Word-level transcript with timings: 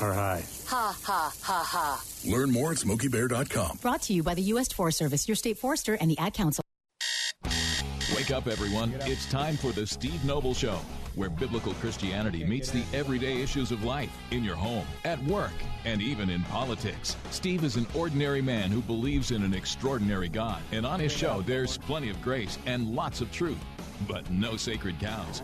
or 0.00 0.12
high? 0.12 0.44
Ha, 0.66 0.98
ha, 1.02 1.32
ha, 1.42 1.64
ha. 1.64 2.04
Learn 2.28 2.50
more 2.50 2.72
at 2.72 2.78
smokeybear.com. 2.78 3.78
Brought 3.82 4.02
to 4.02 4.12
you 4.12 4.22
by 4.22 4.34
the 4.34 4.42
U.S. 4.42 4.68
Forest 4.72 4.98
Service, 4.98 5.28
your 5.28 5.36
state 5.36 5.58
forester, 5.58 5.94
and 5.94 6.10
the 6.10 6.18
Ad 6.18 6.34
Council. 6.34 6.62
Wake 8.14 8.30
up, 8.30 8.46
everyone. 8.46 8.94
It's 9.02 9.26
time 9.26 9.56
for 9.56 9.72
the 9.72 9.86
Steve 9.86 10.24
Noble 10.24 10.54
Show, 10.54 10.78
where 11.16 11.28
biblical 11.28 11.74
Christianity 11.74 12.44
meets 12.44 12.70
the 12.70 12.82
everyday 12.94 13.42
issues 13.42 13.70
of 13.70 13.84
life 13.84 14.10
in 14.30 14.42
your 14.42 14.54
home, 14.56 14.86
at 15.04 15.22
work, 15.24 15.52
and 15.84 16.00
even 16.00 16.30
in 16.30 16.42
politics. 16.44 17.16
Steve 17.30 17.62
is 17.62 17.76
an 17.76 17.86
ordinary 17.94 18.42
man 18.42 18.70
who 18.70 18.80
believes 18.80 19.32
in 19.32 19.42
an 19.42 19.54
extraordinary 19.54 20.28
God. 20.28 20.60
And 20.72 20.86
on 20.86 20.98
his 20.98 21.12
show, 21.12 21.42
there's 21.42 21.78
plenty 21.78 22.08
of 22.08 22.20
grace 22.22 22.58
and 22.66 22.94
lots 22.94 23.20
of 23.20 23.30
truth, 23.30 23.58
but 24.08 24.28
no 24.30 24.56
sacred 24.56 24.98
cows. 24.98 25.42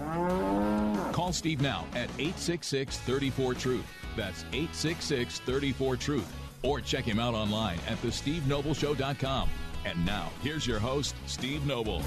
Call 1.12 1.32
Steve 1.32 1.60
now 1.60 1.86
at 1.94 2.10
866 2.18 2.98
34 2.98 3.54
Truth. 3.54 3.86
That's 4.16 4.42
866 4.52 5.40
34 5.40 5.96
Truth. 5.96 6.32
Or 6.62 6.80
check 6.80 7.04
him 7.04 7.18
out 7.18 7.34
online 7.34 7.78
at 7.88 8.00
thestevenobleshow.com. 8.02 9.48
And 9.84 10.06
now, 10.06 10.30
here's 10.42 10.66
your 10.66 10.78
host, 10.78 11.14
Steve 11.26 11.66
Noble. 11.66 12.02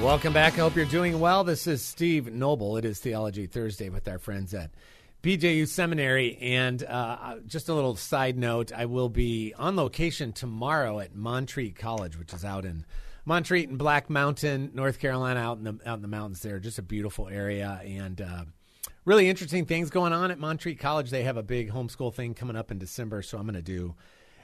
Welcome 0.00 0.32
back. 0.32 0.54
I 0.54 0.58
hope 0.58 0.76
you're 0.76 0.84
doing 0.84 1.18
well. 1.18 1.44
This 1.44 1.66
is 1.66 1.84
Steve 1.84 2.32
Noble. 2.32 2.76
It 2.76 2.84
is 2.84 3.00
Theology 3.00 3.46
Thursday 3.46 3.88
with 3.88 4.06
our 4.06 4.18
friends 4.18 4.54
at 4.54 4.70
BJU 5.22 5.66
Seminary. 5.66 6.38
And 6.40 6.82
uh, 6.84 7.36
just 7.46 7.68
a 7.68 7.74
little 7.74 7.96
side 7.96 8.38
note 8.38 8.72
I 8.72 8.86
will 8.86 9.08
be 9.08 9.54
on 9.58 9.76
location 9.76 10.32
tomorrow 10.32 11.00
at 11.00 11.14
Montreat 11.14 11.76
College, 11.76 12.16
which 12.16 12.32
is 12.32 12.44
out 12.44 12.64
in 12.64 12.84
Montreat 13.28 13.68
and 13.68 13.76
Black 13.76 14.08
Mountain, 14.08 14.70
North 14.72 14.98
Carolina, 14.98 15.38
out 15.38 15.58
in 15.58 15.64
the, 15.64 15.78
out 15.84 15.96
in 15.96 16.02
the 16.02 16.08
mountains 16.08 16.40
there. 16.40 16.58
Just 16.58 16.78
a 16.78 16.82
beautiful 16.82 17.28
area. 17.28 17.78
And 17.84 18.18
uh, 18.22 18.44
really 19.04 19.28
interesting 19.28 19.66
things 19.66 19.90
going 19.90 20.14
on 20.14 20.30
at 20.30 20.38
Montreat 20.38 20.78
College. 20.78 21.10
They 21.10 21.24
have 21.24 21.36
a 21.36 21.42
big 21.42 21.70
homeschool 21.70 22.14
thing 22.14 22.32
coming 22.32 22.56
up 22.56 22.70
in 22.70 22.78
December. 22.78 23.20
So 23.20 23.36
I'm 23.36 23.44
going 23.44 23.54
to 23.54 23.60
do 23.62 23.94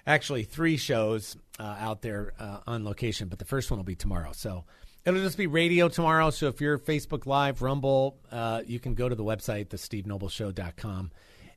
actually 0.07 0.43
three 0.43 0.77
shows 0.77 1.35
uh, 1.59 1.77
out 1.79 2.03
there 2.03 2.35
uh, 2.39 2.59
on 2.67 2.85
location, 2.85 3.29
but 3.29 3.39
the 3.39 3.47
first 3.47 3.71
one 3.71 3.79
will 3.79 3.85
be 3.85 3.95
tomorrow. 3.95 4.33
So 4.33 4.65
it'll 5.07 5.23
just 5.23 5.39
be 5.39 5.47
radio 5.47 5.89
tomorrow. 5.89 6.29
So 6.29 6.49
if 6.49 6.61
you're 6.61 6.79
Facebook 6.79 7.25
Live, 7.25 7.63
Rumble, 7.63 8.19
uh, 8.31 8.61
you 8.67 8.79
can 8.79 8.93
go 8.93 9.09
to 9.09 9.15
the 9.15 9.25
website, 9.25 9.69
thestevenobleshow.com, 9.69 11.11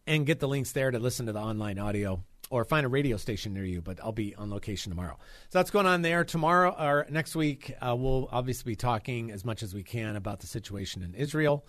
and 0.08 0.26
get 0.26 0.40
the 0.40 0.48
links 0.48 0.72
there 0.72 0.92
to 0.92 1.00
listen 1.00 1.26
to 1.26 1.34
the 1.34 1.42
online 1.42 1.78
audio 1.78 2.24
or 2.50 2.64
find 2.66 2.86
a 2.86 2.90
radio 2.90 3.18
station 3.18 3.54
near 3.54 3.66
you. 3.66 3.82
But 3.82 4.00
I'll 4.04 4.12
be 4.12 4.36
on 4.36 4.50
location 4.50 4.92
tomorrow. 4.92 5.18
So 5.50 5.60
that's 5.60 5.72
going 5.72 5.86
on 5.86 6.02
there. 6.02 6.24
Tomorrow 6.24 6.76
or 6.80 7.06
next 7.10 7.36
week, 7.36 7.74
uh, 7.82 7.96
we'll 7.96 8.30
obviously 8.32 8.72
be 8.72 8.76
talking 8.76 9.32
as 9.32 9.44
much 9.46 9.64
as 9.64 9.74
we 9.74 9.84
can 9.84 10.16
about 10.16 10.40
the 10.40 10.48
situation 10.48 11.04
in 11.04 11.14
Israel. 11.14 11.66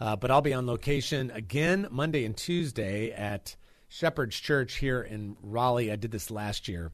Uh, 0.00 0.16
but 0.16 0.30
I'll 0.30 0.42
be 0.42 0.54
on 0.54 0.66
location 0.66 1.30
again 1.30 1.86
Monday 1.90 2.24
and 2.24 2.36
Tuesday 2.36 3.12
at 3.12 3.56
Shepherd's 3.88 4.36
Church 4.36 4.76
here 4.76 5.02
in 5.02 5.36
Raleigh. 5.42 5.92
I 5.92 5.96
did 5.96 6.10
this 6.10 6.30
last 6.30 6.66
year. 6.66 6.92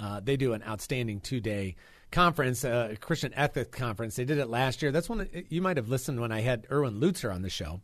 Uh, 0.00 0.20
they 0.20 0.36
do 0.36 0.54
an 0.54 0.62
outstanding 0.66 1.20
two 1.20 1.40
day 1.40 1.76
conference, 2.10 2.64
uh, 2.64 2.94
Christian 3.00 3.32
ethics 3.34 3.78
conference. 3.78 4.16
They 4.16 4.24
did 4.24 4.38
it 4.38 4.48
last 4.48 4.82
year. 4.82 4.90
That's 4.90 5.08
one 5.08 5.28
you 5.48 5.60
might 5.60 5.76
have 5.76 5.88
listened 5.88 6.20
when 6.20 6.32
I 6.32 6.40
had 6.40 6.66
Erwin 6.70 7.00
Lutzer 7.00 7.32
on 7.32 7.42
the 7.42 7.50
show. 7.50 7.80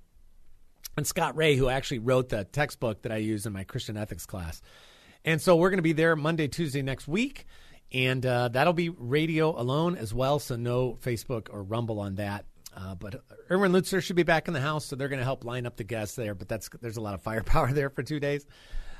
And 0.96 1.06
Scott 1.06 1.36
Rae, 1.36 1.56
who 1.56 1.68
actually 1.68 1.98
wrote 1.98 2.30
the 2.30 2.44
textbook 2.44 3.02
that 3.02 3.12
I 3.12 3.16
use 3.16 3.46
in 3.46 3.52
my 3.52 3.64
Christian 3.64 3.96
ethics 3.96 4.26
class. 4.26 4.62
And 5.24 5.42
so 5.42 5.56
we're 5.56 5.70
going 5.70 5.78
to 5.78 5.82
be 5.82 5.92
there 5.92 6.16
Monday, 6.16 6.48
Tuesday 6.48 6.82
next 6.82 7.06
week. 7.06 7.46
And 7.92 8.24
uh, 8.24 8.48
that'll 8.48 8.72
be 8.72 8.88
radio 8.88 9.58
alone 9.60 9.96
as 9.96 10.14
well. 10.14 10.38
So 10.38 10.56
no 10.56 10.98
Facebook 11.02 11.48
or 11.52 11.62
Rumble 11.62 12.00
on 12.00 12.16
that. 12.16 12.46
Uh, 12.76 12.94
but 12.94 13.22
Erwin 13.50 13.72
Lutzer 13.72 14.02
should 14.02 14.16
be 14.16 14.22
back 14.22 14.48
in 14.48 14.54
the 14.54 14.60
house, 14.60 14.84
so 14.84 14.96
they're 14.96 15.08
going 15.08 15.18
to 15.18 15.24
help 15.24 15.44
line 15.44 15.66
up 15.66 15.76
the 15.76 15.84
guests 15.84 16.14
there. 16.14 16.34
But 16.34 16.48
that's 16.48 16.68
there's 16.82 16.98
a 16.98 17.00
lot 17.00 17.14
of 17.14 17.22
firepower 17.22 17.72
there 17.72 17.88
for 17.88 18.02
two 18.02 18.20
days, 18.20 18.44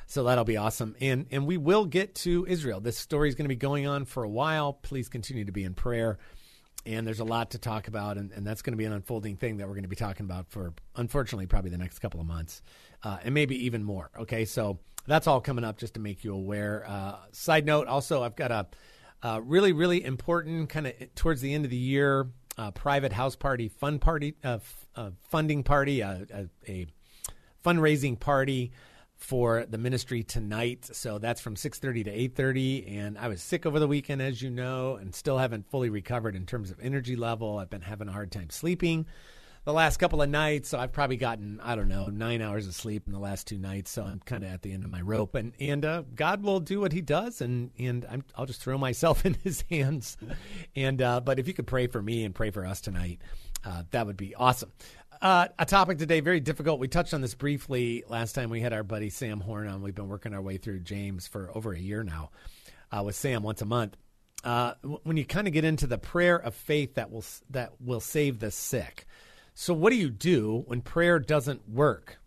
so 0.07 0.25
that'll 0.25 0.45
be 0.45 0.57
awesome. 0.57 0.97
And 1.01 1.27
and 1.31 1.47
we 1.47 1.59
will 1.59 1.85
get 1.85 2.15
to 2.17 2.47
Israel. 2.49 2.81
This 2.81 2.97
story 2.97 3.29
is 3.29 3.35
going 3.35 3.45
to 3.45 3.51
be 3.51 3.57
going 3.57 3.87
on 3.87 4.07
for 4.07 4.25
a 4.25 4.29
while. 4.29 4.73
Please 4.73 5.11
continue 5.11 5.45
to 5.45 5.53
be 5.53 5.63
in 5.63 5.75
prayer. 5.75 6.19
And 6.87 7.07
there's 7.07 7.21
a 7.21 7.25
lot 7.25 7.51
to 7.51 7.59
talk 7.59 7.89
about, 7.89 8.17
and, 8.17 8.31
and 8.33 8.47
that's 8.47 8.63
going 8.63 8.73
to 8.73 8.77
be 8.77 8.85
an 8.85 8.93
unfolding 8.93 9.37
thing 9.37 9.57
that 9.57 9.67
we're 9.67 9.75
going 9.75 9.83
to 9.83 9.89
be 9.89 9.97
talking 9.97 10.25
about 10.25 10.49
for, 10.49 10.73
unfortunately, 10.95 11.47
probably 11.47 11.71
the 11.71 11.79
next 11.79 11.99
couple 11.99 12.21
of 12.21 12.27
months, 12.27 12.63
uh, 13.03 13.19
and 13.25 13.35
maybe 13.35 13.67
even 13.67 13.83
more. 13.83 14.11
Okay, 14.19 14.45
so 14.45 14.79
that's 15.07 15.27
all 15.27 15.41
coming 15.41 15.65
up 15.65 15.79
just 15.79 15.95
to 15.95 16.01
make 16.01 16.23
you 16.25 16.33
aware. 16.33 16.85
Uh, 16.87 17.17
side 17.33 17.67
note, 17.67 17.89
also, 17.89 18.23
I've 18.23 18.37
got 18.37 18.53
a, 18.53 18.67
a 19.23 19.43
really, 19.43 19.73
really 19.73 20.05
important 20.05 20.69
kind 20.69 20.87
of 20.87 21.15
towards 21.15 21.41
the 21.41 21.53
end 21.53 21.65
of 21.65 21.71
the 21.71 21.77
year 21.77 22.29
uh, 22.59 22.71
private 22.71 23.13
house 23.13 23.37
party, 23.37 23.69
fun 23.69 23.99
party, 23.99 24.35
uh, 24.45 24.55
f- 24.55 24.87
uh, 24.97 25.11
funding 25.29 25.63
party, 25.63 26.01
a, 26.01 26.49
a, 26.67 26.87
fundraising 27.65 28.19
party 28.19 28.73
for 29.17 29.67
the 29.69 29.79
ministry 29.79 30.23
tonight. 30.23 30.89
So 30.93 31.19
that's 31.19 31.41
from 31.41 31.57
6:30 31.57 32.05
to 32.05 32.11
8:30 32.11 32.97
and 32.97 33.19
I 33.19 33.29
was 33.29 33.43
sick 33.43 33.67
over 33.67 33.79
the 33.79 33.89
weekend 33.89 34.21
as 34.23 34.43
you 34.43 34.51
know 34.51 34.97
and 34.97 35.15
still 35.15 35.39
haven't 35.39 35.71
fully 35.71 35.89
recovered 35.89 36.37
in 36.37 36.47
terms 36.47 36.71
of 36.71 36.79
energy 36.81 37.17
level. 37.17 37.59
I've 37.59 37.71
been 37.71 37.83
having 37.83 38.09
a 38.09 38.13
hard 38.13 38.31
time 38.31 38.51
sleeping 38.51 39.07
the 39.67 39.73
last 39.73 39.97
couple 39.97 40.23
of 40.23 40.31
nights. 40.31 40.69
So 40.69 40.79
I've 40.79 40.93
probably 40.93 41.17
gotten, 41.17 41.61
I 41.61 41.75
don't 41.75 41.89
know, 41.89 42.07
nine 42.07 42.41
hours 42.41 42.69
of 42.69 42.75
sleep 42.75 43.03
in 43.07 43.13
the 43.13 43.19
last 43.19 43.49
two 43.49 43.59
nights. 43.59 43.91
So 43.91 44.05
I'm 44.05 44.21
kind 44.21 44.45
of 44.45 44.51
at 44.51 44.63
the 44.63 44.73
end 44.73 44.85
of 44.85 44.91
my 44.91 45.01
rope. 45.01 45.35
And 45.35 45.53
and 45.61 45.85
uh, 45.85 46.05
God 46.15 46.43
will 46.43 46.61
do 46.61 46.81
what 46.81 46.93
He 46.93 47.03
does, 47.03 47.41
and 47.43 47.71
and 47.79 48.07
i 48.07 48.41
will 48.41 48.47
just 48.47 48.63
throw 48.63 48.79
myself 48.79 49.27
in 49.27 49.35
His 49.35 49.65
hands. 49.69 50.17
And 50.75 51.03
uh, 51.03 51.21
but 51.21 51.39
if 51.39 51.49
you 51.49 51.53
could 51.53 51.67
pray 51.67 51.89
for 51.89 52.01
me 52.01 52.25
and 52.25 52.35
pray 52.35 52.51
for 52.51 52.65
us 52.65 52.81
tonight, 52.81 53.21
uh, 53.65 53.83
that 53.91 54.07
would 54.07 54.17
be 54.17 54.35
awesome. 54.37 54.71
Uh, 55.23 55.49
a 55.59 55.65
topic 55.65 55.99
today 55.99 56.21
very 56.21 56.41
difficult. 56.41 56.79
We 56.79 56.89
touched 56.89 57.15
on 57.15 57.21
this 57.21 57.35
briefly 57.35 58.05
last 58.09 58.35
time 58.35 58.51
we 58.51 58.61
had 58.61 58.73
our 58.73 58.83
buddy 58.83 59.09
Sam 59.09 59.41
Horn 59.41 59.67
on. 59.69 59.81
We've 59.81 59.95
been 59.95 60.09
working 60.09 60.35
our 60.35 60.43
way 60.43 60.59
through 60.59 60.81
James 60.81 61.27
for 61.27 61.51
over 61.55 61.73
a 61.73 61.79
year 61.79 62.05
now 62.05 62.31
uh, 62.93 63.03
with 63.03 63.15
Sam 63.15 63.43
once 63.43 63.63
a 63.63 63.65
month. 63.65 63.97
Uh, 64.45 64.75
when 65.03 65.17
you 65.17 65.25
kind 65.25 65.47
of 65.47 65.55
get 65.55 65.65
into 65.65 65.87
the 65.87 65.99
prayer 65.99 66.37
of 66.37 66.55
faith 66.55 66.95
that 66.95 67.11
will 67.11 67.25
that 67.51 67.73
will 67.81 68.01
save 68.01 68.39
the 68.41 68.51
sick. 68.51 69.07
So, 69.55 69.73
what 69.73 69.91
do 69.91 69.97
you 69.97 70.11
do 70.11 70.65
when 70.67 70.83
prayer 70.83 71.19
doesn't 71.19 71.67
work? 71.69 72.19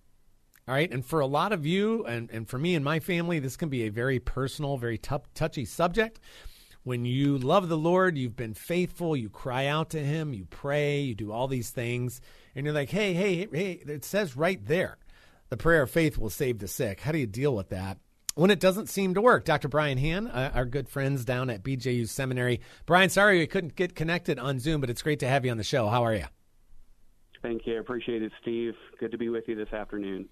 All 0.68 0.74
right. 0.74 0.92
And 0.92 1.06
for 1.06 1.20
a 1.20 1.28
lot 1.28 1.52
of 1.52 1.66
you, 1.66 2.06
and, 2.06 2.30
and 2.32 2.48
for 2.48 2.58
me 2.58 2.76
and 2.76 2.84
my 2.84 3.00
family, 3.00 3.40
this 3.40 3.58
can 3.58 3.70
be 3.70 3.84
a 3.84 3.90
very 3.90 4.20
personal, 4.20 4.78
very 4.78 4.98
tough, 4.98 5.24
touchy 5.34 5.66
subject. 5.66 6.20
When 6.84 7.06
you 7.06 7.38
love 7.38 7.70
the 7.70 7.78
Lord, 7.78 8.18
you've 8.18 8.36
been 8.36 8.54
faithful, 8.54 9.16
you 9.16 9.30
cry 9.30 9.68
out 9.68 9.92
to 9.92 10.00
Him, 10.00 10.34
you 10.34 10.46
pray, 10.46 11.02
you 11.02 11.16
do 11.16 11.32
all 11.32 11.48
these 11.48 11.70
things, 11.70 12.22
and 12.60 12.66
you're 12.66 12.76
like, 12.76 12.92
hey, 12.92 13.14
hey, 13.14 13.48
hey, 13.52 13.72
it 13.88 14.06
says 14.06 14.38
right 14.38 14.64
there, 14.66 14.98
the 15.50 15.58
prayer 15.58 15.84
of 15.84 15.90
faith 15.90 16.18
will 16.18 16.30
save 16.30 16.60
the 16.60 16.68
sick. 16.68 17.00
How 17.00 17.12
do 17.12 17.18
you 17.18 17.28
deal 17.28 17.56
with 17.56 17.70
that? 17.70 17.98
when 18.36 18.52
it 18.52 18.60
doesn't 18.62 18.88
seem 18.88 19.14
to 19.16 19.22
work. 19.22 19.44
Dr. 19.44 19.68
Brian 19.68 19.98
Hand, 19.98 20.30
uh, 20.32 20.52
our 20.54 20.64
good 20.64 20.88
friends 20.88 21.26
down 21.26 21.50
at 21.50 21.62
BJU 21.62 22.08
Seminary. 22.08 22.62
Brian, 22.86 23.10
sorry 23.10 23.40
we 23.40 23.48
couldn't 23.48 23.76
get 23.76 23.96
connected 23.96 24.40
on 24.40 24.60
Zoom, 24.60 24.80
but 24.80 24.90
it's 24.90 25.02
great 25.02 25.20
to 25.20 25.28
have 25.28 25.44
you 25.44 25.52
on 25.52 25.58
the 25.58 25.64
show. 25.64 25.90
How 25.90 26.06
are 26.06 26.16
you? 26.16 26.24
Thank 27.42 27.68
you. 27.68 27.76
I 27.76 27.80
appreciate 27.80 28.22
it, 28.22 28.32
Steve. 28.42 28.76
Good 28.98 29.12
to 29.12 29.18
be 29.18 29.28
with 29.28 29.48
you 29.48 29.56
this 29.56 29.74
afternoon. 29.74 30.30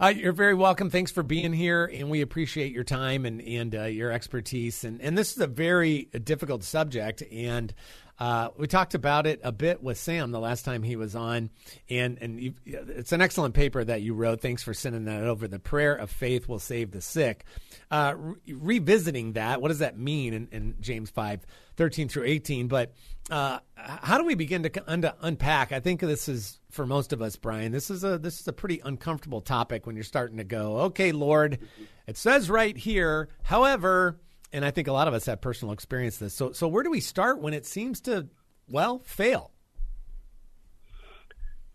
Uh, 0.00 0.12
you're 0.14 0.32
very 0.32 0.54
welcome. 0.54 0.90
Thanks 0.90 1.10
for 1.10 1.24
being 1.24 1.52
here, 1.52 1.84
and 1.92 2.10
we 2.10 2.20
appreciate 2.20 2.72
your 2.72 2.84
time 2.84 3.26
and 3.26 3.40
and 3.40 3.74
uh, 3.74 3.84
your 3.84 4.12
expertise. 4.12 4.84
And 4.84 5.00
and 5.00 5.18
this 5.18 5.32
is 5.32 5.38
a 5.38 5.46
very 5.46 6.04
difficult 6.24 6.62
subject, 6.62 7.22
and 7.32 7.72
uh, 8.18 8.48
we 8.56 8.66
talked 8.66 8.94
about 8.94 9.26
it 9.26 9.40
a 9.44 9.52
bit 9.52 9.82
with 9.82 9.96
Sam 9.96 10.30
the 10.32 10.40
last 10.40 10.64
time 10.64 10.82
he 10.82 10.96
was 10.96 11.14
on, 11.14 11.50
and 11.88 12.18
and 12.20 12.54
it's 12.66 13.12
an 13.12 13.20
excellent 13.20 13.54
paper 13.54 13.84
that 13.84 14.02
you 14.02 14.14
wrote. 14.14 14.40
Thanks 14.40 14.62
for 14.62 14.74
sending 14.74 15.04
that 15.04 15.22
over. 15.22 15.46
The 15.46 15.58
prayer 15.58 15.94
of 15.94 16.10
faith 16.10 16.48
will 16.48 16.58
save 16.58 16.90
the 16.90 17.00
sick. 17.00 17.44
Uh, 17.90 18.14
re- 18.16 18.36
revisiting 18.48 19.34
that, 19.34 19.62
what 19.62 19.68
does 19.68 19.78
that 19.78 19.98
mean 19.98 20.34
in, 20.34 20.48
in 20.50 20.74
James 20.80 21.10
five 21.10 21.46
thirteen 21.76 22.08
through 22.08 22.24
eighteen? 22.24 22.68
But 22.68 22.92
uh, 23.30 23.60
how 23.76 24.18
do 24.18 24.24
we 24.24 24.34
begin 24.34 24.64
to 24.64 24.90
un- 24.90 25.12
unpack? 25.20 25.72
I 25.72 25.80
think 25.80 26.00
this 26.00 26.28
is 26.28 26.58
for 26.70 26.86
most 26.86 27.12
of 27.12 27.22
us, 27.22 27.36
Brian. 27.36 27.72
This 27.72 27.88
is 27.88 28.04
a 28.04 28.18
this 28.18 28.40
is 28.40 28.48
a 28.48 28.52
pretty 28.52 28.80
uncomfortable 28.84 29.40
topic 29.40 29.86
when 29.86 29.94
you're 29.94 30.04
starting 30.04 30.38
to 30.38 30.44
go, 30.44 30.78
okay, 30.80 31.12
Lord, 31.12 31.58
it 32.06 32.16
says 32.16 32.50
right 32.50 32.76
here, 32.76 33.28
however 33.42 34.18
and 34.52 34.64
I 34.64 34.70
think 34.70 34.88
a 34.88 34.92
lot 34.92 35.08
of 35.08 35.14
us 35.14 35.26
have 35.26 35.40
personal 35.40 35.72
experience 35.72 36.18
this. 36.18 36.34
So, 36.34 36.52
so 36.52 36.68
where 36.68 36.82
do 36.82 36.90
we 36.90 37.00
start 37.00 37.40
when 37.40 37.54
it 37.54 37.66
seems 37.66 38.00
to, 38.02 38.28
well, 38.68 39.00
fail? 39.04 39.52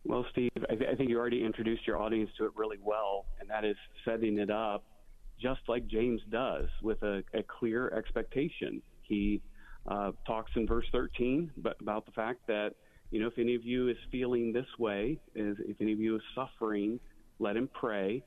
Well, 0.05 0.25
Steve, 0.31 0.51
I, 0.69 0.75
th- 0.75 0.89
I 0.91 0.95
think 0.95 1.09
you 1.09 1.17
already 1.17 1.43
introduced 1.43 1.87
your 1.87 2.01
audience 2.01 2.29
to 2.37 2.45
it 2.45 2.51
really 2.55 2.79
well, 2.81 3.25
and 3.39 3.49
that 3.49 3.63
is 3.63 3.77
setting 4.03 4.37
it 4.37 4.49
up 4.49 4.83
just 5.41 5.61
like 5.67 5.87
James 5.87 6.21
does 6.29 6.67
with 6.81 7.01
a, 7.03 7.23
a 7.33 7.43
clear 7.43 7.89
expectation. 7.91 8.81
He 9.01 9.41
uh, 9.87 10.11
talks 10.25 10.51
in 10.55 10.67
verse 10.67 10.85
13 10.91 11.51
about 11.81 12.05
the 12.05 12.11
fact 12.11 12.47
that, 12.47 12.73
you 13.11 13.21
know, 13.21 13.27
if 13.27 13.37
any 13.37 13.55
of 13.55 13.63
you 13.63 13.89
is 13.89 13.97
feeling 14.11 14.53
this 14.53 14.65
way, 14.79 15.19
if 15.35 15.81
any 15.81 15.93
of 15.93 15.99
you 15.99 16.15
is 16.15 16.21
suffering, 16.33 16.99
let 17.39 17.55
him 17.55 17.69
pray. 17.73 18.23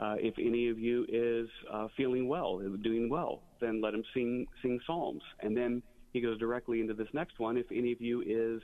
Uh, 0.00 0.16
if 0.18 0.34
any 0.38 0.68
of 0.68 0.78
you 0.78 1.06
is 1.08 1.48
uh, 1.72 1.88
feeling 1.96 2.28
well, 2.28 2.60
doing 2.82 3.08
well, 3.10 3.42
then 3.60 3.80
let 3.82 3.94
him 3.94 4.04
sing 4.14 4.46
sing 4.62 4.80
psalms. 4.86 5.22
And 5.42 5.56
then 5.56 5.82
he 6.12 6.20
goes 6.20 6.38
directly 6.38 6.80
into 6.80 6.94
this 6.94 7.08
next 7.14 7.38
one. 7.38 7.56
If 7.56 7.66
any 7.72 7.92
of 7.92 8.00
you 8.00 8.22
is 8.26 8.62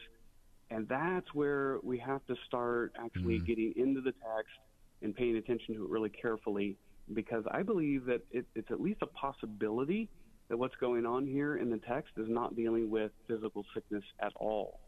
And 0.70 0.88
that's 0.88 1.26
where 1.34 1.78
we 1.82 1.98
have 1.98 2.24
to 2.26 2.36
start 2.46 2.92
actually 2.98 3.40
Mm. 3.40 3.46
getting 3.46 3.72
into 3.76 4.00
the 4.00 4.12
text 4.12 4.58
and 5.02 5.14
paying 5.14 5.36
attention 5.36 5.74
to 5.74 5.84
it 5.84 5.90
really 5.90 6.10
carefully 6.10 6.78
because 7.14 7.44
I 7.50 7.62
believe 7.62 8.04
that 8.06 8.22
it, 8.30 8.46
it's 8.54 8.70
at 8.70 8.80
least 8.80 9.02
a 9.02 9.06
possibility 9.08 10.08
that 10.48 10.56
what's 10.58 10.76
going 10.76 11.06
on 11.06 11.26
here 11.26 11.56
in 11.56 11.70
the 11.70 11.78
text 11.78 12.12
is 12.16 12.28
not 12.28 12.56
dealing 12.56 12.90
with 12.90 13.12
physical 13.28 13.64
sickness 13.74 14.04
at 14.20 14.32
all. 14.36 14.80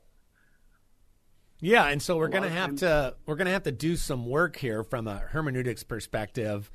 Yeah, 1.65 1.87
and 1.87 2.03
so 2.03 2.17
we're 2.17 2.27
going 2.27 2.43
to 2.43 2.51
have 2.51 2.75
to 2.77 3.15
we're 3.25 3.37
going 3.37 3.47
to 3.47 3.53
have 3.53 3.63
to 3.63 3.73
do 3.73 3.95
some 3.95 4.27
work 4.27 4.57
here 4.57 4.83
from 4.83 5.07
a 5.07 5.19
hermeneutics 5.19 5.85
perspective. 5.85 6.69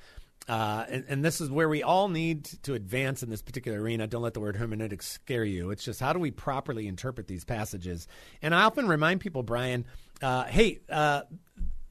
Uh, 0.47 0.85
and, 0.87 1.03
and 1.09 1.25
this 1.25 1.41
is 1.41 1.51
where 1.51 1.67
we 1.67 1.83
all 1.83 2.07
need 2.07 2.45
to 2.63 2.73
advance 2.73 3.21
in 3.21 3.29
this 3.29 3.41
particular 3.41 3.81
arena. 3.81 4.07
Don't 4.07 4.21
let 4.21 4.33
the 4.33 4.39
word 4.39 4.55
hermeneutics 4.55 5.05
scare 5.05 5.43
you. 5.43 5.71
It's 5.71 5.83
just 5.83 5.99
how 5.99 6.13
do 6.13 6.19
we 6.19 6.31
properly 6.31 6.87
interpret 6.87 7.27
these 7.27 7.43
passages? 7.43 8.07
And 8.41 8.55
I 8.55 8.63
often 8.63 8.87
remind 8.87 9.19
people, 9.19 9.43
Brian, 9.43 9.83
uh, 10.21 10.45
hey, 10.45 10.79
uh, 10.87 11.23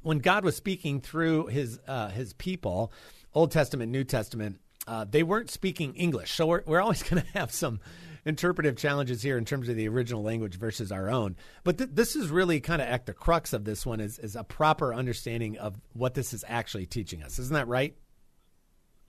when 0.00 0.20
God 0.20 0.42
was 0.42 0.56
speaking 0.56 1.02
through 1.02 1.48
his 1.48 1.78
uh, 1.86 2.08
his 2.08 2.32
people, 2.32 2.94
Old 3.34 3.50
Testament, 3.50 3.92
New 3.92 4.04
Testament, 4.04 4.58
uh, 4.86 5.04
they 5.04 5.22
weren't 5.22 5.50
speaking 5.50 5.92
English. 5.96 6.32
So 6.32 6.46
we're, 6.46 6.62
we're 6.64 6.80
always 6.80 7.02
going 7.10 7.22
to 7.22 7.28
have 7.38 7.52
some 7.52 7.78
interpretive 8.26 8.76
challenges 8.76 9.22
here 9.22 9.38
in 9.38 9.44
terms 9.44 9.68
of 9.68 9.76
the 9.76 9.88
original 9.88 10.22
language 10.22 10.58
versus 10.58 10.90
our 10.90 11.08
own. 11.08 11.36
But 11.64 11.78
th- 11.78 11.90
this 11.92 12.16
is 12.16 12.28
really 12.28 12.60
kind 12.60 12.82
of 12.82 12.88
at 12.88 13.06
the 13.06 13.14
crux 13.14 13.52
of 13.52 13.64
this 13.64 13.86
one 13.86 14.00
is, 14.00 14.18
is 14.18 14.34
a 14.34 14.44
proper 14.44 14.92
understanding 14.92 15.56
of 15.58 15.80
what 15.94 16.14
this 16.14 16.34
is 16.34 16.44
actually 16.48 16.86
teaching 16.86 17.22
us. 17.22 17.38
Isn't 17.38 17.54
that 17.54 17.68
right? 17.68 17.96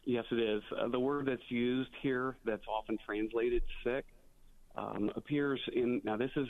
Yes, 0.05 0.25
it 0.31 0.39
is. 0.39 0.61
Uh, 0.79 0.87
the 0.87 0.99
word 0.99 1.25
that's 1.25 1.49
used 1.49 1.89
here, 2.01 2.37
that's 2.45 2.63
often 2.67 2.97
translated 3.05 3.63
sick, 3.83 4.05
um, 4.77 5.11
appears 5.15 5.59
in. 5.73 5.99
Now, 6.05 6.15
this 6.15 6.31
is 6.37 6.47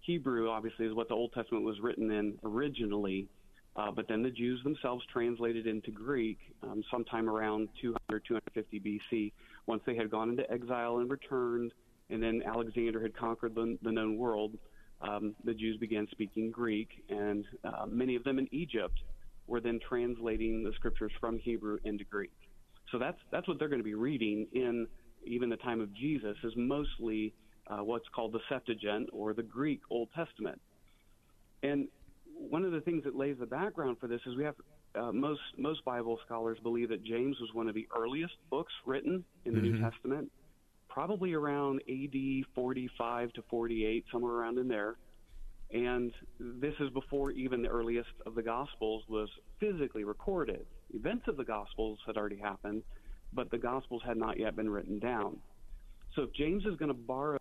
Hebrew, 0.00 0.48
obviously, 0.48 0.86
is 0.86 0.94
what 0.94 1.08
the 1.08 1.14
Old 1.14 1.32
Testament 1.32 1.64
was 1.64 1.78
written 1.80 2.10
in 2.10 2.38
originally, 2.42 3.28
uh, 3.76 3.90
but 3.90 4.08
then 4.08 4.22
the 4.22 4.30
Jews 4.30 4.62
themselves 4.64 5.04
translated 5.12 5.66
into 5.66 5.90
Greek 5.90 6.38
um, 6.62 6.82
sometime 6.90 7.28
around 7.28 7.68
200, 7.80 8.24
250 8.26 8.80
BC, 8.80 9.32
once 9.66 9.82
they 9.84 9.94
had 9.94 10.10
gone 10.10 10.30
into 10.30 10.50
exile 10.50 10.98
and 10.98 11.10
returned, 11.10 11.72
and 12.10 12.22
then 12.22 12.42
Alexander 12.46 13.00
had 13.00 13.16
conquered 13.16 13.54
the, 13.54 13.78
the 13.82 13.92
known 13.92 14.16
world. 14.16 14.56
Um, 15.00 15.34
the 15.44 15.54
Jews 15.54 15.76
began 15.76 16.06
speaking 16.10 16.50
Greek, 16.50 16.88
and 17.10 17.44
uh, 17.64 17.86
many 17.86 18.16
of 18.16 18.24
them 18.24 18.38
in 18.38 18.48
Egypt 18.52 18.98
were 19.46 19.60
then 19.60 19.78
translating 19.86 20.64
the 20.64 20.72
scriptures 20.74 21.12
from 21.20 21.38
Hebrew 21.38 21.78
into 21.84 22.04
Greek. 22.04 22.32
So 22.90 22.98
that's 22.98 23.18
that's 23.30 23.48
what 23.48 23.58
they're 23.58 23.68
going 23.68 23.80
to 23.80 23.84
be 23.84 23.94
reading 23.94 24.46
in 24.52 24.86
even 25.24 25.48
the 25.48 25.56
time 25.56 25.80
of 25.80 25.92
Jesus 25.92 26.36
is 26.44 26.52
mostly 26.56 27.34
uh, 27.66 27.78
what's 27.78 28.06
called 28.14 28.32
the 28.32 28.40
Septuagint 28.48 29.08
or 29.12 29.34
the 29.34 29.42
Greek 29.42 29.80
Old 29.90 30.08
Testament. 30.14 30.60
And 31.62 31.88
one 32.32 32.64
of 32.64 32.72
the 32.72 32.80
things 32.80 33.02
that 33.04 33.16
lays 33.16 33.36
the 33.40 33.46
background 33.46 33.96
for 34.00 34.06
this 34.06 34.20
is 34.26 34.36
we 34.36 34.44
have 34.44 34.54
uh, 34.94 35.12
most 35.12 35.40
most 35.58 35.84
Bible 35.84 36.18
scholars 36.24 36.58
believe 36.62 36.88
that 36.88 37.04
James 37.04 37.36
was 37.40 37.50
one 37.52 37.68
of 37.68 37.74
the 37.74 37.86
earliest 37.96 38.34
books 38.50 38.72
written 38.86 39.24
in 39.44 39.54
the 39.54 39.60
New 39.60 39.80
Testament, 39.80 40.30
probably 40.96 41.34
around 41.34 41.82
AD 41.90 42.46
45 42.54 43.32
to 43.34 43.42
48, 43.50 44.06
somewhere 44.10 44.32
around 44.32 44.56
in 44.56 44.66
there. 44.66 44.96
And 45.70 46.10
this 46.40 46.72
is 46.80 46.88
before 46.88 47.32
even 47.32 47.60
the 47.60 47.68
earliest 47.68 48.08
of 48.24 48.34
the 48.34 48.42
Gospels 48.42 49.02
was 49.06 49.28
physically 49.60 50.04
recorded. 50.04 50.64
Events 50.94 51.24
of 51.28 51.36
the 51.36 51.44
Gospels 51.44 51.98
had 52.06 52.16
already 52.16 52.38
happened, 52.38 52.82
but 53.34 53.50
the 53.50 53.58
Gospels 53.58 54.00
had 54.06 54.16
not 54.16 54.40
yet 54.40 54.56
been 54.56 54.70
written 54.70 54.98
down. 54.98 55.36
So 56.14 56.22
if 56.22 56.32
James 56.32 56.64
is 56.64 56.76
going 56.76 56.88
to 56.88 56.94
borrow 56.94 57.38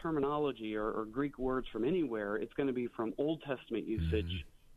terminology 0.00 0.76
or, 0.76 0.92
or 0.92 1.04
Greek 1.04 1.36
words 1.36 1.66
from 1.72 1.84
anywhere, 1.84 2.36
it's 2.36 2.52
going 2.52 2.68
to 2.68 2.72
be 2.72 2.86
from 2.86 3.12
Old 3.18 3.42
Testament 3.42 3.88
usage, 3.88 4.24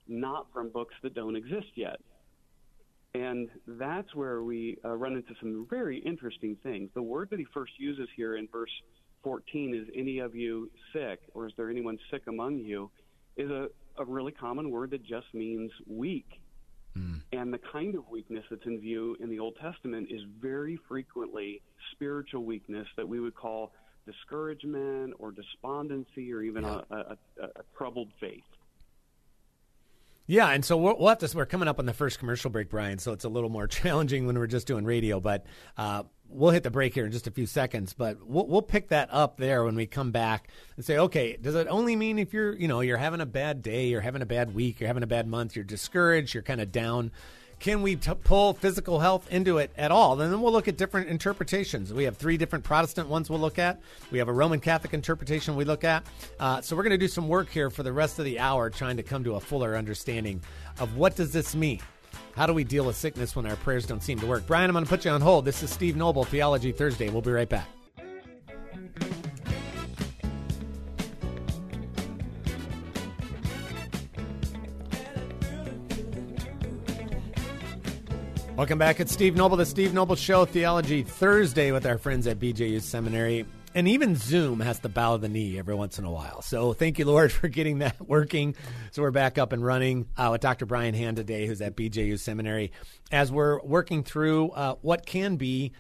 mm-hmm. 0.09 0.19
not 0.21 0.48
from 0.51 0.69
books 0.69 0.95
that 1.03 1.13
don't 1.13 1.36
exist 1.36 1.68
yet. 1.75 2.00
And 3.13 3.50
that's 3.68 4.16
where 4.16 4.42
we 4.42 4.78
uh, 4.86 4.96
run 4.96 5.16
into 5.16 5.34
some 5.40 5.68
very 5.69 6.00
interesting 6.00 6.56
things. 6.63 6.90
The 6.94 7.02
word 7.02 7.30
that 7.31 7.40
he 7.40 7.46
first 7.54 7.74
uses 7.78 8.08
here 8.16 8.38
in 8.38 8.48
verse 8.52 8.72
14 9.24 9.75
is 9.75 9.88
any 9.96 10.19
of 10.19 10.34
you 10.34 10.72
sick, 10.94 11.19
or 11.34 11.46
is 11.46 11.54
there 11.58 11.69
anyone 11.69 11.98
sick 12.10 12.24
among 12.28 12.60
you, 12.60 12.90
is 13.36 13.50
a, 13.50 13.68
a 13.98 14.06
really 14.06 14.31
common 14.31 14.72
word 14.72 14.92
that 14.92 15.04
just 15.04 15.28
means 15.34 15.72
weak. 15.88 16.40
And 17.34 17.54
the 17.54 17.60
kind 17.72 17.96
of 17.96 18.08
weakness 18.10 18.44
that's 18.50 18.66
in 18.66 18.80
view 18.80 19.16
in 19.19 19.30
the 19.30 19.40
Old 19.40 19.56
Testament 19.62 20.08
is 20.10 20.22
very 20.42 20.78
frequently 20.88 21.62
spiritual 21.94 22.44
weakness 22.44 22.88
that 22.98 23.08
we 23.08 23.19
would 23.19 23.36
call 23.36 23.72
discouragement 24.06 25.13
or 25.19 25.31
despondency 25.31 26.34
or 26.34 26.42
even 26.42 26.63
a, 26.66 26.84
a, 26.90 26.96
a, 26.98 27.44
a 27.44 27.50
troubled 27.78 28.10
faith. 28.19 28.44
Yeah, 30.31 30.48
and 30.48 30.63
so 30.63 30.78
we'll, 30.78 30.98
we'll 30.98 31.10
have 31.10 31.18
to. 31.18 31.30
We're 31.36 31.45
coming 31.45 31.68
up 31.68 31.78
on 31.78 31.86
the 31.86 31.94
first 31.94 32.18
commercial 32.18 32.50
break, 32.50 32.69
Brian. 32.69 33.00
So 33.00 33.12
it's 33.12 33.25
a 33.25 33.30
little 33.30 33.50
more 33.50 33.68
challenging 33.68 34.28
when 34.28 34.39
we're 34.39 34.48
just 34.48 34.66
doing 34.66 34.86
radio. 34.86 35.19
But 35.19 35.45
uh, 35.78 36.04
we'll 36.30 36.51
hit 36.51 36.63
the 36.63 36.72
break 36.72 36.94
here 36.94 37.06
in 37.06 37.12
just 37.12 37.28
a 37.28 37.31
few 37.31 37.45
seconds. 37.45 37.92
But 37.92 38.25
we'll, 38.25 38.48
we'll 38.48 38.62
pick 38.62 38.88
that 38.89 39.10
up 39.12 39.36
there 39.36 39.66
when 39.66 39.75
we 39.75 39.88
come 39.88 40.12
back 40.12 40.48
and 40.78 40.86
say, 40.86 40.98
okay, 40.98 41.36
does 41.36 41.56
it 41.56 41.68
only 41.68 41.98
mean 41.98 42.18
if 42.18 42.33
you're, 42.33 42.56
you 42.56 42.69
know, 42.69 42.80
you're 42.80 42.95
having 42.95 43.19
a 43.19 43.25
bad 43.25 43.62
day, 43.62 43.88
you're 43.88 44.00
having 44.00 44.22
a 44.22 44.25
bad 44.25 44.56
week, 44.56 44.80
you're 44.80 44.88
having 44.88 45.04
a 45.04 45.07
bad 45.07 45.28
month, 45.28 45.54
you're 45.54 45.66
discouraged, 45.66 46.34
you're 46.34 46.44
kind 46.44 46.62
of 46.62 46.72
down? 46.72 47.12
Can 47.62 47.84
we 47.84 47.96
t- 47.96 48.12
pull 48.24 48.56
physical 48.56 49.00
health 49.00 49.31
into 49.31 49.60
it 49.60 49.69
at 49.78 49.92
all? 49.92 50.19
And 50.19 50.34
then 50.34 50.42
we'll 50.42 50.52
look 50.52 50.68
at 50.68 50.78
different 50.78 51.10
interpretations. 51.10 51.94
We 51.94 52.06
have 52.06 52.18
three 52.18 52.36
different 52.36 52.66
Protestant 52.66 53.08
ones 53.08 53.30
we'll 53.30 53.40
look 53.40 53.60
at. 53.60 53.80
We 54.10 54.18
have 54.18 54.28
a 54.28 54.34
Roman 54.34 54.60
Catholic 54.60 54.96
interpretation 54.96 55.56
we 55.56 55.63
look 55.63 55.84
at. 55.84 56.04
Uh, 56.40 56.62
so 56.62 56.75
we're 56.75 56.81
going 56.81 56.92
to 56.92 56.98
do 56.98 57.08
some 57.08 57.28
work 57.28 57.52
here 57.52 57.69
for 57.69 57.84
the 57.84 57.94
rest 57.94 58.18
of 58.18 58.25
the 58.25 58.40
hour, 58.40 58.72
trying 58.72 58.98
to 58.98 59.04
come 59.04 59.24
to 59.25 59.36
a 59.36 59.40
fuller 59.40 59.78
understanding 59.78 60.42
of 60.80 60.98
what 60.98 61.16
does 61.16 61.31
this 61.31 61.54
mean. 61.54 61.80
How 62.36 62.48
do 62.48 62.54
we 62.54 62.63
deal 62.63 62.84
with 62.84 62.96
sickness 62.96 63.36
when 63.36 63.46
our 63.46 63.56
prayers 63.58 63.86
don't 63.86 64.02
seem 64.02 64.19
to 64.22 64.25
work? 64.25 64.48
Brian, 64.48 64.68
I'm 64.68 64.74
going 64.74 64.84
to 64.84 64.90
put 64.90 65.06
you 65.06 65.12
on 65.12 65.22
hold. 65.22 65.46
This 65.46 65.62
is 65.62 65.69
Steve 65.69 65.96
Noble, 65.96 66.24
Theology 66.24 66.72
Thursday. 66.72 67.10
We'll 67.10 67.22
be 67.22 67.31
right 67.31 67.48
back. 67.48 67.68
Welcome 78.62 78.78
back. 78.78 79.00
It's 79.00 79.12
Steve 79.12 79.36
Noble, 79.36 79.58
the 79.58 79.66
Steve 79.66 79.92
Noble 79.92 80.16
Show, 80.16 80.46
Theology 80.46 81.02
Thursday 81.02 81.72
with 81.72 81.84
our 81.88 81.98
friends 81.98 82.28
at 82.28 82.38
BJU 82.38 82.80
Seminary. 82.84 83.44
And 83.74 83.88
even 83.88 84.16
Zoom 84.16 84.60
has 84.60 84.78
to 84.81 84.88
bow 84.88 85.18
the 85.18 85.28
knee 85.28 85.58
every 85.58 85.74
once 85.74 85.98
in 85.98 86.06
a 86.06 86.12
while. 86.12 86.44
So 86.44 86.72
thank 86.72 87.00
you, 87.00 87.06
Lord, 87.06 87.31
for 87.31 87.48
getting 87.48 87.80
that 87.80 88.00
working. 88.08 88.54
So 88.92 89.02
we're 89.02 89.10
back 89.10 89.40
up 89.40 89.52
and 89.52 89.66
running 89.66 90.06
uh, 90.16 90.30
with 90.31 90.42
Dr. 90.42 90.68
Brian 90.68 90.94
Hand 90.94 91.18
today, 91.18 91.48
who's 91.48 91.60
at 91.60 91.75
BJU 91.75 92.19
Seminary, 92.19 92.72
as 93.12 93.31
we're 93.31 93.60
working 93.63 94.03
through 94.03 94.51
uh, 94.51 94.75
what 94.84 95.08
can 95.08 95.38
be 95.38 95.72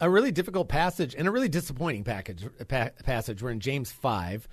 a 0.00 0.10
really 0.10 0.32
difficult 0.32 0.68
passage 0.68 1.14
and 1.16 1.28
a 1.28 1.30
really 1.30 1.48
disappointing 1.48 2.02
package, 2.02 2.44
pa- 2.66 2.90
passage. 3.04 3.44
We're 3.44 3.52
in 3.52 3.60
James 3.60 3.92
5, 3.92 4.48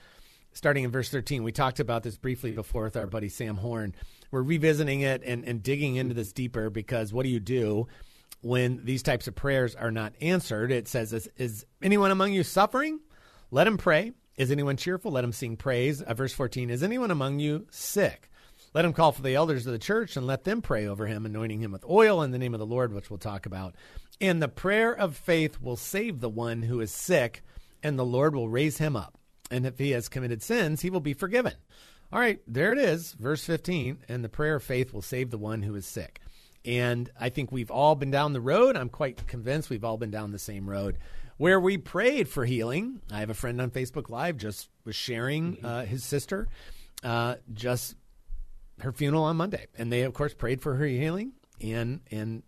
starting 0.54 0.84
in 0.84 0.92
verse 0.92 1.10
13. 1.10 1.42
We 1.42 1.52
talked 1.52 1.80
about 1.80 2.04
this 2.04 2.16
briefly 2.16 2.52
before 2.52 2.84
with 2.84 2.96
our 2.96 3.08
buddy 3.08 3.30
Sam 3.30 3.58
Horn. 3.58 3.96
We're 4.32 4.42
revisiting 4.42 5.02
it 5.02 5.22
and, 5.26 5.44
and 5.46 5.62
digging 5.62 5.96
into 5.96 6.14
this 6.14 6.34
deeper 6.34 6.70
because 6.70 7.14
what 7.14 7.24
do 7.24 7.30
you 7.30 7.40
do 7.40 7.88
when 8.42 8.84
these 8.84 9.04
types 9.04 9.28
of 9.28 9.36
prayers 9.36 9.76
are 9.76 9.92
not 9.92 10.14
answered? 10.22 10.72
It 10.72 10.88
says, 10.88 11.14
Is, 11.14 11.30
is 11.38 11.66
anyone 11.82 12.12
among 12.12 12.34
you 12.34 12.44
suffering? 12.44 13.00
Let 13.52 13.68
him 13.68 13.78
pray. 13.78 14.14
Is 14.38 14.52
anyone 14.52 14.76
cheerful? 14.78 15.12
Let 15.12 15.24
him 15.24 15.32
sing 15.32 15.56
praise. 15.56 16.02
Uh, 16.02 16.14
verse 16.14 16.34
14 16.34 16.70
Is 16.70 16.84
anyone 16.84 17.12
among 17.12 17.40
you 17.40 17.68
sick? 17.70 18.30
Let 18.74 18.84
him 18.84 18.92
call 18.92 19.14
for 19.14 19.22
the 19.22 19.36
elders 19.36 19.66
of 19.66 19.72
the 19.72 19.80
church 19.80 20.18
and 20.18 20.28
let 20.28 20.44
them 20.44 20.62
pray 20.62 20.86
over 20.86 21.08
him, 21.08 21.26
anointing 21.26 21.62
him 21.62 21.72
with 21.72 21.86
oil 21.86 22.22
in 22.22 22.32
the 22.32 22.38
name 22.38 22.54
of 22.54 22.60
the 22.60 22.66
Lord, 22.66 22.92
which 22.92 23.10
we'll 23.10 23.18
talk 23.18 23.46
about. 23.46 23.76
And 24.20 24.42
the 24.42 24.50
prayer 24.50 24.92
of 24.92 25.16
faith 25.16 25.62
will 25.62 25.78
save 25.78 26.20
the 26.20 26.30
one 26.30 26.64
who 26.64 26.82
is 26.82 26.92
sick, 26.92 27.42
and 27.82 27.98
the 27.98 28.06
Lord 28.06 28.36
will 28.36 28.50
raise 28.50 28.78
him 28.78 28.98
up. 28.98 29.18
And 29.50 29.66
if 29.66 29.78
he 29.78 29.92
has 29.92 30.10
committed 30.10 30.44
sins, 30.44 30.82
he 30.82 30.90
will 30.90 31.00
be 31.00 31.14
forgiven. 31.14 31.54
All 32.16 32.22
right, 32.22 32.40
there 32.48 32.72
it 32.72 32.80
is, 32.80 33.12
verse 33.12 33.44
15. 33.44 33.98
And 34.08 34.24
the 34.24 34.30
prayer 34.30 34.56
of 34.56 34.64
faith 34.64 34.94
will 34.94 35.02
save 35.02 35.32
the 35.32 35.38
one 35.38 35.64
who 35.64 35.76
is 35.76 35.86
sick. 35.86 36.22
And 36.64 37.12
I 37.20 37.28
think 37.28 37.52
we've 37.52 37.70
all 37.70 37.94
been 37.96 38.10
down 38.10 38.32
the 38.32 38.40
road. 38.40 38.78
I'm 38.78 38.88
quite 38.88 39.28
convinced 39.28 39.70
we've 39.70 39.84
all 39.84 39.98
been 39.98 40.12
down 40.12 40.32
the 40.32 40.40
same 40.40 40.70
road 40.70 40.98
where 41.36 41.60
we 41.60 41.78
prayed 41.78 42.30
for 42.30 42.46
healing. 42.46 43.02
I 43.12 43.20
have 43.20 43.30
a 43.30 43.34
friend 43.34 43.60
on 43.60 43.70
Facebook 43.70 44.10
Live 44.10 44.38
just 44.38 44.70
was 44.86 44.96
sharing 44.96 45.58
uh, 45.62 45.86
his 45.86 46.06
sister 46.06 46.48
uh, 47.04 47.36
just 47.52 47.96
her 48.80 48.94
funeral 48.94 49.24
on 49.24 49.36
Monday, 49.36 49.68
and 49.78 49.92
they 49.92 50.04
of 50.04 50.14
course 50.14 50.34
prayed 50.34 50.62
for 50.62 50.76
her 50.76 50.86
healing, 50.86 51.34
and 51.60 52.00
and 52.12 52.44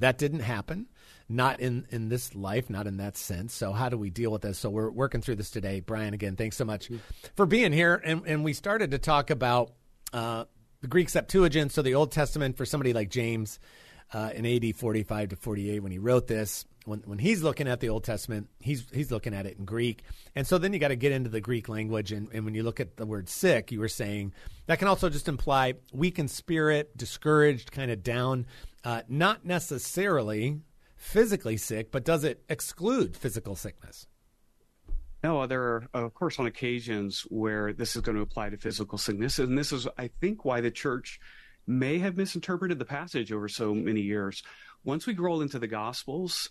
that 0.00 0.18
didn't 0.18 0.40
happen, 0.40 0.88
not 1.28 1.60
in 1.60 1.86
in 1.90 2.08
this 2.08 2.34
life, 2.34 2.70
not 2.70 2.86
in 2.86 2.98
that 2.98 3.16
sense. 3.16 3.54
So 3.54 3.72
how 3.72 3.88
do 3.88 3.96
we 3.96 4.10
deal 4.10 4.30
with 4.30 4.42
this? 4.42 4.58
So 4.58 4.70
we're 4.70 4.90
working 4.90 5.20
through 5.20 5.36
this 5.36 5.50
today. 5.50 5.80
Brian, 5.80 6.14
again, 6.14 6.36
thanks 6.36 6.56
so 6.56 6.64
much 6.64 6.90
for 7.36 7.46
being 7.46 7.72
here, 7.72 8.00
and 8.04 8.22
and 8.26 8.44
we 8.44 8.52
started 8.52 8.90
to 8.92 8.98
talk 8.98 9.30
about 9.30 9.72
uh, 10.12 10.44
the 10.80 10.88
Greek 10.88 11.08
Septuagint, 11.08 11.72
so 11.72 11.82
the 11.82 11.94
Old 11.94 12.12
Testament 12.12 12.56
for 12.56 12.66
somebody 12.66 12.92
like 12.92 13.10
James. 13.10 13.58
Uh, 14.14 14.28
in 14.34 14.44
AD 14.44 14.76
45 14.76 15.30
to 15.30 15.36
48, 15.36 15.82
when 15.82 15.90
he 15.90 15.98
wrote 15.98 16.26
this, 16.26 16.66
when 16.84 17.00
when 17.06 17.18
he's 17.18 17.42
looking 17.42 17.68
at 17.68 17.80
the 17.80 17.88
Old 17.88 18.04
Testament, 18.04 18.48
he's 18.60 18.84
he's 18.92 19.10
looking 19.10 19.34
at 19.34 19.46
it 19.46 19.56
in 19.58 19.64
Greek, 19.64 20.02
and 20.34 20.46
so 20.46 20.58
then 20.58 20.72
you 20.72 20.78
got 20.78 20.88
to 20.88 20.96
get 20.96 21.12
into 21.12 21.30
the 21.30 21.40
Greek 21.40 21.68
language. 21.68 22.12
And, 22.12 22.28
and 22.32 22.44
when 22.44 22.54
you 22.54 22.62
look 22.62 22.80
at 22.80 22.96
the 22.96 23.06
word 23.06 23.28
sick, 23.28 23.72
you 23.72 23.80
were 23.80 23.88
saying 23.88 24.32
that 24.66 24.78
can 24.78 24.88
also 24.88 25.08
just 25.08 25.28
imply 25.28 25.74
weak 25.92 26.18
in 26.18 26.28
spirit, 26.28 26.96
discouraged, 26.96 27.72
kind 27.72 27.90
of 27.90 28.02
down, 28.02 28.46
uh, 28.84 29.02
not 29.08 29.44
necessarily 29.44 30.60
physically 31.02 31.56
sick, 31.56 31.90
but 31.90 32.04
does 32.04 32.22
it 32.22 32.44
exclude 32.48 33.16
physical 33.16 33.56
sickness? 33.56 34.06
No, 35.24 35.46
there 35.48 35.62
are, 35.62 35.88
of 35.94 36.14
course, 36.14 36.38
on 36.38 36.46
occasions 36.46 37.22
where 37.28 37.72
this 37.72 37.96
is 37.96 38.02
going 38.02 38.16
to 38.16 38.22
apply 38.22 38.50
to 38.50 38.56
physical 38.56 38.98
sickness. 38.98 39.40
And 39.40 39.58
this 39.58 39.72
is, 39.72 39.88
I 39.98 40.10
think, 40.20 40.44
why 40.44 40.60
the 40.60 40.70
church 40.70 41.18
may 41.66 41.98
have 41.98 42.16
misinterpreted 42.16 42.78
the 42.78 42.84
passage 42.84 43.32
over 43.32 43.48
so 43.48 43.74
many 43.74 44.00
years. 44.00 44.44
Once 44.84 45.04
we 45.04 45.14
roll 45.14 45.42
into 45.42 45.58
the 45.58 45.66
Gospels, 45.66 46.50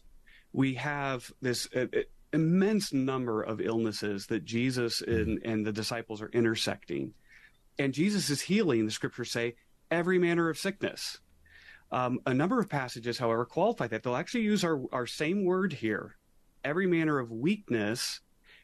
we 0.52 0.74
have 0.76 1.32
this 1.42 1.70
uh, 1.74 1.86
uh 1.94 2.02
immense 2.34 2.94
number 2.94 3.42
of 3.42 3.60
illnesses 3.60 4.28
that 4.28 4.46
Jesus 4.46 5.02
and, 5.02 5.42
and 5.44 5.66
the 5.66 5.74
disciples 5.74 6.22
are 6.22 6.30
intersecting. 6.30 7.14
And 7.80 7.94
Jesus 7.94 8.30
is 8.30 8.42
healing, 8.42 8.86
the 8.86 8.92
scriptures 8.92 9.32
say, 9.32 9.56
every 9.90 10.18
manner 10.18 10.50
of 10.50 10.58
sickness. 10.58 11.20
Um, 11.92 12.20
a 12.26 12.34
number 12.34 12.60
of 12.60 12.70
passages, 12.70 13.18
however, 13.18 13.46
qualify 13.46 13.88
that. 13.88 14.04
They'll 14.04 14.16
actually 14.16 14.44
use 14.44 14.64
our, 14.64 14.82
our 14.94 15.06
same 15.06 15.44
word 15.44 15.74
here, 15.74 16.16
every 16.64 16.88
manner 16.88 17.20
of 17.20 17.32
weakness, 17.32 18.22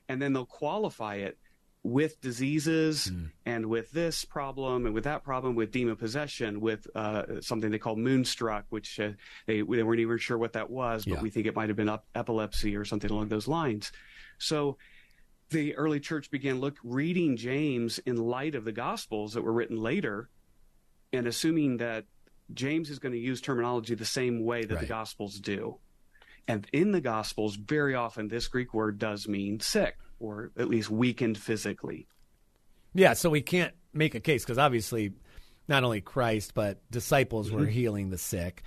and 0.08 0.22
then 0.22 0.34
they'll 0.34 0.46
qualify 0.46 1.16
it 1.16 1.38
with 1.84 2.20
diseases 2.20 3.12
mm. 3.14 3.30
and 3.46 3.66
with 3.68 3.92
this 3.92 4.26
problem 4.26 4.86
and 4.86 4.94
with 4.94 5.06
that 5.06 5.24
problem 5.24 5.56
with 5.56 5.72
demon 5.72 5.96
possession 5.96 6.60
with 6.60 6.86
uh, 6.96 7.40
something 7.40 7.72
they 7.72 7.80
call 7.80 7.96
moonstruck 7.96 8.66
which 8.70 9.00
uh, 9.00 9.12
they, 9.46 9.62
they 9.62 9.84
weren't 9.84 10.00
even 10.00 10.18
sure 10.18 10.38
what 10.38 10.54
that 10.54 10.70
was 10.70 11.06
but 11.06 11.16
yeah. 11.16 11.22
we 11.22 11.30
think 11.30 11.46
it 11.46 11.56
might 11.56 11.70
have 11.70 11.78
been 11.78 11.98
epilepsy 12.14 12.76
or 12.76 12.84
something 12.84 13.10
along 13.10 13.30
those 13.30 13.48
lines 13.48 13.92
so 14.38 14.78
the 15.50 15.76
early 15.76 16.00
church 16.00 16.30
began 16.30 16.60
look 16.60 16.78
reading 16.84 17.38
james 17.38 18.00
in 18.00 18.18
light 18.18 18.56
of 18.56 18.66
the 18.66 18.74
gospels 18.74 19.34
that 19.34 19.42
were 19.42 19.54
written 19.54 19.78
later 19.78 20.30
and 21.14 21.26
assuming 21.26 21.78
that 21.78 22.06
james 22.54 22.90
is 22.90 23.00
going 23.00 23.14
to 23.14 23.20
use 23.20 23.42
terminology 23.42 23.96
the 23.96 24.06
same 24.06 24.44
way 24.44 24.64
that 24.64 24.76
right. 24.76 24.82
the 24.82 24.88
gospels 24.88 25.40
do 25.40 25.78
and 26.48 26.68
in 26.72 26.92
the 26.92 27.02
gospels 27.02 27.56
very 27.56 27.96
often 27.96 28.28
this 28.28 28.48
greek 28.48 28.74
word 28.74 28.98
does 28.98 29.28
mean 29.28 29.60
sick 29.60 29.98
or 30.20 30.52
at 30.58 30.68
least 30.68 30.90
weakened 30.90 31.38
physically. 31.38 32.08
Yeah, 32.94 33.14
so 33.14 33.30
we 33.30 33.42
can't 33.42 33.74
make 33.94 34.16
a 34.16 34.20
case 34.20 34.44
because 34.44 34.58
obviously 34.58 35.14
not 35.68 35.84
only 35.84 36.02
Christ 36.02 36.54
but 36.54 36.80
disciples 36.90 37.48
mm-hmm. 37.48 37.60
were 37.60 37.66
healing 37.66 38.10
the 38.10 38.18
sick. 38.18 38.64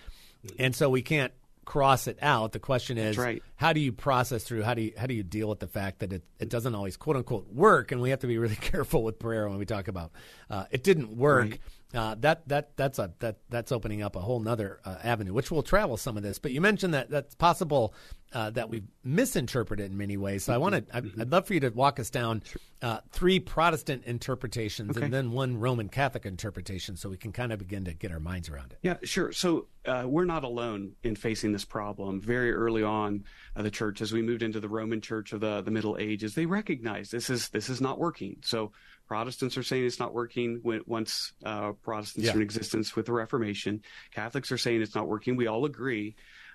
And 0.59 0.75
so 0.75 0.89
we 0.89 1.03
can't 1.03 1.33
cross 1.65 2.07
it 2.07 2.19
out. 2.23 2.53
The 2.53 2.59
question 2.59 2.97
is, 2.97 3.19
right. 3.19 3.43
how 3.57 3.73
do 3.73 3.81
you 3.81 3.93
process 3.93 4.43
through? 4.43 4.63
How 4.63 4.75
do 4.75 4.83
you 4.83 4.93
how 4.97 5.07
do 5.07 5.15
you 5.15 5.23
deal 5.23 5.49
with 5.49 5.61
the 5.61 5.67
fact 5.67 5.99
that 5.99 6.13
it, 6.13 6.23
it 6.39 6.49
doesn't 6.49 6.75
always 6.75 6.97
quote 6.97 7.17
unquote 7.17 7.53
work? 7.53 7.93
And 7.93 8.01
we 8.01 8.11
have 8.11 8.21
to 8.21 8.27
be 8.27 8.39
really 8.39 8.57
careful 8.61 9.03
with 9.03 9.19
prayer 9.19 9.49
when 9.49 9.59
we 9.59 9.67
talk 9.67 9.89
about 9.89 10.13
uh, 10.49 10.65
it 10.71 10.83
didn't 10.83 11.17
work. 11.17 11.51
Right. 11.51 11.61
Uh, 11.93 12.15
that 12.21 12.47
that 12.49 12.77
that's 12.77 12.99
a 12.99 13.13
that 13.19 13.39
that's 13.49 13.73
opening 13.73 14.01
up 14.01 14.15
a 14.15 14.21
whole 14.21 14.39
nother 14.39 14.81
uh, 14.85 14.97
avenue, 15.03 15.33
which 15.33 15.51
will 15.51 15.63
travel 15.63 15.97
some 15.97 16.17
of 16.17 16.23
this. 16.23 16.39
But 16.39 16.53
you 16.53 16.61
mentioned 16.61 16.95
that 16.95 17.11
that's 17.11 17.35
possible 17.35 17.95
uh, 18.33 18.51
that 18.51 18.71
we've 18.71 18.87
misinterpreted 19.03 19.91
in 19.91 19.97
many 19.97 20.17
ways. 20.17 20.45
So 20.45 20.55
I 20.55 20.59
want 20.59 20.77
to 20.77 20.83
mm-hmm. 20.83 21.21
I'd 21.21 21.33
love 21.33 21.49
for 21.49 21.55
you 21.55 21.61
to 21.61 21.71
walk 21.71 21.99
us 21.99 22.09
down 22.09 22.45
uh, 22.81 23.01
three 23.11 23.41
Protestant 23.41 24.05
interpretations 24.05 24.97
okay. 24.97 25.05
and 25.05 25.13
then 25.13 25.33
one 25.33 25.59
Roman 25.59 25.89
Catholic 25.89 26.27
interpretation, 26.27 26.97
so 26.97 27.09
we 27.09 27.17
can 27.17 27.33
kind 27.33 27.53
of 27.53 27.59
begin 27.59 27.85
to 27.87 27.93
get 27.93 28.13
our 28.13 28.21
minds 28.21 28.49
around 28.49 28.73
it. 28.73 28.79
Yeah, 28.83 28.99
sure. 29.03 29.33
So 29.33 29.67
uh, 29.85 30.05
we're 30.07 30.27
not 30.27 30.45
alone 30.45 30.93
in 31.03 31.17
facing 31.17 31.53
this 31.53 31.65
problem. 31.65 32.21
Very 32.21 32.53
early 32.53 32.85
on, 32.85 33.25
uh, 33.57 33.63
the 33.63 33.71
church, 33.71 34.01
as 34.01 34.13
we 34.13 34.23
moved 34.23 34.45
into 34.45 34.61
the 34.61 34.69
Roman 34.69 35.01
Church 35.01 35.33
of 35.33 35.41
the 35.41 35.61
the 35.61 35.73
Middle 35.73 35.97
Ages, 35.99 36.37
they 36.37 36.47
recognized 36.47 37.11
this 37.11 37.31
is 37.31 37.49
this 37.49 37.69
is 37.69 37.81
not 37.81 37.99
working. 37.99 38.37
So 38.43 38.71
Protestants 39.11 39.57
are 39.57 39.65
saying 39.65 39.85
it's 39.85 39.99
not 39.99 40.15
working 40.15 40.61
when, 40.63 40.83
once 40.87 41.33
uh, 41.45 41.73
Protestants 41.83 42.29
yeah. 42.29 42.33
are 42.33 42.37
in 42.37 42.43
existence 42.43 42.95
with 42.95 43.07
the 43.07 43.13
Reformation. 43.13 43.83
Catholics 44.13 44.53
are 44.53 44.57
saying 44.57 44.83
it's 44.83 44.95
not 44.95 45.09
working. 45.09 45.35
We 45.35 45.49
all 45.49 45.65
agree. 45.65 46.15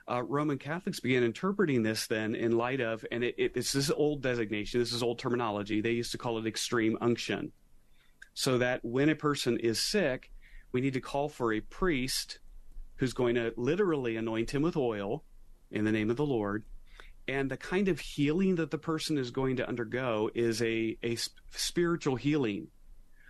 Uh, 0.10 0.24
Roman 0.24 0.58
Catholics 0.58 1.02
began 1.02 1.22
interpreting 1.22 1.84
this 1.84 2.08
then 2.08 2.34
in 2.34 2.54
light 2.54 2.80
of, 2.80 3.06
and 3.12 3.26
it, 3.26 3.36
it, 3.38 3.52
it's 3.56 3.74
this 3.74 3.92
old 3.92 4.22
designation, 4.22 4.80
this 4.80 4.94
is 4.94 5.04
old 5.04 5.20
terminology. 5.20 5.82
They 5.82 5.92
used 5.92 6.14
to 6.14 6.18
call 6.18 6.38
it 6.38 6.48
extreme 6.48 6.98
unction. 7.02 7.52
So 8.36 8.58
that 8.60 8.80
when 8.86 9.10
a 9.10 9.16
person 9.16 9.60
is 9.60 9.78
sick, 9.84 10.32
we 10.72 10.80
need 10.80 10.94
to 10.94 11.02
call 11.02 11.28
for 11.28 11.52
a 11.52 11.60
priest 11.60 12.40
who's 12.96 13.12
going 13.12 13.36
to 13.36 13.54
literally 13.58 14.16
anoint 14.16 14.52
him 14.52 14.62
with 14.62 14.78
oil 14.78 15.26
in 15.72 15.84
the 15.84 15.92
name 15.92 16.10
of 16.10 16.16
the 16.16 16.26
Lord 16.26 16.64
and 17.27 17.50
the 17.50 17.58
kind 17.58 17.88
of 17.88 18.00
healing 18.00 18.55
that 18.55 18.72
the 18.72 18.77
person 18.77 19.17
is 19.17 19.32
going 19.32 19.58
to 19.58 19.67
undergo 19.67 20.29
is 20.36 20.62
a, 20.62 20.98
a 21.03 21.17
spiritual 21.51 22.15
healing. 22.15 22.67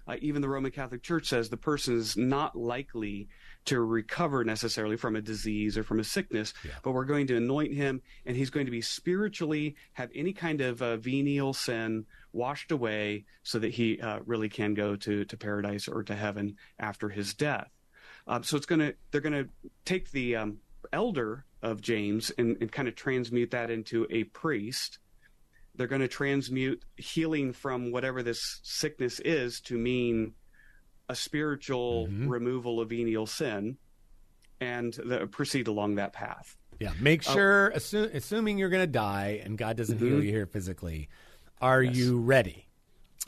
Uh, 0.08 0.18
even 0.22 0.42
the 0.42 0.50
Roman 0.50 0.72
Catholic 0.72 1.02
Church 1.02 1.28
says 1.28 1.50
the 1.50 1.58
person 1.58 1.98
is 1.98 2.16
not 2.16 2.56
likely 2.56 3.28
to 3.66 3.80
recover 3.80 4.44
necessarily 4.44 4.98
from 4.98 5.16
a 5.16 5.22
disease 5.22 5.78
or 5.78 5.84
from 5.84 6.00
a 6.00 6.04
sickness, 6.04 6.54
yeah. 6.64 6.72
but 6.84 6.92
we're 6.92 7.06
going 7.06 7.26
to 7.28 7.38
anoint 7.38 7.74
him 7.74 8.02
and 8.26 8.38
he's 8.38 8.52
going 8.52 8.68
to 8.68 8.72
be 8.72 8.82
spiritually 8.82 9.76
have 9.94 10.12
any 10.14 10.32
kind 10.32 10.62
of 10.62 10.82
uh, 10.82 10.98
venial 10.98 11.54
sin 11.54 12.06
washed 12.34 12.72
away 12.72 13.26
so 13.42 13.58
that 13.58 13.74
he 13.74 14.00
uh, 14.00 14.20
really 14.26 14.50
can 14.50 14.76
go 14.76 14.96
to, 14.96 15.26
to 15.26 15.38
paradise 15.38 15.88
or 15.88 16.04
to 16.04 16.14
heaven 16.14 16.56
after 16.78 17.10
his 17.10 17.34
death. 17.34 17.72
Um, 18.28 18.44
so 18.44 18.58
it's 18.58 18.68
going 18.68 18.80
to, 18.80 18.94
they're 19.10 19.22
going 19.22 19.46
to 19.46 19.50
take 19.86 20.12
the 20.12 20.36
um, 20.36 20.58
elder 20.94 21.46
of 21.66 21.82
James 21.82 22.32
and, 22.38 22.58
and 22.62 22.72
kind 22.72 22.88
of 22.88 22.96
transmute 22.96 23.52
that 23.52 23.72
into 23.72 24.06
a 24.12 24.24
priest. 24.26 25.00
They're 25.74 25.88
going 25.88 26.02
to 26.02 26.08
transmute 26.08 26.84
healing 26.96 27.52
from 27.52 27.92
whatever 27.92 28.24
this 28.24 28.60
sickness 28.64 29.20
is 29.20 29.60
to 29.62 29.78
mean 29.78 30.36
a 31.10 31.16
spiritual 31.16 32.08
mm-hmm. 32.08 32.30
removal 32.30 32.80
of 32.80 32.90
venial 32.90 33.26
sin 33.26 33.78
and 34.62 34.94
the, 34.94 35.28
proceed 35.28 35.68
along 35.68 35.96
that 35.96 36.14
path. 36.14 36.56
Yeah, 36.80 36.92
make 37.02 37.28
uh, 37.28 37.34
sure, 37.34 37.74
uh, 37.74 37.78
assume, 37.78 38.10
assuming 38.14 38.58
you're 38.58 38.70
going 38.70 38.84
to 38.84 38.88
die 38.88 39.42
and 39.44 39.58
God 39.58 39.76
doesn't 39.76 39.98
mm-hmm. 39.98 40.08
heal 40.08 40.24
you 40.24 40.32
here 40.32 40.46
physically, 40.46 41.10
are 41.62 41.82
yes. 41.82 41.96
you 41.96 42.20
ready? 42.20 42.68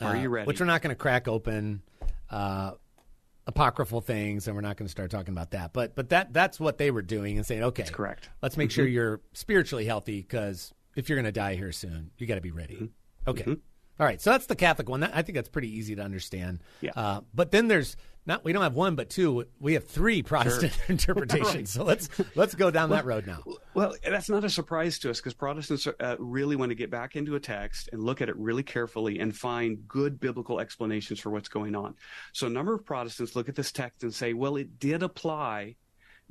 Are 0.00 0.14
uh, 0.14 0.20
you 0.22 0.28
ready? 0.28 0.46
Which 0.46 0.60
we're 0.60 0.66
not 0.66 0.80
going 0.80 0.94
to 0.94 1.00
crack 1.00 1.26
open. 1.26 1.82
Uh, 2.30 2.72
apocryphal 3.48 4.02
things, 4.02 4.46
and 4.46 4.54
we're 4.54 4.62
not 4.62 4.76
going 4.76 4.86
to 4.86 4.90
start 4.90 5.10
talking 5.10 5.32
about 5.32 5.50
that. 5.50 5.72
But 5.72 5.96
but 5.96 6.10
that 6.10 6.32
that's 6.32 6.60
what 6.60 6.78
they 6.78 6.92
were 6.92 7.02
doing 7.02 7.36
and 7.36 7.44
saying, 7.44 7.64
okay, 7.64 7.82
that's 7.82 7.94
correct. 7.94 8.28
Let's 8.42 8.56
make 8.56 8.68
mm-hmm. 8.68 8.74
sure 8.76 8.86
you're 8.86 9.20
spiritually 9.32 9.86
healthy 9.86 10.20
because 10.20 10.72
if 10.94 11.08
you're 11.08 11.16
going 11.16 11.24
to 11.24 11.32
die 11.32 11.56
here 11.56 11.72
soon, 11.72 12.10
you 12.18 12.26
got 12.26 12.36
to 12.36 12.40
be 12.40 12.52
ready. 12.52 12.74
Mm-hmm. 12.74 13.30
Okay. 13.30 13.42
Mm-hmm. 13.42 13.54
All 14.00 14.06
right, 14.06 14.20
so 14.20 14.30
that's 14.30 14.46
the 14.46 14.56
Catholic 14.56 14.88
one. 14.88 15.02
I 15.02 15.22
think 15.22 15.34
that's 15.34 15.48
pretty 15.48 15.76
easy 15.76 15.96
to 15.96 16.02
understand. 16.02 16.60
Yeah. 16.80 16.92
Uh, 16.94 17.20
but 17.34 17.50
then 17.50 17.66
there's 17.68 17.96
not 18.26 18.44
we 18.44 18.52
don't 18.52 18.62
have 18.62 18.74
one 18.74 18.94
but 18.94 19.10
two. 19.10 19.46
We 19.58 19.72
have 19.72 19.86
three 19.86 20.22
Protestant 20.22 20.72
sure. 20.74 20.84
interpretations. 20.88 21.54
right. 21.54 21.68
So 21.68 21.82
let's 21.82 22.08
let's 22.36 22.54
go 22.54 22.70
down 22.70 22.90
well, 22.90 22.98
that 22.98 23.06
road 23.06 23.26
now. 23.26 23.42
Well, 23.74 23.96
that's 24.06 24.28
not 24.28 24.44
a 24.44 24.50
surprise 24.50 24.98
to 25.00 25.10
us 25.10 25.18
because 25.18 25.34
Protestants 25.34 25.86
uh, 25.86 26.16
really 26.18 26.54
want 26.54 26.70
to 26.70 26.76
get 26.76 26.90
back 26.90 27.16
into 27.16 27.34
a 27.34 27.40
text 27.40 27.88
and 27.92 28.02
look 28.02 28.20
at 28.20 28.28
it 28.28 28.36
really 28.36 28.62
carefully 28.62 29.18
and 29.18 29.34
find 29.34 29.88
good 29.88 30.20
biblical 30.20 30.60
explanations 30.60 31.18
for 31.18 31.30
what's 31.30 31.48
going 31.48 31.74
on. 31.74 31.94
So 32.32 32.46
a 32.46 32.50
number 32.50 32.74
of 32.74 32.84
Protestants 32.84 33.34
look 33.34 33.48
at 33.48 33.56
this 33.56 33.72
text 33.72 34.04
and 34.04 34.14
say, 34.14 34.32
well, 34.32 34.56
it 34.56 34.78
did 34.78 35.02
apply 35.02 35.76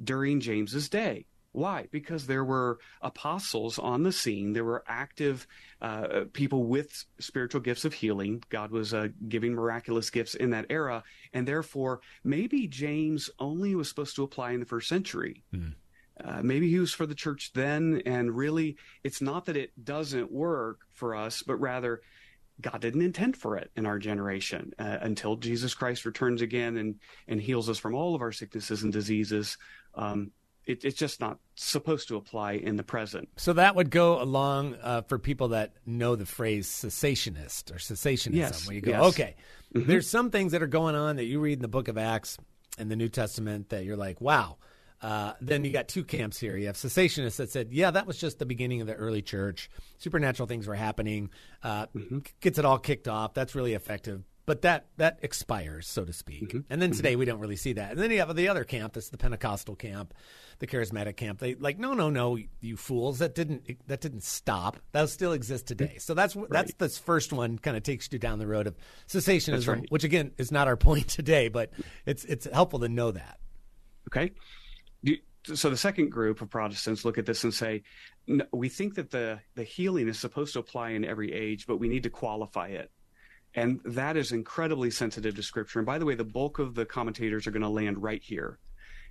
during 0.01 0.39
James's 0.39 0.89
day. 0.89 1.25
Why? 1.57 1.87
Because 1.91 2.27
there 2.27 2.45
were 2.45 2.77
apostles 3.01 3.79
on 3.79 4.03
the 4.03 4.11
scene. 4.11 4.53
There 4.53 4.63
were 4.63 4.83
active 4.87 5.47
uh, 5.81 6.25
people 6.31 6.65
with 6.65 7.03
spiritual 7.19 7.61
gifts 7.61 7.83
of 7.83 7.95
healing. 7.95 8.43
God 8.49 8.69
was 8.69 8.93
uh, 8.93 9.07
giving 9.27 9.55
miraculous 9.55 10.11
gifts 10.11 10.35
in 10.35 10.51
that 10.51 10.67
era. 10.69 11.03
And 11.33 11.47
therefore, 11.47 12.01
maybe 12.23 12.67
James 12.67 13.31
only 13.39 13.73
was 13.73 13.89
supposed 13.89 14.15
to 14.17 14.23
apply 14.23 14.51
in 14.51 14.59
the 14.59 14.67
first 14.67 14.87
century. 14.87 15.43
Mm. 15.51 15.73
Uh, 16.23 16.41
maybe 16.43 16.69
he 16.69 16.77
was 16.77 16.93
for 16.93 17.07
the 17.07 17.15
church 17.15 17.49
then. 17.55 18.03
And 18.05 18.37
really, 18.37 18.77
it's 19.03 19.19
not 19.19 19.45
that 19.45 19.57
it 19.57 19.71
doesn't 19.83 20.31
work 20.31 20.81
for 20.93 21.15
us, 21.15 21.41
but 21.41 21.55
rather, 21.55 22.01
God 22.61 22.81
didn't 22.81 23.01
intend 23.01 23.35
for 23.35 23.57
it 23.57 23.71
in 23.75 23.87
our 23.87 23.97
generation 23.97 24.73
uh, 24.77 24.97
until 25.01 25.37
Jesus 25.37 25.73
Christ 25.73 26.05
returns 26.05 26.43
again 26.43 26.77
and, 26.77 26.99
and 27.27 27.41
heals 27.41 27.67
us 27.67 27.79
from 27.79 27.95
all 27.95 28.13
of 28.13 28.21
our 28.21 28.31
sicknesses 28.31 28.83
and 28.83 28.93
diseases. 28.93 29.57
Um, 29.95 30.31
it, 30.67 30.83
it's 30.83 30.97
just 30.97 31.19
not 31.19 31.39
supposed 31.55 32.07
to 32.09 32.17
apply 32.17 32.53
in 32.53 32.75
the 32.75 32.83
present. 32.83 33.29
So 33.37 33.53
that 33.53 33.75
would 33.75 33.89
go 33.89 34.21
along 34.21 34.75
uh, 34.83 35.01
for 35.01 35.17
people 35.17 35.49
that 35.49 35.73
know 35.85 36.15
the 36.15 36.25
phrase 36.25 36.67
cessationist 36.67 37.71
or 37.71 37.75
cessationism, 37.75 38.35
yes, 38.35 38.67
where 38.67 38.75
you 38.75 38.81
go, 38.81 38.91
yes. 38.91 39.03
okay, 39.05 39.35
mm-hmm. 39.73 39.89
there's 39.89 40.09
some 40.09 40.29
things 40.29 40.51
that 40.51 40.61
are 40.61 40.67
going 40.67 40.95
on 40.95 41.15
that 41.15 41.25
you 41.25 41.39
read 41.39 41.53
in 41.53 41.61
the 41.61 41.67
book 41.67 41.87
of 41.87 41.97
Acts 41.97 42.37
and 42.77 42.91
the 42.91 42.95
New 42.95 43.09
Testament 43.09 43.69
that 43.69 43.85
you're 43.85 43.97
like, 43.97 44.21
wow. 44.21 44.57
Uh, 44.99 45.33
then 45.41 45.63
you 45.63 45.71
got 45.71 45.87
two 45.87 46.03
camps 46.03 46.39
here. 46.39 46.57
You 46.57 46.67
have 46.67 46.75
cessationists 46.75 47.35
that 47.35 47.51
said, 47.51 47.71
yeah, 47.71 47.91
that 47.91 48.07
was 48.07 48.17
just 48.17 48.39
the 48.39 48.47
beginning 48.47 48.81
of 48.81 48.87
the 48.87 48.95
early 48.95 49.21
church. 49.21 49.69
Supernatural 49.99 50.47
things 50.47 50.65
were 50.65 50.73
happening. 50.73 51.29
Uh, 51.61 51.85
mm-hmm. 51.95 52.19
Gets 52.41 52.57
it 52.57 52.65
all 52.65 52.79
kicked 52.79 53.07
off. 53.07 53.35
That's 53.35 53.53
really 53.53 53.75
effective. 53.75 54.23
But 54.47 54.61
that 54.61 54.85
that 54.95 55.19
expires, 55.21 55.87
so 55.87 56.05
to 56.05 56.13
speak. 56.13 56.49
Mm-hmm. 56.49 56.59
And 56.69 56.81
then 56.81 56.91
today 56.91 57.17
we 57.17 57.25
don't 57.25 57.39
really 57.39 57.57
see 57.57 57.73
that. 57.73 57.91
And 57.91 57.99
then 57.99 58.09
you 58.11 58.19
have 58.19 58.33
the 58.33 58.47
other 58.47 58.63
camp, 58.63 58.93
that's 58.93 59.09
the 59.09 59.17
Pentecostal 59.17 59.75
camp, 59.75 60.13
the 60.59 60.67
charismatic 60.67 61.17
camp. 61.17 61.39
They 61.39 61.55
like, 61.55 61.77
no, 61.77 61.93
no, 61.93 62.09
no, 62.09 62.39
you 62.61 62.77
fools, 62.77 63.19
that 63.19 63.35
didn't 63.35 63.69
that 63.87 63.99
didn't 63.99 64.23
stop. 64.23 64.77
That 64.93 65.09
still 65.09 65.33
exists 65.33 65.67
today. 65.67 65.97
So 65.99 66.13
that's 66.13 66.35
that's 66.49 66.73
this 66.75 66.97
first 66.97 67.33
one 67.33 67.59
kind 67.59 67.75
of 67.75 67.83
takes 67.83 68.07
you 68.09 68.19
down 68.19 68.39
the 68.39 68.47
road 68.47 68.67
of 68.67 68.77
cessationism, 69.09 69.67
right. 69.67 69.85
which 69.89 70.05
again 70.05 70.31
is 70.37 70.49
not 70.49 70.67
our 70.67 70.77
point 70.87 71.09
today, 71.09 71.49
but 71.49 71.71
it's 72.05 72.23
it's 72.23 72.47
helpful 72.51 72.79
to 72.79 72.89
know 72.89 73.11
that. 73.11 73.39
Okay. 74.07 74.31
You- 75.03 75.19
So 75.43 75.69
the 75.69 75.77
second 75.77 76.09
group 76.09 76.41
of 76.41 76.49
Protestants 76.49 77.03
look 77.03 77.17
at 77.17 77.25
this 77.25 77.43
and 77.43 77.53
say, 77.53 77.83
"No, 78.27 78.45
we 78.53 78.69
think 78.69 78.95
that 78.95 79.11
the, 79.11 79.39
the 79.55 79.63
healing 79.65 80.07
is 80.07 80.17
supposed 80.17 80.53
to 80.53 80.59
apply 80.59 80.91
in 80.91 81.03
every 81.03 81.33
age, 81.33 81.67
but 81.67 81.77
we 81.77 81.89
need 81.89 82.03
to 82.03 82.09
qualify 82.09 82.67
it. 82.69 82.91
And 83.57 83.81
that 83.83 84.15
is 84.15 84.31
incredibly 84.31 84.91
sensitive 84.91 85.35
to 85.35 85.43
Scripture. 85.43 85.79
And 85.79 85.85
by 85.85 85.97
the 85.97 86.05
way, 86.05 86.15
the 86.15 86.23
bulk 86.23 86.59
of 86.59 86.75
the 86.75 86.85
commentators 86.85 87.47
are 87.47 87.51
going 87.51 87.63
to 87.63 87.69
land 87.69 88.01
right 88.01 88.21
here. 88.23 88.59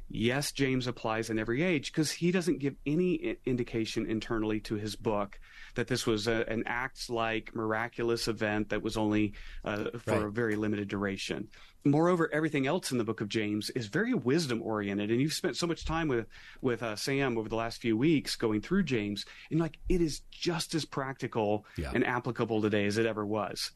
Yes, 0.08 0.52
James 0.52 0.86
applies 0.86 1.30
in 1.30 1.38
every 1.40 1.64
age 1.64 1.90
because 1.90 2.12
he 2.12 2.30
doesn't 2.30 2.60
give 2.60 2.76
any 2.86 3.36
indication 3.44 4.06
internally 4.06 4.60
to 4.60 4.76
his 4.76 4.94
book 4.94 5.40
that 5.74 5.88
this 5.88 6.06
was 6.06 6.28
a, 6.28 6.48
an 6.48 6.62
acts 6.64 7.10
like 7.10 7.52
miraculous 7.56 8.28
event 8.28 8.68
that 8.68 8.82
was 8.84 8.96
only 8.96 9.32
uh, 9.64 9.86
for 9.98 10.28
a 10.28 10.30
very 10.30 10.54
limited 10.54 10.86
duration. 10.86 11.48
Moreover, 11.84 12.30
everything 12.32 12.68
else 12.68 12.92
in 12.92 12.98
the 12.98 13.04
book 13.04 13.20
of 13.20 13.28
James 13.28 13.68
is 13.70 13.88
very 13.88 14.14
wisdom 14.14 14.62
oriented, 14.62 15.10
and 15.10 15.20
you've 15.20 15.32
spent 15.32 15.56
so 15.56 15.66
much 15.66 15.84
time 15.84 16.06
with 16.06 16.26
with 16.60 16.84
uh, 16.84 16.94
Sam 16.94 17.36
over 17.36 17.48
the 17.48 17.56
last 17.56 17.80
few 17.80 17.96
weeks 17.96 18.36
going 18.36 18.60
through 18.60 18.84
James, 18.84 19.24
and 19.50 19.58
like 19.58 19.78
it 19.88 20.00
is 20.00 20.20
just 20.30 20.76
as 20.76 20.84
practical 20.84 21.64
Yeah. 21.76 21.90
and 21.92 22.06
applicable 22.06 22.62
today 22.62 22.86
as 22.86 22.96
it 22.96 23.06
ever 23.06 23.26
was. 23.26 23.72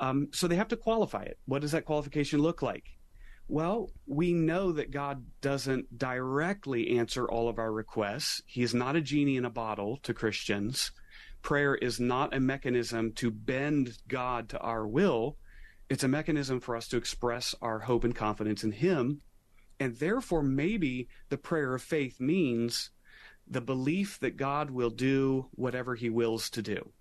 Um, 0.00 0.28
so 0.32 0.48
they 0.48 0.56
have 0.56 0.68
to 0.68 0.76
qualify 0.76 1.22
it. 1.22 1.38
What 1.44 1.60
does 1.60 1.72
that 1.72 1.84
qualification 1.84 2.40
look 2.40 2.62
like? 2.62 2.84
Well, 3.48 3.90
we 4.06 4.32
know 4.32 4.72
that 4.72 4.90
God 4.90 5.26
doesn't 5.40 5.98
directly 5.98 6.98
answer 6.98 7.28
all 7.28 7.48
of 7.48 7.58
our 7.58 7.72
requests. 7.72 8.42
He 8.46 8.62
is 8.62 8.74
not 8.74 8.96
a 8.96 9.00
genie 9.00 9.36
in 9.36 9.44
a 9.44 9.50
bottle 9.50 9.98
to 10.04 10.14
Christians. 10.14 10.92
Prayer 11.42 11.74
is 11.74 12.00
not 12.00 12.34
a 12.34 12.40
mechanism 12.40 13.12
to 13.14 13.30
bend 13.30 13.98
God 14.08 14.48
to 14.50 14.58
our 14.60 14.86
will. 14.86 15.36
It's 15.88 16.04
a 16.04 16.08
mechanism 16.08 16.60
for 16.60 16.76
us 16.76 16.86
to 16.88 16.96
express 16.96 17.54
our 17.60 17.80
hope 17.80 18.04
and 18.04 18.14
confidence 18.14 18.64
in 18.64 18.72
Him. 18.72 19.20
And 19.78 19.96
therefore, 19.96 20.42
maybe 20.42 21.08
the 21.28 21.38
prayer 21.38 21.74
of 21.74 21.82
faith 21.82 22.20
means 22.20 22.90
the 23.48 23.60
belief 23.60 24.18
that 24.20 24.36
God 24.36 24.70
will 24.70 24.90
do 24.90 25.48
whatever 25.52 25.96
He 25.96 26.08
wills 26.08 26.48
to 26.50 26.62
do 26.62 26.92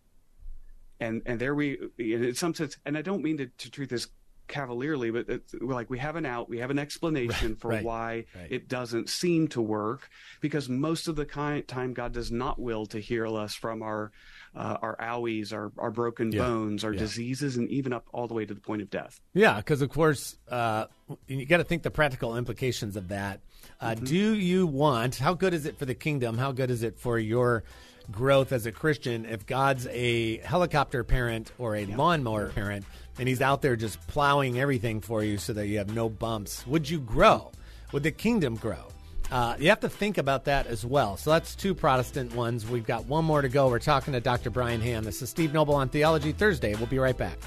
and 1.00 1.22
and 1.25 1.39
there 1.39 1.56
we 1.56 1.77
in 1.98 2.34
some 2.36 2.53
sense 2.53 2.77
and 2.86 2.98
i 2.98 3.01
don't 3.01 3.24
mean 3.24 3.38
to, 3.38 3.48
to 3.58 3.72
treat 3.72 3.89
this 3.89 4.08
cavalierly 4.48 5.12
but 5.12 5.29
it's, 5.29 5.53
we're 5.62 5.75
like 5.75 5.89
we 5.91 6.00
have 6.00 6.15
an 6.15 6.25
out 6.25 6.50
we 6.50 6.58
have 6.58 6.72
an 6.72 6.79
explanation 6.79 7.56
for 7.56 7.70
right, 7.70 7.84
why 7.84 8.25
right. 8.36 8.51
it 8.51 8.68
doesn't 8.68 9.08
seem 9.08 9.48
to 9.48 9.62
work 9.62 10.10
because 10.41 10.68
most 10.68 11.08
of 11.08 11.15
the 11.15 11.24
time 11.24 11.94
god 11.94 12.12
does 12.12 12.32
not 12.32 12.60
will 12.60 12.86
to 12.88 13.00
heal 13.00 13.36
us 13.38 13.53
from 13.53 13.84
our 13.84 14.12
uh, 14.56 14.77
our 14.82 14.98
owies 14.98 15.53
our, 15.53 15.72
our 15.77 15.91
broken 15.91 16.32
Yeah, 16.32 16.41
bones 16.41 16.84
our 16.84 16.94
yeah. 16.94 17.00
diseases 17.00 17.58
and 17.58 17.70
even 17.70 17.94
up 17.94 18.08
all 18.12 18.27
the 18.27 18.34
way 18.34 18.46
to 18.46 18.53
the 18.53 18.60
point 18.60 18.82
of 18.82 18.89
death 18.89 19.22
Yeah, 19.34 19.58
because 19.58 19.84
of 19.84 19.89
course, 19.89 20.36
uh, 20.50 20.86
you 21.27 21.46
got 21.46 21.58
to 21.58 21.63
think 21.63 21.84
the 21.84 21.91
practical 21.91 22.36
implications 22.36 22.96
of 22.96 23.10
that. 23.10 23.41
Uh, 23.79 23.94
Do 23.94 24.34
you 24.34 24.65
want? 24.65 25.18
How 25.18 25.36
good 25.36 25.53
is 25.53 25.65
it 25.68 25.77
for 25.77 25.86
the 25.86 25.94
kingdom? 25.94 26.38
How 26.38 26.51
good 26.51 26.72
is 26.72 26.82
it 26.82 26.98
for 27.00 27.20
your 27.20 27.63
growth 28.12 28.51
as 28.51 28.66
a 28.66 28.72
Christian 28.72 29.25
if 29.25 29.46
God's 29.46 29.88
a 29.88 30.38
helicopter 30.38 31.04
parent 31.04 31.51
or 31.58 31.75
a 31.75 31.86
lawnmower 31.86 32.50
parent 32.50 32.86
and 33.18 33.28
He's 33.28 33.42
out 33.42 33.62
there 33.62 33.75
just 33.75 34.06
plowing 34.08 34.60
everything 34.60 35.01
for 35.01 35.24
you 35.24 35.38
so 35.38 35.54
that 35.54 35.68
you 35.68 35.78
have 35.78 35.94
no 35.94 36.10
bumps? 36.10 36.66
Would 36.68 36.89
you 36.89 37.00
grow? 37.00 37.51
Would 37.92 38.04
the 38.04 38.12
kingdom 38.12 38.56
grow? 38.56 38.88
Uh, 39.32 39.56
you 39.60 39.70
have 39.70 39.80
to 39.82 39.89
think 39.89 40.18
about 40.18 40.46
that 40.46 40.66
as 40.68 40.86
well. 40.86 41.16
So 41.18 41.30
that's 41.30 41.56
two 41.56 41.75
Protestant 41.75 42.34
ones. 42.34 42.68
We've 42.68 42.86
got 42.86 43.06
one 43.06 43.25
more 43.25 43.42
to 43.42 43.50
go. 43.50 43.70
We're 43.70 43.80
talking 43.80 44.13
to 44.13 44.20
Dr. 44.20 44.50
Brian 44.50 44.82
Hand. 44.82 45.06
This 45.06 45.22
is 45.22 45.30
Steve 45.30 45.54
Noble 45.54 45.75
on 45.75 45.89
Theology 45.89 46.32
Thursday. 46.32 46.74
We'll 46.75 46.88
be 46.88 46.98
right 46.98 47.18
back. 47.18 47.38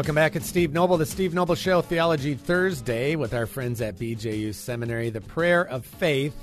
Welcome 0.00 0.14
back. 0.14 0.34
It's 0.34 0.46
Steve 0.46 0.72
Noble, 0.72 0.96
the 0.96 1.04
Steve 1.04 1.34
Noble 1.34 1.54
Show, 1.54 1.82
Theology 1.82 2.32
Thursday, 2.32 3.16
with 3.16 3.34
our 3.34 3.44
friends 3.44 3.82
at 3.82 3.96
BJU 3.96 4.54
Seminary. 4.54 5.10
The 5.10 5.20
prayer 5.20 5.60
of 5.60 5.84
faith. 5.84 6.34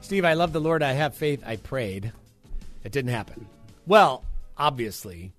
Steve, 0.00 0.24
I 0.24 0.34
love 0.34 0.52
the 0.52 0.60
Lord. 0.60 0.80
I 0.80 0.92
have 0.92 1.12
faith. 1.12 1.42
I 1.44 1.56
prayed. 1.56 2.12
It 2.84 2.92
didn't 2.92 3.10
happen. 3.10 3.48
Well, 3.84 4.24
obviously, 4.56 5.32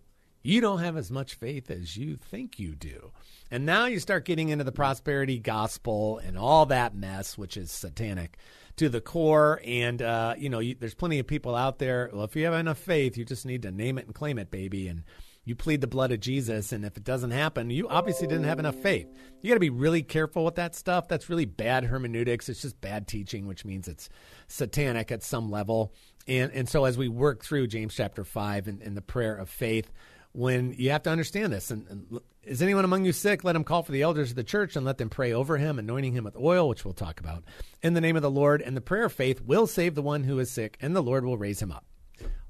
you 0.43 0.59
don't 0.59 0.79
have 0.79 0.97
as 0.97 1.09
much 1.09 1.35
faith 1.35 1.71
as 1.71 1.95
you 1.95 2.17
think 2.17 2.59
you 2.59 2.75
do. 2.75 3.13
And 3.49 3.65
now 3.65 3.85
you 3.85 4.01
start 4.01 4.25
getting 4.25 4.49
into 4.49 4.65
the 4.65 4.73
prosperity 4.73 5.39
gospel 5.39 6.17
and 6.17 6.37
all 6.37 6.65
that 6.65 6.93
mess, 6.93 7.37
which 7.37 7.55
is 7.55 7.71
satanic 7.71 8.37
to 8.75 8.89
the 8.89 8.99
core. 8.99 9.61
And, 9.63 10.01
uh, 10.01 10.35
you 10.37 10.49
know, 10.49 10.59
you, 10.59 10.75
there's 10.77 10.93
plenty 10.93 11.19
of 11.19 11.27
people 11.27 11.55
out 11.55 11.79
there. 11.79 12.09
Well, 12.11 12.25
if 12.25 12.35
you 12.35 12.43
have 12.43 12.53
enough 12.53 12.79
faith, 12.79 13.15
you 13.15 13.23
just 13.23 13.45
need 13.45 13.61
to 13.61 13.71
name 13.71 13.97
it 13.97 14.07
and 14.07 14.13
claim 14.13 14.37
it, 14.39 14.51
baby. 14.51 14.89
And 14.89 15.03
you 15.45 15.55
plead 15.55 15.79
the 15.79 15.87
blood 15.87 16.11
of 16.11 16.19
Jesus. 16.19 16.71
And 16.71 16.83
if 16.83 16.97
it 16.97 17.03
doesn't 17.03 17.31
happen, 17.31 17.69
you 17.69 17.87
obviously 17.87 18.27
didn't 18.27 18.45
have 18.45 18.59
enough 18.59 18.75
faith. 18.75 19.07
You 19.41 19.49
got 19.49 19.55
to 19.55 19.59
be 19.59 19.69
really 19.69 20.03
careful 20.03 20.43
with 20.43 20.55
that 20.55 20.75
stuff. 20.75 21.07
That's 21.07 21.29
really 21.29 21.45
bad 21.45 21.85
hermeneutics. 21.85 22.49
It's 22.49 22.61
just 22.61 22.81
bad 22.81 23.07
teaching, 23.07 23.47
which 23.47 23.63
means 23.63 23.87
it's 23.87 24.09
satanic 24.47 25.11
at 25.11 25.23
some 25.23 25.49
level. 25.49 25.93
And, 26.27 26.51
and 26.51 26.67
so 26.67 26.85
as 26.85 26.97
we 26.97 27.07
work 27.07 27.43
through 27.43 27.67
James 27.67 27.93
chapter 27.95 28.23
5 28.23 28.67
and, 28.67 28.81
and 28.81 28.97
the 28.97 29.01
prayer 29.01 29.35
of 29.35 29.47
faith, 29.47 29.91
when 30.35 30.73
you 30.73 30.91
have 30.91 31.03
to 31.03 31.09
understand 31.09 31.53
this. 31.53 31.71
And, 31.71 31.87
and 31.87 32.19
is 32.43 32.61
anyone 32.61 32.83
among 32.83 33.05
you 33.05 33.13
sick? 33.13 33.43
Let 33.43 33.55
him 33.55 33.63
call 33.63 33.83
for 33.83 33.93
the 33.93 34.01
elders 34.01 34.31
of 34.31 34.35
the 34.35 34.43
church 34.43 34.75
and 34.75 34.85
let 34.85 34.97
them 34.97 35.09
pray 35.09 35.31
over 35.31 35.57
him, 35.57 35.79
anointing 35.79 36.11
him 36.11 36.25
with 36.25 36.35
oil, 36.35 36.67
which 36.67 36.83
we'll 36.83 36.93
talk 36.93 37.21
about, 37.21 37.43
in 37.81 37.93
the 37.93 38.01
name 38.01 38.17
of 38.17 38.21
the 38.21 38.29
Lord. 38.29 38.61
And 38.61 38.75
the 38.75 38.81
prayer 38.81 39.05
of 39.05 39.13
faith 39.13 39.41
will 39.41 39.65
save 39.65 39.95
the 39.95 40.01
one 40.01 40.25
who 40.25 40.37
is 40.39 40.51
sick, 40.51 40.77
and 40.81 40.93
the 40.93 41.01
Lord 41.01 41.23
will 41.23 41.37
raise 41.37 41.61
him 41.61 41.71
up. 41.71 41.85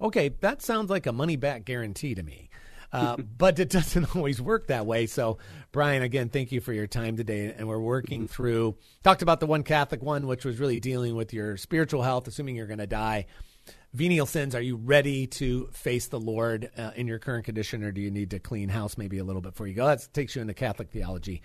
Okay, 0.02 0.30
that 0.42 0.62
sounds 0.62 0.90
like 0.90 1.06
a 1.06 1.12
money 1.12 1.36
back 1.36 1.64
guarantee 1.64 2.16
to 2.16 2.24
me. 2.24 2.50
Uh, 2.92 3.18
but 3.18 3.60
it 3.60 3.70
doesn't 3.70 4.16
always 4.16 4.42
work 4.42 4.68
that 4.68 4.86
way. 4.86 5.06
So, 5.06 5.38
Brian, 5.72 6.02
again, 6.02 6.30
thank 6.30 6.52
you 6.52 6.62
for 6.62 6.74
your 6.74 6.88
time 6.88 7.18
today. 7.18 7.54
And 7.58 7.68
we're 7.68 7.80
working 7.80 8.28
through, 8.28 8.76
talked 9.04 9.22
about 9.22 9.40
the 9.40 9.48
one 9.48 9.64
Catholic 9.64 10.02
one, 10.02 10.28
which 10.28 10.46
was 10.46 10.60
really 10.60 10.80
dealing 10.80 11.16
with 11.16 11.34
your 11.34 11.58
spiritual 11.58 12.04
health, 12.04 12.28
assuming 12.28 12.56
you're 12.56 12.68
going 12.68 12.80
to 12.80 12.88
die. 12.88 13.26
Venial 13.94 14.26
sins, 14.26 14.54
are 14.56 14.62
you 14.62 14.76
ready 14.76 15.26
to 15.26 15.70
face 15.72 16.08
the 16.08 16.20
Lord 16.20 16.70
uh, 16.78 16.92
in 16.98 17.08
your 17.08 17.18
current 17.18 17.46
condition, 17.46 17.82
or 17.82 17.94
do 17.94 18.02
you 18.02 18.12
need 18.12 18.32
to 18.32 18.40
clean 18.40 18.68
house 18.68 18.98
maybe 18.98 19.20
a 19.20 19.24
little 19.24 19.42
bit 19.42 19.54
before 19.54 19.68
you 19.68 19.74
go? 19.74 19.88
That 19.88 20.06
takes 20.14 20.36
you 20.36 20.42
into 20.42 20.54
Catholic 20.54 20.90
theology. 20.90 21.42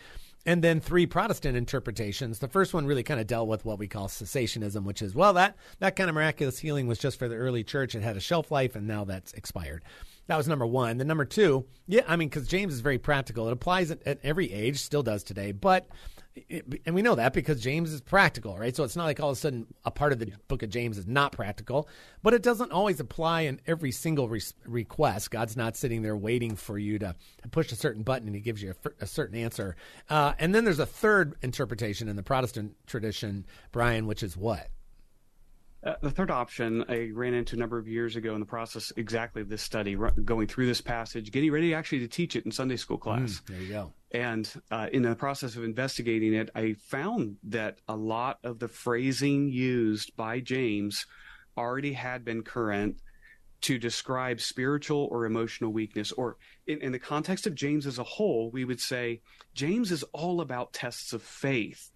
And 0.46 0.64
then 0.64 0.81
three 0.81 1.07
Protestant 1.07 1.57
interpretations. 1.57 2.38
The 2.38 2.48
first 2.48 2.72
one 2.72 2.87
really 2.87 3.03
kind 3.03 3.20
of 3.20 3.26
dealt 3.26 3.46
with 3.46 3.64
what 3.64 3.79
we 3.79 3.87
call 3.87 4.09
cessationism, 4.09 4.85
which 4.85 5.03
is, 5.03 5.14
well, 5.14 5.35
that, 5.35 5.57
that 5.79 5.96
kind 5.96 6.09
of 6.09 6.14
miraculous 6.14 6.59
healing 6.59 6.87
was 6.87 6.98
just 6.98 7.18
for 7.18 7.29
the 7.29 7.37
early 7.37 7.62
church. 7.62 7.94
It 7.94 8.03
had 8.03 8.16
a 8.16 8.20
shelf 8.20 8.50
life, 8.50 8.74
and 8.74 8.87
now 8.87 9.05
that's 9.05 9.33
expired. 9.35 9.83
That 10.31 10.37
was 10.37 10.47
number 10.47 10.64
one. 10.64 10.99
The 10.99 11.05
number 11.05 11.25
two, 11.25 11.66
yeah, 11.88 12.03
I 12.07 12.14
mean, 12.14 12.29
because 12.29 12.47
James 12.47 12.73
is 12.73 12.83
very 12.83 12.99
practical. 12.99 13.49
It 13.49 13.53
applies 13.53 13.90
at, 13.90 14.01
at 14.07 14.21
every 14.23 14.53
age, 14.53 14.79
still 14.79 15.03
does 15.03 15.25
today. 15.25 15.51
But, 15.51 15.88
it, 16.37 16.83
and 16.87 16.95
we 16.95 17.03
know 17.03 17.16
that 17.16 17.33
because 17.33 17.61
James 17.61 17.93
is 17.93 18.01
practical, 18.01 18.57
right? 18.57 18.77
So 18.77 18.85
it's 18.85 18.95
not 18.95 19.07
like 19.07 19.19
all 19.19 19.31
of 19.31 19.37
a 19.37 19.40
sudden 19.40 19.66
a 19.85 19.90
part 19.90 20.12
of 20.12 20.21
the 20.21 20.33
book 20.47 20.62
of 20.62 20.71
James 20.71 20.99
is 20.99 21.09
not 21.09 21.33
practical, 21.33 21.88
but 22.23 22.33
it 22.33 22.45
doesn't 22.45 22.71
always 22.71 23.01
apply 23.01 23.40
in 23.40 23.61
every 23.66 23.90
single 23.90 24.29
re- 24.29 24.40
request. 24.64 25.33
God's 25.33 25.57
not 25.57 25.77
sitting 25.77 26.03
there 26.03 26.16
waiting 26.16 26.55
for 26.55 26.79
you 26.79 27.01
to 27.01 27.16
push 27.51 27.73
a 27.73 27.77
certain 27.77 28.05
button 28.05 28.29
and 28.29 28.37
he 28.37 28.40
gives 28.40 28.62
you 28.62 28.73
a, 28.85 28.90
a 29.01 29.07
certain 29.09 29.37
answer. 29.37 29.75
Uh, 30.09 30.35
and 30.38 30.55
then 30.55 30.62
there's 30.62 30.79
a 30.79 30.87
third 30.87 31.35
interpretation 31.43 32.09
in 32.09 32.14
the 32.14 32.23
Protestant 32.23 32.77
tradition, 32.87 33.45
Brian, 33.73 34.07
which 34.07 34.23
is 34.23 34.37
what? 34.37 34.69
Uh, 35.83 35.95
the 36.03 36.11
third 36.11 36.31
option 36.31 36.85
I 36.88 37.11
ran 37.12 37.33
into 37.33 37.57
a 37.57 37.59
number 37.59 37.79
of 37.79 37.88
years 37.88 38.14
ago 38.14 38.35
in 38.35 38.40
the 38.40 38.47
process 38.47 38.93
exactly 38.97 39.40
of 39.40 39.49
this 39.49 39.62
study, 39.62 39.97
r- 39.97 40.11
going 40.11 40.47
through 40.47 40.66
this 40.66 40.83
passage, 40.83 41.33
getting 41.33 41.51
ready 41.51 41.73
actually 41.73 42.01
to 42.01 42.09
teach 42.09 42.37
it 42.37 42.45
in 42.45 42.53
Sunday 42.53 42.77
school 42.77 42.99
class. 42.99 43.40
There 43.49 43.59
you 43.59 43.69
go. 43.69 43.93
And 44.11 44.53
uh, 44.71 44.88
in 44.93 45.03
the 45.03 45.14
process 45.14 45.57
of 45.57 45.64
investigating 45.64 46.35
it, 46.35 46.51
I 46.55 46.75
found 46.75 47.37
that 47.45 47.79
a 47.88 47.97
lot 47.97 48.40
of 48.45 48.59
the 48.59 48.69
phrasing 48.69 49.49
used 49.49 50.14
by 50.16 50.40
James 50.40 51.07
already 51.57 51.95
had 51.95 52.25
been 52.25 52.43
current 52.43 52.97
to 53.62 53.79
describe 53.79 54.40
spiritual 54.40 55.09
or 55.11 55.27
emotional 55.27 55.73
weakness. 55.73 56.12
Or 56.12 56.37
in, 56.66 56.81
in 56.81 56.92
the 56.92 56.99
context 56.99 57.46
of 57.46 57.55
James 57.55 57.87
as 57.87 57.99
a 57.99 58.05
whole, 58.05 58.51
we 58.51 58.64
would 58.64 58.81
say 58.81 59.20
James 59.55 59.92
is 59.92 60.03
all 60.12 60.40
about 60.40 60.73
tests 60.73 61.12
of 61.12 61.23
faith. 61.23 61.90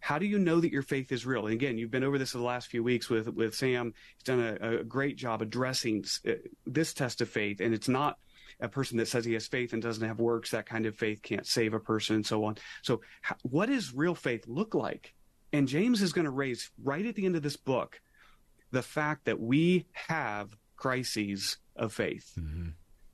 How 0.00 0.18
do 0.18 0.26
you 0.26 0.38
know 0.38 0.60
that 0.60 0.72
your 0.72 0.82
faith 0.82 1.12
is 1.12 1.26
real? 1.26 1.46
And 1.46 1.54
again, 1.54 1.78
you've 1.78 1.90
been 1.90 2.04
over 2.04 2.18
this 2.18 2.32
the 2.32 2.40
last 2.40 2.68
few 2.68 2.82
weeks 2.82 3.08
with 3.08 3.28
with 3.28 3.54
Sam. 3.54 3.94
He's 4.16 4.24
done 4.24 4.40
a, 4.40 4.80
a 4.80 4.84
great 4.84 5.16
job 5.16 5.42
addressing 5.42 6.04
uh, 6.26 6.32
this 6.66 6.92
test 6.92 7.20
of 7.20 7.28
faith, 7.28 7.60
and 7.60 7.74
it's 7.74 7.88
not 7.88 8.18
a 8.60 8.68
person 8.68 8.98
that 8.98 9.08
says 9.08 9.24
he 9.24 9.34
has 9.34 9.46
faith 9.46 9.72
and 9.72 9.82
doesn't 9.82 10.06
have 10.06 10.18
works, 10.18 10.50
that 10.50 10.66
kind 10.66 10.86
of 10.86 10.96
faith 10.96 11.22
can't 11.22 11.46
save 11.46 11.74
a 11.74 11.80
person, 11.80 12.16
and 12.16 12.26
so 12.26 12.44
on. 12.44 12.56
So, 12.82 13.00
what 13.42 13.66
does 13.66 13.94
real 13.94 14.14
faith 14.14 14.44
look 14.46 14.74
like? 14.74 15.14
And 15.52 15.68
James 15.68 16.02
is 16.02 16.12
going 16.12 16.24
to 16.24 16.30
raise 16.30 16.70
right 16.82 17.06
at 17.06 17.14
the 17.14 17.24
end 17.24 17.36
of 17.36 17.42
this 17.42 17.56
book 17.56 18.00
the 18.70 18.82
fact 18.82 19.24
that 19.24 19.40
we 19.40 19.86
have 19.92 20.56
crises 20.78 21.58
of 21.76 21.92
faith. 21.92 22.32
Mm-hmm. 22.38 22.68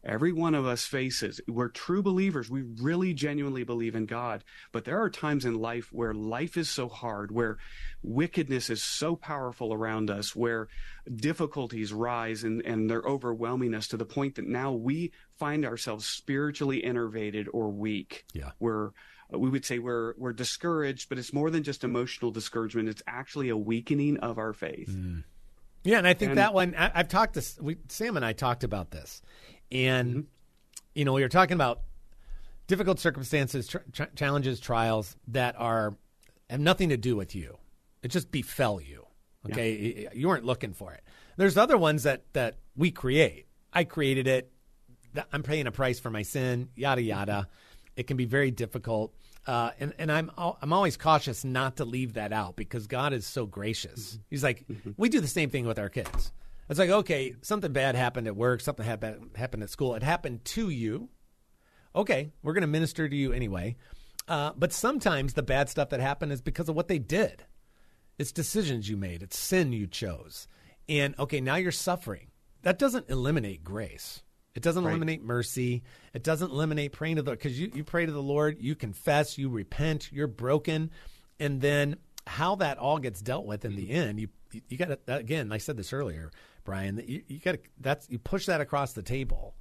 Every 0.07 0.33
one 0.33 0.55
of 0.55 0.67
us 0.67 0.85
faces. 0.85 1.41
We're 1.49 1.71
true 1.71 2.03
believers. 2.03 2.51
We 2.51 2.63
really 2.63 3.15
genuinely 3.15 3.65
believe 3.65 3.95
in 3.95 4.05
God. 4.05 4.45
But 4.71 4.85
there 4.85 5.01
are 5.01 5.09
times 5.09 5.47
in 5.47 5.55
life 5.55 5.89
where 5.93 6.13
life 6.13 6.59
is 6.59 6.69
so 6.69 6.89
hard, 6.89 7.31
where 7.31 7.57
wickedness 8.03 8.69
is 8.69 8.83
so 8.83 9.17
powerful 9.17 9.73
around 9.73 10.11
us, 10.11 10.37
where 10.37 10.69
difficulties 11.11 11.91
rise 11.91 12.45
and, 12.45 12.61
and 12.67 12.91
they're 12.91 13.03
overwhelming 13.03 13.75
us 13.75 13.89
to 13.89 13.97
the 13.97 14.05
point 14.05 14.35
that 14.35 14.47
now 14.47 14.73
we 14.73 15.13
find 15.39 15.65
ourselves 15.65 16.07
spiritually 16.07 16.85
enervated 16.85 17.49
or 17.55 17.71
weak. 17.71 18.27
Yeah. 18.35 18.51
We're 18.61 18.91
we 19.31 19.49
would 19.49 19.65
say 19.65 19.79
we're 19.79 20.13
we're 20.19 20.35
discouraged, 20.35 21.09
but 21.09 21.19
it's 21.19 21.33
more 21.33 21.51
than 21.51 21.63
just 21.63 21.83
emotional 21.83 22.31
discouragement. 22.31 22.91
It's 22.91 23.03
actually 23.07 23.49
a 23.49 23.57
weakening 23.57 24.19
of 24.19 24.37
our 24.37 24.53
faith. 24.53 24.91
Mm. 24.91 25.25
Yeah, 25.85 25.99
and 25.99 26.07
I 26.07 26.15
think 26.15 26.31
and, 26.31 26.39
that 26.39 26.55
one 26.55 26.75
I, 26.75 26.91
have 26.95 27.09
talked 27.09 27.35
to 27.35 27.45
we, 27.63 27.77
Sam 27.89 28.17
and 28.17 28.25
I 28.25 28.33
talked 28.33 28.65
about 28.65 28.91
this, 28.91 29.23
and 29.71 30.09
mm-hmm. 30.09 30.21
you 30.95 31.05
know 31.05 31.13
we 31.13 31.23
were 31.23 31.29
talking 31.29 31.55
about 31.55 31.83
difficult 32.67 32.99
circumstances, 32.99 33.69
tr- 33.69 33.79
tr- 33.93 34.05
challenges, 34.17 34.61
trials 34.61 35.17
that 35.29 35.55
are 35.59 35.95
have 36.49 36.61
nothing 36.61 36.89
to 36.89 36.97
do 36.97 37.17
with 37.17 37.35
you. 37.35 37.59
It 38.03 38.09
just 38.09 38.31
befell 38.31 38.81
you. 38.81 39.07
Okay, 39.51 40.05
yeah. 40.05 40.09
you 40.15 40.29
weren't 40.29 40.45
looking 40.45 40.73
for 40.73 40.93
it. 40.95 41.03
There's 41.37 41.59
other 41.59 41.77
ones 41.77 42.05
that 42.05 42.25
that 42.33 42.57
we 42.77 42.91
create. 42.91 43.47
I 43.73 43.85
created 43.85 44.27
it. 44.27 44.51
I'm 45.33 45.43
paying 45.43 45.67
a 45.67 45.73
price 45.73 46.01
for 46.01 46.11
my 46.11 46.23
sin. 46.23 46.71
Yada 46.75 47.03
yada. 47.03 47.49
It 47.95 48.07
can 48.07 48.17
be 48.17 48.25
very 48.25 48.51
difficult. 48.51 49.15
Uh, 49.47 49.71
and 49.79 49.93
and 49.99 50.11
I'm 50.11 50.31
I'm 50.39 50.73
always 50.73 50.97
cautious 50.97 51.45
not 51.45 51.77
to 51.77 51.85
leave 51.85 52.15
that 52.15 52.33
out 52.33 52.57
because 52.57 52.87
God 52.87 53.13
is 53.13 53.27
so 53.27 53.47
gracious. 53.47 54.13
Mm-hmm. 54.13 54.23
He's 54.31 54.43
like, 54.43 54.67
mm-hmm. 54.67 54.93
we 54.97 55.09
do 55.09 55.21
the 55.21 55.29
same 55.29 55.51
thing 55.51 55.67
with 55.67 55.79
our 55.79 55.91
kids. 55.91 56.33
It's 56.69 56.79
like, 56.79 56.91
okay, 56.91 57.35
something 57.43 57.73
bad 57.73 57.95
happened 57.95 58.27
at 58.27 58.37
work, 58.37 58.61
something 58.61 58.87
happened 58.87 59.33
happened 59.37 59.63
at 59.63 59.71
school. 59.71 59.95
It 59.95 60.03
happened 60.03 60.45
to 60.47 60.71
you. 60.71 61.11
Okay, 61.95 62.33
we're 62.43 62.55
going 62.55 62.63
to 62.63 62.69
minister 62.69 63.09
to 63.09 63.15
you 63.15 63.33
anyway. 63.33 63.77
Uh, 64.27 64.53
but 64.57 64.73
sometimes 64.73 65.35
the 65.35 65.43
bad 65.43 65.69
stuff 65.69 65.91
that 65.91 66.01
happened 66.01 66.33
is 66.33 66.41
because 66.41 66.69
of 66.69 66.75
what 66.75 66.89
they 66.89 66.99
did. 66.99 67.45
It's 68.19 68.33
decisions 68.33 68.89
you 68.89 68.97
made. 68.97 69.23
It's 69.23 69.39
sin 69.39 69.73
you 69.73 69.87
chose. 69.87 70.49
And 70.89 71.15
okay, 71.19 71.41
now 71.41 71.57
you're 71.57 71.73
suffering. 71.73 72.29
That 72.63 72.79
doesn't 72.79 73.11
eliminate 73.11 73.63
grace. 73.63 74.23
It 74.55 74.63
doesn't 74.63 74.85
right. 74.85 74.91
eliminate 74.91 75.23
mercy. 75.23 75.83
It 76.13 76.23
doesn't 76.23 76.51
eliminate 76.51 76.93
praying 76.93 77.17
to 77.17 77.23
the 77.23 77.33
because 77.33 77.59
you, 77.59 77.71
you 77.75 77.83
pray 77.83 78.07
to 78.07 78.13
the 78.13 78.23
Lord, 78.23 78.59
you 78.61 78.75
confess, 78.75 79.37
you 79.37 79.49
repent, 79.49 80.13
you're 80.13 80.29
broken, 80.29 80.91
and 81.41 81.61
then 81.61 81.97
how 82.27 82.57
that 82.57 82.79
all 82.79 82.99
gets 82.99 83.21
dealt 83.21 83.47
with 83.47 83.65
in 83.65 83.77
the 83.77 83.91
end, 83.91 84.21
you 84.21 84.29
you 84.69 84.79
got 84.79 85.07
to 85.07 85.17
again. 85.17 85.53
I 85.53 85.59
said 85.59 85.77
this 85.77 85.93
earlier, 85.93 86.31
Brian. 86.65 86.97
That 86.97 87.09
you, 87.09 87.23
you 87.27 87.41
got 87.41 87.53
to 87.53 87.59
that's 87.81 88.09
you 88.09 88.19
push 88.19 88.47
that 88.47 88.61
across 88.61 88.93
the 88.93 89.03
table, 89.03 89.57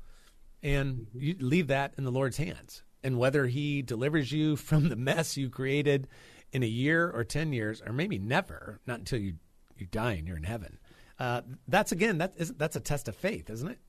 and 0.62 1.08
you 1.14 1.36
leave 1.40 1.68
that 1.68 1.96
in 1.98 2.04
the 2.04 2.12
Lord's 2.12 2.38
hands. 2.38 2.84
And 3.04 3.18
whether 3.18 3.48
He 3.48 3.82
delivers 3.82 4.32
you 4.32 4.56
from 4.56 4.90
the 4.90 4.96
mess 4.96 5.36
you 5.36 5.50
created 5.50 6.08
in 6.52 6.64
a 6.64 6.68
year 6.68 7.10
or 7.10 7.24
ten 7.24 7.52
years, 7.52 7.82
or 7.86 7.94
maybe 7.94 8.20
never, 8.20 8.80
not 8.86 9.00
until 9.00 9.20
you 9.20 9.36
you 9.78 9.88
die 9.88 10.14
and 10.14 10.28
you're 10.28 10.38
in 10.38 10.44
heaven. 10.44 10.78
Uh, 11.20 11.42
that's 11.68 11.92
again 11.92 12.20
that 12.20 12.34
is 12.38 12.54
that's 12.54 12.76
a 12.76 12.80
test 12.80 13.08
of 13.08 13.16
faith, 13.16 13.50
isn't 13.50 13.70
it? 13.70 13.80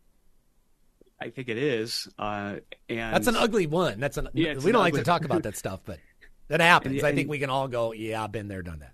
I 1.20 1.30
think 1.30 1.48
it 1.48 1.58
is. 1.58 2.08
Uh, 2.18 2.56
and 2.88 3.14
that's 3.14 3.26
an 3.26 3.36
ugly 3.36 3.66
one. 3.66 4.00
That's 4.00 4.16
an. 4.16 4.28
Yeah, 4.32 4.54
we 4.56 4.72
don't 4.72 4.82
like 4.82 4.94
to 4.94 5.04
talk 5.04 5.24
about 5.24 5.44
that 5.44 5.56
stuff, 5.56 5.80
but 5.84 5.98
that 6.48 6.60
happens. 6.60 6.98
And, 6.98 7.06
I 7.06 7.14
think 7.14 7.28
we 7.28 7.38
can 7.38 7.50
all 7.50 7.68
go, 7.68 7.92
yeah, 7.92 8.22
I've 8.22 8.32
been 8.32 8.48
there, 8.48 8.62
done 8.62 8.80
that. 8.80 8.92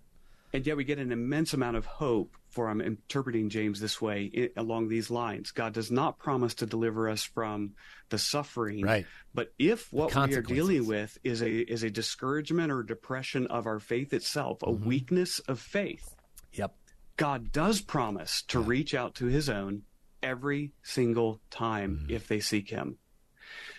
And 0.52 0.66
yet 0.66 0.76
we 0.76 0.84
get 0.84 0.98
an 0.98 1.12
immense 1.12 1.54
amount 1.54 1.76
of 1.76 1.86
hope 1.86 2.36
for 2.48 2.68
I'm 2.68 2.80
interpreting 2.80 3.48
James 3.48 3.80
this 3.80 4.00
way 4.00 4.24
it, 4.24 4.52
along 4.56 4.88
these 4.88 5.10
lines. 5.10 5.52
God 5.52 5.72
does 5.72 5.90
not 5.90 6.18
promise 6.18 6.54
to 6.54 6.66
deliver 6.66 7.08
us 7.08 7.22
from 7.22 7.74
the 8.08 8.18
suffering. 8.18 8.82
Right. 8.82 9.06
But 9.32 9.52
if 9.58 9.92
what 9.92 10.14
we 10.14 10.34
are 10.34 10.42
dealing 10.42 10.86
with 10.86 11.16
is 11.22 11.42
a 11.42 11.50
is 11.50 11.84
a 11.84 11.90
discouragement 11.90 12.72
or 12.72 12.82
depression 12.82 13.46
of 13.46 13.66
our 13.66 13.78
faith 13.78 14.12
itself, 14.12 14.62
a 14.62 14.66
mm-hmm. 14.66 14.84
weakness 14.84 15.38
of 15.40 15.60
faith. 15.60 16.16
Yep. 16.54 16.74
God 17.16 17.52
does 17.52 17.80
promise 17.80 18.42
to 18.48 18.60
yeah. 18.60 18.66
reach 18.66 18.94
out 18.94 19.14
to 19.16 19.26
his 19.26 19.48
own 19.48 19.82
every 20.22 20.72
single 20.82 21.40
time 21.50 22.00
mm-hmm. 22.02 22.14
if 22.14 22.28
they 22.28 22.40
seek 22.40 22.70
him. 22.70 22.98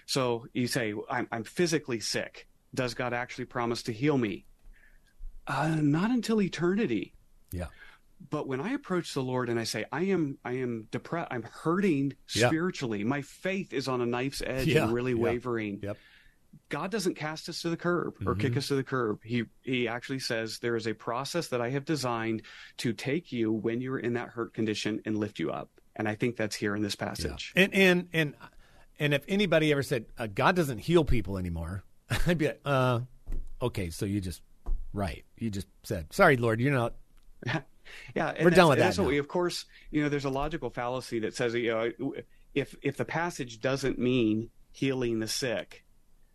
So 0.06 0.48
you 0.54 0.68
say, 0.68 0.94
I'm, 1.10 1.28
I'm, 1.32 1.44
physically 1.44 2.00
sick. 2.00 2.48
Does 2.74 2.94
God 2.94 3.14
actually 3.14 3.46
promise 3.46 3.84
to 3.84 3.94
heal 3.94 4.18
me? 4.18 4.46
Uh, 5.48 5.76
not 5.80 6.12
until 6.12 6.42
eternity. 6.42 7.14
Yeah. 7.52 7.68
But 8.30 8.48
when 8.48 8.62
I 8.62 8.74
approach 8.74 9.14
the 9.14 9.24
Lord 9.24 9.50
and 9.50 9.60
I 9.60 9.64
say, 9.64 9.86
I 9.92 10.04
am, 10.06 10.38
I 10.46 10.54
am 10.54 10.88
depressed, 10.92 11.30
I'm 11.32 11.44
hurting 11.44 12.14
yeah. 12.36 12.48
spiritually. 12.48 13.04
My 13.04 13.22
faith 13.22 13.74
is 13.74 13.88
on 13.88 14.02
a 14.02 14.06
knife's 14.06 14.42
edge 14.46 14.68
yeah. 14.68 14.84
and 14.84 14.94
really 14.94 15.14
yeah. 15.14 15.22
wavering. 15.22 15.80
Yep. 15.82 15.98
God 16.70 16.92
doesn't 16.92 17.16
cast 17.16 17.50
us 17.50 17.62
to 17.62 17.70
the 17.70 17.78
curb 17.78 18.16
or 18.26 18.34
mm-hmm. 18.34 18.42
kick 18.42 18.58
us 18.58 18.68
to 18.68 18.76
the 18.76 18.84
curb. 18.84 19.20
He 19.24 19.46
he 19.62 19.88
actually 19.88 20.20
says 20.20 20.60
there 20.60 20.76
is 20.76 20.88
a 20.88 20.94
process 20.94 21.48
that 21.48 21.62
I 21.62 21.70
have 21.70 21.86
designed 21.86 22.44
to 22.78 22.94
take 22.94 23.32
you 23.32 23.52
when 23.52 23.82
you're 23.82 24.00
in 24.00 24.14
that 24.14 24.30
hurt 24.30 24.54
condition 24.54 25.02
and 25.06 25.18
lift 25.18 25.40
you 25.40 25.52
up. 25.52 25.70
And 25.96 26.08
I 26.08 26.16
think 26.16 26.38
that's 26.38 26.56
here 26.56 26.76
in 26.76 26.82
this 26.82 26.96
passage. 26.96 27.54
Yeah. 27.56 27.64
And 27.64 27.74
and 27.74 28.10
and 28.14 28.36
and 29.00 29.14
if 29.14 29.24
anybody 29.28 29.72
ever 29.72 29.84
said 29.84 30.06
uh, 30.18 30.28
God 30.28 30.56
doesn't 30.56 30.80
heal 30.80 31.04
people 31.04 31.38
anymore, 31.38 31.84
I'd 32.28 32.38
be 32.38 32.48
like, 32.48 32.62
uh, 32.66 33.02
okay, 33.62 33.90
so 33.90 34.06
you 34.06 34.22
just 34.22 34.42
right, 34.94 35.24
you 35.38 35.50
just 35.50 35.68
said, 35.84 36.12
sorry, 36.14 36.38
Lord, 36.38 36.60
you're 36.60 36.74
not. 36.74 36.96
yeah, 38.16 38.34
we're 38.42 38.52
done 38.52 38.70
with 38.70 38.78
that. 38.78 38.86
That's 38.86 38.98
what 38.98 39.08
we, 39.08 39.18
of 39.18 39.28
course, 39.28 39.66
you 39.90 40.04
know, 40.04 40.10
there's 40.10 40.26
a 40.26 40.30
logical 40.30 40.70
fallacy 40.70 41.20
that 41.20 41.36
says, 41.36 41.54
you 41.54 41.72
know, 41.72 42.14
if 42.54 42.76
if 42.82 42.98
the 42.98 43.06
passage 43.06 43.60
doesn't 43.60 43.98
mean 43.98 44.50
healing 44.72 45.20
the 45.20 45.28
sick, 45.28 45.84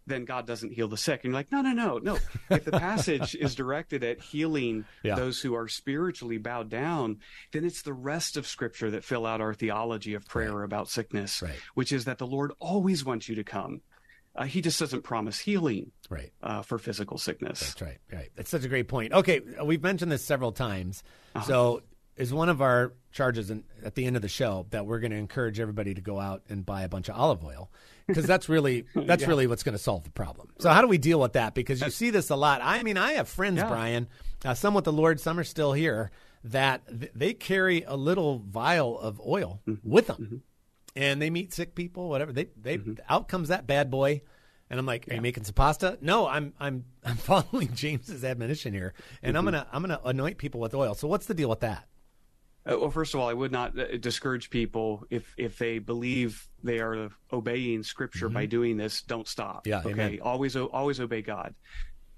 then 0.07 0.25
God 0.25 0.47
doesn't 0.47 0.73
heal 0.73 0.89
the 0.89 0.97
sick. 0.97 1.25
And 1.25 1.33
you're 1.33 1.39
like, 1.39 1.51
no, 1.51 1.61
no, 1.63 1.73
no, 1.73 1.99
no. 1.99 2.19
If 2.51 2.65
the 2.65 2.73
passage 2.73 3.35
is 3.35 3.55
directed 3.55 4.05
at 4.05 4.21
healing 4.21 4.85
yeah. 5.03 5.15
those 5.15 5.41
who 5.41 5.55
are 5.55 5.69
spiritually 5.69 6.39
bowed 6.39 6.69
down, 6.69 7.19
then 7.53 7.65
it's 7.65 7.83
the 7.83 7.93
rest 7.93 8.37
of 8.37 8.47
Scripture 8.47 8.91
that 8.93 9.05
fill 9.05 9.27
out 9.27 9.41
our 9.41 9.55
theology 9.55 10.15
of 10.15 10.27
prayer 10.27 10.55
right. 10.55 10.65
about 10.65 10.89
sickness, 10.89 11.43
right. 11.43 11.57
which 11.75 11.93
is 11.93 12.05
that 12.05 12.19
the 12.19 12.27
Lord 12.27 12.53
always 12.61 13.05
wants 13.05 13.29
you 13.29 13.35
to 13.37 13.45
come. 13.45 13.81
Uh, 14.35 14.45
he 14.45 14.61
just 14.61 14.79
doesn't 14.79 15.03
promise 15.03 15.39
healing 15.39 15.93
right. 16.11 16.31
Uh, 16.43 16.63
for 16.63 16.79
physical 16.79 17.17
sickness. 17.17 17.61
That's 17.61 17.83
right. 17.83 17.99
Right. 18.13 18.31
That's 18.37 18.51
such 18.51 18.65
a 18.65 18.69
great 18.69 18.87
point. 18.87 19.13
Okay, 19.15 19.41
we've 19.65 19.83
mentioned 19.83 20.13
this 20.13 20.25
several 20.25 20.53
times. 20.53 21.03
Uh-huh. 21.35 21.47
So 21.47 21.83
is 22.17 22.33
one 22.33 22.49
of 22.49 22.63
our 22.63 22.93
charges 23.13 23.51
in, 23.51 23.65
at 23.85 23.95
the 23.95 24.05
end 24.05 24.17
of 24.17 24.23
the 24.23 24.29
show 24.29 24.67
that 24.71 24.87
we're 24.87 25.01
going 25.01 25.11
to 25.11 25.17
encourage 25.17 25.61
everybody 25.61 25.95
to 25.95 26.01
go 26.01 26.19
out 26.19 26.43
and 26.49 26.65
buy 26.65 26.83
a 26.83 26.89
bunch 26.89 27.09
of 27.09 27.17
olive 27.17 27.45
oil 27.45 27.71
because 28.07 28.27
that's 28.27 28.49
really 28.49 28.85
that's 28.95 29.23
yeah. 29.23 29.29
really 29.29 29.47
what's 29.47 29.63
going 29.63 29.77
to 29.77 29.83
solve 29.83 30.05
the 30.05 30.11
problem. 30.11 30.49
So 30.59 30.71
how 30.71 30.81
do 30.83 30.89
we 30.89 30.99
deal 30.99 31.21
with 31.21 31.35
that? 31.35 31.55
Because 31.55 31.81
you 31.81 31.91
see 31.91 32.11
this 32.11 32.31
a 32.31 32.37
lot. 32.37 32.61
I 32.63 32.83
mean, 32.83 32.97
I 32.97 33.13
have 33.13 33.29
friends, 33.29 33.59
yeah. 33.59 33.69
Brian, 33.69 34.09
uh, 34.45 34.55
some 34.55 34.75
with 34.75 34.85
the 34.85 34.93
Lord, 34.93 35.21
some 35.21 35.39
are 35.39 35.45
still 35.45 35.73
here, 35.73 36.11
that 36.45 36.87
th- 36.89 37.13
they 37.15 37.35
carry 37.35 37.83
a 37.83 37.97
little 37.97 38.39
vial 38.39 38.99
of 38.99 39.21
oil 39.21 39.61
mm-hmm. 39.67 39.89
with 39.89 40.07
them, 40.07 40.17
mm-hmm. 40.17 40.37
and 40.95 41.21
they 41.21 41.31
meet 41.31 41.53
sick 41.53 41.75
people, 41.75 42.09
whatever. 42.09 42.33
They 42.33 42.49
they 42.61 42.79
mm-hmm. 42.79 42.95
out 43.09 43.29
comes 43.29 43.49
that 43.49 43.67
bad 43.67 43.91
boy. 43.91 44.23
And 44.69 44.81
I'm 44.81 44.87
like, 44.87 45.07
"Are 45.07 45.13
yeah. 45.13 45.17
you 45.17 45.23
making 45.23 45.45
some 45.45 45.55
pasta?" 45.55 45.97
No, 46.01 46.27
I'm 46.27 46.53
I'm 46.59 46.85
I'm 47.05 47.17
following 47.17 47.73
James's 47.73 48.25
admonition 48.25 48.75
here, 48.75 48.95
and 49.23 49.39
I'm 49.39 49.45
mm-hmm. 49.45 49.55
gonna 49.55 49.67
I'm 49.73 49.83
gonna 49.83 50.01
anoint 50.05 50.39
people 50.39 50.61
with 50.61 50.75
oil. 50.75 50.95
So 50.95 51.07
what's 51.07 51.27
the 51.27 51.35
deal 51.35 51.49
with 51.49 51.61
that? 51.61 51.87
Uh, 52.69 52.79
well, 52.79 52.91
first 52.91 53.15
of 53.15 53.21
all, 53.21 53.29
I 53.29 53.33
would 53.33 53.53
not 53.53 53.79
uh, 53.79 53.97
discourage 53.99 54.51
people 54.51 55.05
if 55.11 55.33
if 55.37 55.59
they 55.59 55.79
believe 55.79 56.49
they 56.63 56.81
are 56.81 57.11
obeying 57.33 57.83
Scripture 57.83 58.27
mm-hmm. 58.27 58.35
by 58.35 58.47
doing 58.47 58.77
this. 58.77 59.03
Don't 59.03 59.29
stop. 59.29 59.67
Yeah. 59.67 59.81
Okay. 59.81 59.91
Amen. 59.91 60.19
Always 60.23 60.57
always 60.57 61.01
obey 61.01 61.23
God. 61.23 61.55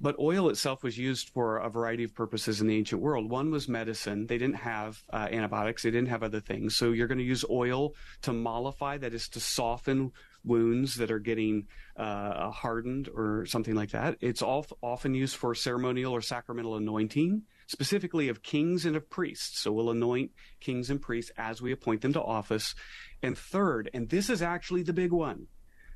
But 0.00 0.16
oil 0.20 0.48
itself 0.48 0.84
was 0.84 0.96
used 0.96 1.30
for 1.30 1.58
a 1.58 1.68
variety 1.68 2.04
of 2.04 2.14
purposes 2.14 2.60
in 2.60 2.68
the 2.68 2.76
ancient 2.76 3.02
world. 3.02 3.28
One 3.28 3.50
was 3.50 3.68
medicine. 3.68 4.26
They 4.28 4.38
didn't 4.38 4.56
have 4.56 5.02
uh, 5.12 5.26
antibiotics. 5.30 5.82
They 5.82 5.90
didn't 5.90 6.08
have 6.10 6.22
other 6.22 6.38
things. 6.38 6.76
So 6.76 6.92
you're 6.92 7.08
going 7.08 7.18
to 7.18 7.24
use 7.24 7.44
oil 7.50 7.94
to 8.22 8.32
mollify, 8.32 8.98
that 8.98 9.12
is 9.12 9.28
to 9.30 9.40
soften 9.40 10.12
wounds 10.44 10.94
that 10.96 11.10
are 11.10 11.18
getting 11.18 11.66
uh, 11.96 12.50
hardened 12.52 13.08
or 13.12 13.44
something 13.46 13.74
like 13.74 13.90
that. 13.90 14.16
It's 14.20 14.40
all, 14.40 14.66
often 14.82 15.14
used 15.14 15.34
for 15.34 15.52
ceremonial 15.56 16.12
or 16.12 16.20
sacramental 16.20 16.76
anointing 16.76 17.42
specifically 17.68 18.28
of 18.28 18.42
kings 18.42 18.84
and 18.84 18.96
of 18.96 19.08
priests. 19.08 19.60
So 19.60 19.70
we'll 19.72 19.90
anoint 19.90 20.32
kings 20.60 20.90
and 20.90 21.00
priests 21.00 21.30
as 21.38 21.62
we 21.62 21.70
appoint 21.70 22.00
them 22.02 22.12
to 22.14 22.22
office. 22.22 22.74
And 23.22 23.38
third, 23.38 23.88
and 23.94 24.08
this 24.08 24.28
is 24.30 24.42
actually 24.42 24.82
the 24.82 24.92
big 24.92 25.12
one, 25.12 25.46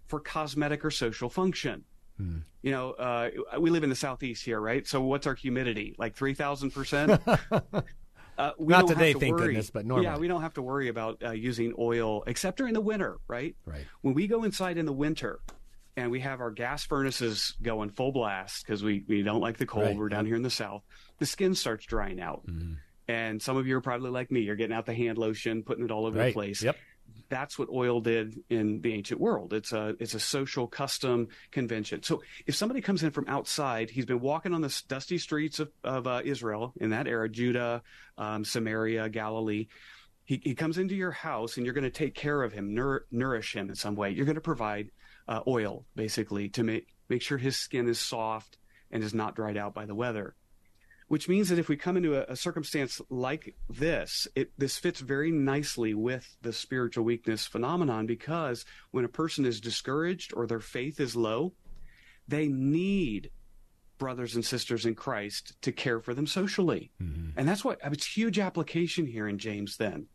for 0.06 0.20
cosmetic 0.20 0.84
or 0.84 0.90
social 0.90 1.28
function. 1.28 1.84
Hmm. 2.18 2.38
You 2.62 2.70
know, 2.70 2.90
uh, 2.92 3.30
we 3.58 3.70
live 3.70 3.82
in 3.84 3.90
the 3.90 3.96
southeast 3.96 4.44
here, 4.44 4.60
right? 4.60 4.86
So 4.86 5.00
what's 5.02 5.26
our 5.26 5.34
humidity? 5.34 5.94
Like 5.98 6.14
three 6.14 6.34
thousand 6.34 6.70
percent. 6.70 7.20
Uh, 8.38 8.52
we 8.58 8.68
Not 8.72 8.80
don't 8.86 8.88
today, 8.96 9.12
to 9.12 9.18
thank 9.20 9.34
worry. 9.36 9.48
goodness, 9.48 9.68
but 9.70 9.84
normally. 9.84 10.06
Yeah, 10.06 10.16
we 10.16 10.26
don't 10.26 10.40
have 10.40 10.54
to 10.54 10.62
worry 10.62 10.88
about 10.88 11.22
uh, 11.22 11.32
using 11.32 11.74
oil 11.78 12.24
except 12.26 12.56
during 12.56 12.72
the 12.72 12.80
winter, 12.80 13.18
right? 13.28 13.54
Right. 13.66 13.84
When 14.00 14.14
we 14.14 14.26
go 14.26 14.44
inside 14.44 14.78
in 14.78 14.86
the 14.86 14.92
winter 14.92 15.40
and 15.98 16.10
we 16.10 16.20
have 16.20 16.40
our 16.40 16.50
gas 16.50 16.82
furnaces 16.82 17.54
going 17.62 17.90
full 17.90 18.10
blast 18.10 18.64
because 18.64 18.82
we, 18.82 19.04
we 19.06 19.22
don't 19.22 19.42
like 19.42 19.58
the 19.58 19.66
cold, 19.66 19.84
Right. 19.84 19.96
we're 19.98 20.08
down 20.08 20.24
here 20.24 20.34
in 20.36 20.42
the 20.42 20.50
south, 20.50 20.82
the 21.22 21.26
skin 21.26 21.54
starts 21.54 21.86
drying 21.86 22.20
out. 22.20 22.44
Mm-hmm. 22.48 22.72
And 23.06 23.40
some 23.40 23.56
of 23.56 23.68
you 23.68 23.76
are 23.76 23.80
probably 23.80 24.10
like 24.10 24.32
me. 24.32 24.40
You're 24.40 24.56
getting 24.56 24.74
out 24.74 24.86
the 24.86 24.94
hand 24.94 25.18
lotion, 25.18 25.62
putting 25.62 25.84
it 25.84 25.92
all 25.92 26.04
over 26.06 26.18
Right. 26.18 26.26
the 26.26 26.32
place. 26.32 26.64
Yep. 26.64 26.76
That's 27.28 27.56
what 27.56 27.68
oil 27.70 28.00
did 28.00 28.40
in 28.50 28.80
the 28.80 28.92
ancient 28.92 29.20
world. 29.20 29.52
It's 29.52 29.72
a 29.72 29.94
it's 30.00 30.14
a 30.14 30.18
social 30.20 30.66
custom 30.66 31.28
convention. 31.52 32.02
So 32.02 32.22
if 32.44 32.56
somebody 32.56 32.80
comes 32.80 33.04
in 33.04 33.12
from 33.12 33.26
outside, 33.28 33.88
he's 33.90 34.04
been 34.04 34.18
walking 34.20 34.52
on 34.52 34.62
the 34.62 34.82
dusty 34.88 35.18
streets 35.18 35.60
of, 35.60 35.70
of 35.84 36.06
uh, 36.08 36.22
Israel 36.24 36.72
in 36.80 36.90
that 36.90 37.06
era, 37.06 37.28
Judah, 37.28 37.82
um, 38.18 38.44
Samaria, 38.44 39.08
Galilee. 39.10 39.68
He, 40.24 40.40
he 40.42 40.54
comes 40.56 40.76
into 40.76 40.94
your 40.96 41.10
house 41.12 41.56
and 41.56 41.64
you're 41.66 41.74
going 41.74 41.84
to 41.84 41.90
take 41.90 42.14
care 42.14 42.42
of 42.42 42.52
him, 42.52 42.74
nour- 42.74 43.06
nourish 43.12 43.54
him 43.54 43.68
in 43.68 43.74
some 43.76 43.94
way. 43.94 44.10
You're 44.10 44.26
going 44.26 44.36
to 44.36 44.40
provide 44.40 44.90
uh, 45.28 45.40
oil, 45.46 45.84
basically, 45.94 46.48
to 46.50 46.62
make, 46.62 46.88
make 47.08 47.22
sure 47.22 47.38
his 47.38 47.56
skin 47.56 47.88
is 47.88 47.98
soft 48.00 48.58
and 48.90 49.02
is 49.04 49.14
not 49.14 49.34
dried 49.36 49.56
out 49.56 49.74
by 49.74 49.84
the 49.86 49.94
weather 49.94 50.34
which 51.12 51.28
means 51.28 51.50
that 51.50 51.58
if 51.58 51.68
we 51.68 51.76
come 51.76 51.98
into 51.98 52.14
a, 52.14 52.32
a 52.32 52.34
circumstance 52.34 52.98
like 53.10 53.54
this, 53.68 54.26
it, 54.34 54.50
this 54.56 54.78
fits 54.78 55.00
very 55.00 55.30
nicely 55.30 55.92
with 55.92 56.38
the 56.40 56.54
spiritual 56.54 57.04
weakness 57.04 57.46
phenomenon 57.46 58.06
because 58.06 58.64
when 58.92 59.04
a 59.04 59.08
person 59.08 59.44
is 59.44 59.60
discouraged 59.60 60.32
or 60.34 60.46
their 60.46 60.58
faith 60.58 60.98
is 60.98 61.14
low, 61.14 61.52
they 62.26 62.48
need 62.48 63.30
brothers 63.98 64.34
and 64.34 64.42
sisters 64.42 64.86
in 64.86 64.94
Christ 64.94 65.52
to 65.60 65.70
care 65.70 66.00
for 66.00 66.14
them 66.14 66.26
socially. 66.26 66.90
Mm-hmm. 66.98 67.38
And 67.38 67.46
that's 67.46 67.62
what 67.62 67.78
it's 67.84 68.06
huge 68.06 68.38
application 68.38 69.04
here 69.04 69.28
in 69.28 69.36
James 69.36 69.76
then. 69.76 70.06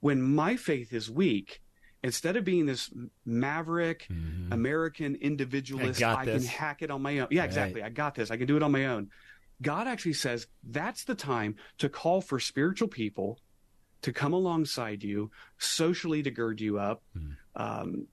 When 0.00 0.20
my 0.20 0.56
faith 0.56 0.92
is 0.92 1.10
weak, 1.10 1.62
instead 2.02 2.36
of 2.36 2.44
being 2.44 2.66
this 2.66 2.92
maverick 3.24 4.06
mm-hmm. 4.12 4.52
American 4.52 5.14
individualist, 5.14 6.00
got 6.00 6.18
I 6.18 6.24
can 6.26 6.44
hack 6.44 6.82
it 6.82 6.90
on 6.90 7.00
my 7.00 7.20
own. 7.20 7.28
Yeah, 7.30 7.44
exactly. 7.44 7.82
I 7.82 7.88
got 7.88 8.14
this. 8.14 8.30
I 8.30 8.36
can 8.36 8.46
do 8.46 8.58
it 8.58 8.62
on 8.62 8.72
my 8.72 8.84
own. 8.84 9.08
God 9.62 9.86
actually 9.86 10.14
says 10.14 10.46
that's 10.62 11.04
the 11.04 11.14
time 11.14 11.56
to 11.78 11.88
call 11.88 12.20
for 12.20 12.38
spiritual 12.40 12.88
people 12.88 13.38
to 14.02 14.12
come 14.12 14.32
alongside 14.34 15.02
you, 15.02 15.30
socially 15.58 16.22
to 16.22 16.30
gird 16.30 16.60
you 16.60 16.78
up. 16.78 17.02
Um, 17.56 18.06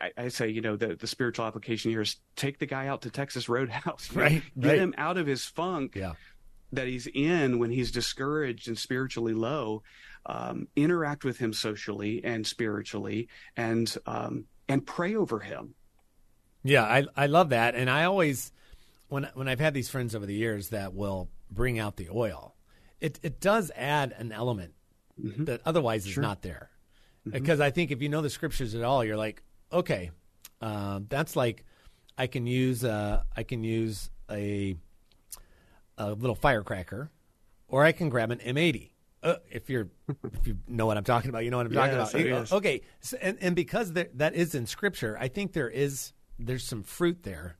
I, 0.00 0.10
I 0.16 0.28
say, 0.28 0.48
you 0.48 0.60
know, 0.60 0.76
the, 0.76 0.96
the 0.96 1.06
spiritual 1.06 1.46
application 1.46 1.90
here 1.90 2.00
is 2.02 2.16
take 2.36 2.58
the 2.58 2.66
guy 2.66 2.86
out 2.88 3.02
to 3.02 3.10
Texas 3.10 3.48
Roadhouse, 3.48 4.10
Right, 4.14 4.42
Get 4.58 4.68
right. 4.68 4.78
him 4.78 4.94
out 4.98 5.16
of 5.16 5.26
his 5.26 5.44
funk 5.44 5.94
Yeah. 5.96 6.12
that 6.72 6.86
he's 6.88 7.06
in 7.06 7.58
when 7.58 7.70
he's 7.70 7.90
discouraged 7.90 8.68
and 8.68 8.76
spiritually 8.78 9.32
low. 9.34 9.82
Um, 10.26 10.68
interact 10.76 11.24
with 11.24 11.38
him 11.38 11.54
socially 11.54 12.22
and 12.22 12.46
spiritually, 12.46 13.28
and 13.56 13.96
um, 14.04 14.44
and 14.68 14.86
pray 14.86 15.14
over 15.14 15.38
him. 15.40 15.74
Yeah, 16.62 16.82
I 16.84 17.06
I 17.16 17.24
love 17.26 17.48
that, 17.48 17.74
and 17.74 17.88
I 17.88 18.04
always 18.04 18.52
when 19.10 19.28
when 19.34 19.48
I've 19.48 19.60
had 19.60 19.74
these 19.74 19.88
friends 19.88 20.14
over 20.14 20.24
the 20.26 20.34
years 20.34 20.70
that 20.70 20.94
will 20.94 21.28
bring 21.50 21.78
out 21.78 21.96
the 21.96 22.08
oil, 22.10 22.54
it 23.00 23.20
it 23.22 23.40
does 23.40 23.70
add 23.76 24.14
an 24.16 24.32
element 24.32 24.72
that 25.18 25.60
otherwise 25.66 26.06
is 26.06 26.16
not 26.16 26.42
there. 26.42 26.70
Because 27.28 27.60
I 27.60 27.70
think 27.70 27.90
if 27.90 28.00
you 28.00 28.08
know 28.08 28.22
the 28.22 28.30
scriptures 28.30 28.74
at 28.74 28.82
all, 28.82 29.04
you're 29.04 29.16
like, 29.18 29.42
okay, 29.70 30.10
uh, 30.62 31.00
that's 31.08 31.36
like 31.36 31.64
I 32.16 32.26
can 32.26 32.46
use 32.46 32.82
uh, 32.84 33.22
I 33.36 33.42
can 33.42 33.62
use 33.62 34.10
a 34.30 34.76
a 35.98 36.12
little 36.12 36.34
firecracker, 36.36 37.10
or 37.68 37.84
I 37.84 37.92
can 37.92 38.08
grab 38.08 38.30
an 38.30 38.38
M80. 38.38 38.90
Uh, 39.22 39.34
if 39.50 39.68
you're 39.68 39.88
if 40.32 40.46
you 40.46 40.56
know 40.66 40.86
what 40.86 40.96
I'm 40.96 41.04
talking 41.04 41.28
about, 41.28 41.44
you 41.44 41.50
know 41.50 41.58
what 41.58 41.66
I'm 41.66 41.72
talking 41.72 41.94
Yes, 41.96 42.14
about. 42.14 42.24
yes. 42.24 42.52
Okay, 42.52 42.80
so, 43.00 43.18
and 43.20 43.36
and 43.42 43.54
because 43.54 43.92
there, 43.92 44.08
that 44.14 44.34
is 44.34 44.54
in 44.54 44.66
Scripture, 44.66 45.16
I 45.20 45.28
think 45.28 45.52
there 45.52 45.68
is 45.68 46.14
there's 46.38 46.64
some 46.64 46.82
fruit 46.82 47.22
there, 47.22 47.58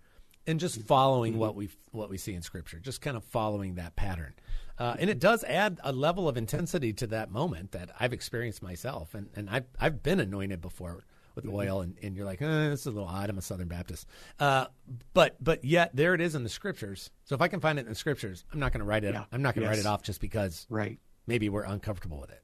in 0.50 0.58
just 0.58 0.82
following 0.82 1.38
what 1.38 1.54
we 1.54 1.68
what 1.92 2.10
we 2.10 2.18
see 2.18 2.34
in 2.34 2.42
Scripture, 2.42 2.78
just 2.78 3.00
kind 3.00 3.16
of 3.16 3.24
following 3.24 3.76
that 3.76 3.96
pattern, 3.96 4.34
uh, 4.78 4.96
and 4.98 5.08
it 5.08 5.18
does 5.18 5.44
add 5.44 5.78
a 5.84 5.92
level 5.92 6.28
of 6.28 6.36
intensity 6.36 6.92
to 6.94 7.06
that 7.08 7.30
moment 7.30 7.72
that 7.72 7.90
I've 7.98 8.12
experienced 8.12 8.62
myself, 8.62 9.14
and 9.14 9.28
and 9.36 9.48
I've 9.48 9.66
I've 9.78 10.02
been 10.02 10.20
anointed 10.20 10.60
before 10.60 11.04
with 11.36 11.46
oil, 11.46 11.80
and, 11.80 11.96
and 12.02 12.16
you're 12.16 12.26
like, 12.26 12.42
eh, 12.42 12.68
this 12.70 12.80
is 12.80 12.86
a 12.86 12.90
little 12.90 13.08
odd. 13.08 13.30
I'm 13.30 13.38
a 13.38 13.42
Southern 13.42 13.68
Baptist, 13.68 14.06
uh, 14.40 14.66
but 15.14 15.36
but 15.42 15.64
yet 15.64 15.94
there 15.94 16.14
it 16.14 16.20
is 16.20 16.34
in 16.34 16.42
the 16.42 16.48
Scriptures. 16.48 17.10
So 17.24 17.34
if 17.36 17.40
I 17.40 17.48
can 17.48 17.60
find 17.60 17.78
it 17.78 17.82
in 17.82 17.88
the 17.88 17.94
Scriptures, 17.94 18.44
I'm 18.52 18.58
not 18.58 18.72
going 18.72 18.80
to 18.80 18.86
write 18.86 19.04
it. 19.04 19.14
Yeah. 19.14 19.24
I'm 19.32 19.40
not 19.42 19.54
going 19.54 19.62
to 19.64 19.70
write 19.70 19.78
it 19.78 19.86
off 19.86 20.02
just 20.02 20.20
because 20.20 20.66
Right. 20.68 20.98
maybe 21.26 21.48
we're 21.48 21.62
uncomfortable 21.64 22.20
with 22.20 22.30
it. 22.30 22.42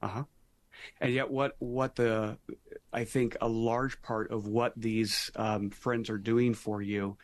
Uh 0.00 0.08
huh. 0.08 0.24
And 1.00 1.12
yet, 1.12 1.28
what 1.30 1.56
what 1.58 1.96
the 1.96 2.38
I 2.92 3.04
think 3.04 3.36
a 3.40 3.48
large 3.48 4.00
part 4.00 4.30
of 4.30 4.46
what 4.46 4.72
these 4.76 5.30
um, 5.34 5.70
friends 5.70 6.08
are 6.08 6.18
doing 6.18 6.54
for 6.54 6.80
you 6.80 7.16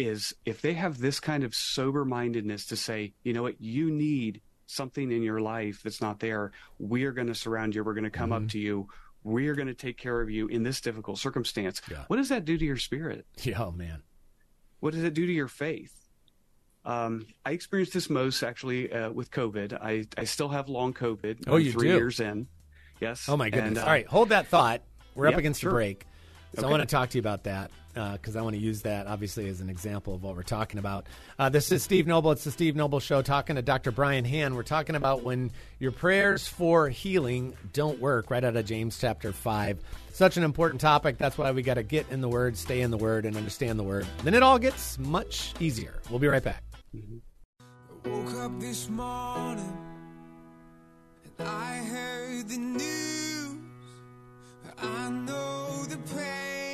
is 0.00 0.34
if 0.46 0.62
they 0.62 0.72
have 0.72 0.98
this 0.98 1.20
kind 1.20 1.44
of 1.44 1.54
sober 1.54 2.06
mindedness 2.06 2.64
to 2.66 2.76
say, 2.76 3.12
you 3.22 3.34
know 3.34 3.42
what, 3.42 3.60
you 3.60 3.90
need 3.90 4.40
something 4.66 5.12
in 5.12 5.22
your 5.22 5.40
life 5.40 5.82
that's 5.84 6.00
not 6.00 6.20
there. 6.20 6.52
We 6.78 7.04
are 7.04 7.12
going 7.12 7.26
to 7.26 7.34
surround 7.34 7.74
you. 7.74 7.84
We're 7.84 7.92
going 7.92 8.04
to 8.04 8.10
come 8.10 8.32
up 8.32 8.48
to 8.48 8.58
you. 8.58 8.88
We 9.24 9.48
are 9.48 9.54
going 9.54 9.68
to 9.68 9.74
take 9.74 9.98
care 9.98 10.22
of 10.22 10.30
you 10.30 10.46
in 10.46 10.62
this 10.62 10.80
difficult 10.80 11.18
circumstance. 11.18 11.82
Yeah. 11.90 12.04
What 12.06 12.16
does 12.16 12.30
that 12.30 12.46
do 12.46 12.56
to 12.56 12.64
your 12.64 12.78
spirit? 12.78 13.26
Yeah, 13.42 13.62
oh 13.62 13.72
man. 13.72 14.02
What 14.80 14.94
does 14.94 15.04
it 15.04 15.12
do 15.12 15.26
to 15.26 15.32
your 15.32 15.48
faith? 15.48 15.94
Um, 16.86 17.26
I 17.44 17.50
experienced 17.50 17.92
this 17.92 18.08
most 18.08 18.42
actually 18.42 18.90
uh, 18.90 19.10
with 19.10 19.30
COVID. 19.30 19.74
I, 19.74 20.06
I 20.16 20.24
still 20.24 20.48
have 20.48 20.70
long 20.70 20.94
COVID. 20.94 21.44
Oh, 21.46 21.56
I'm 21.56 21.60
you 21.60 21.72
three 21.72 21.88
do? 21.88 21.94
years 21.94 22.20
in. 22.20 22.46
Yes. 23.00 23.28
Oh 23.28 23.36
my 23.36 23.50
goodness! 23.50 23.68
And, 23.68 23.78
uh, 23.78 23.82
All 23.82 23.88
right, 23.88 24.06
hold 24.06 24.30
that 24.30 24.46
thought. 24.46 24.80
We're 25.14 25.26
up 25.28 25.36
against 25.36 25.60
sure. 25.60 25.70
the 25.70 25.74
break, 25.74 26.06
so 26.54 26.66
I 26.66 26.70
want 26.70 26.80
to 26.80 26.86
talk 26.86 27.10
to 27.10 27.18
you 27.18 27.20
about 27.20 27.44
that 27.44 27.70
because 27.94 28.36
I 28.36 28.42
want 28.42 28.54
to 28.54 28.60
use 28.60 28.82
that 28.82 29.06
obviously 29.06 29.48
as 29.48 29.60
an 29.60 29.68
example 29.68 30.14
of 30.14 30.22
what 30.22 30.36
we're 30.36 30.42
talking 30.42 30.78
about. 30.78 31.06
Uh, 31.38 31.48
this 31.48 31.72
is 31.72 31.82
Steve 31.82 32.06
Noble. 32.06 32.30
It's 32.32 32.44
the 32.44 32.50
Steve 32.50 32.76
Noble 32.76 33.00
Show. 33.00 33.22
Talking 33.22 33.56
to 33.56 33.62
Dr. 33.62 33.90
Brian 33.90 34.24
Hand. 34.24 34.56
We're 34.56 34.62
talking 34.62 34.96
about 34.96 35.22
when 35.22 35.50
your 35.78 35.92
prayers 35.92 36.46
for 36.46 36.88
healing 36.88 37.54
don't 37.72 38.00
work. 38.00 38.30
Right 38.30 38.44
out 38.44 38.56
of 38.56 38.64
James 38.66 38.98
chapter 38.98 39.32
five. 39.32 39.78
Such 40.12 40.36
an 40.36 40.42
important 40.42 40.80
topic. 40.80 41.18
That's 41.18 41.38
why 41.38 41.50
we 41.52 41.62
got 41.62 41.74
to 41.74 41.82
get 41.82 42.06
in 42.10 42.20
the 42.20 42.28
Word, 42.28 42.56
stay 42.56 42.80
in 42.80 42.90
the 42.90 42.98
Word, 42.98 43.24
and 43.24 43.36
understand 43.36 43.78
the 43.78 43.84
Word. 43.84 44.06
Then 44.22 44.34
it 44.34 44.42
all 44.42 44.58
gets 44.58 44.98
much 44.98 45.54
easier. 45.60 46.00
We'll 46.10 46.18
be 46.18 46.28
right 46.28 46.42
back. 46.42 46.62
Woke 48.04 48.34
up 48.34 48.60
this 48.60 48.88
morning 48.88 49.78
and 51.38 51.48
I 51.48 51.76
heard 51.76 52.48
the 52.48 52.58
news. 52.58 53.56
I 54.78 55.10
know 55.10 55.84
the 55.84 55.98
pain 56.14 56.69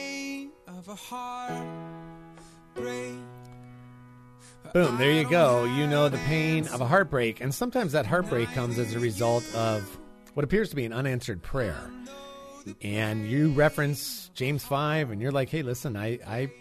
Boom, 4.75 4.99
there 4.99 5.12
you 5.12 5.27
go. 5.27 5.65
You 5.65 5.87
know 5.87 6.11
the 6.11 6.19
pain 6.19 6.69
of 6.69 6.83
a 6.83 6.87
heartbreak. 6.87 7.41
And 7.41 7.55
sometimes 7.55 7.93
that 7.93 8.05
heartbreak 8.05 8.51
comes 8.51 8.79
as 8.79 8.95
a 8.95 8.99
result 8.99 9.43
of 9.55 9.99
what 10.35 10.45
appears 10.45 10.69
to 10.71 10.77
be 10.77 10.85
an 10.85 10.93
unanswered 10.93 11.43
prayer. 11.43 11.81
And 12.83 13.27
you 13.27 13.53
reference 13.53 14.31
James 14.35 14.65
5, 14.65 15.12
and 15.12 15.23
you're 15.23 15.33
like, 15.33 15.49
hey, 15.49 15.62
listen, 15.62 15.97
I, 15.97 16.19
I, 16.27 16.53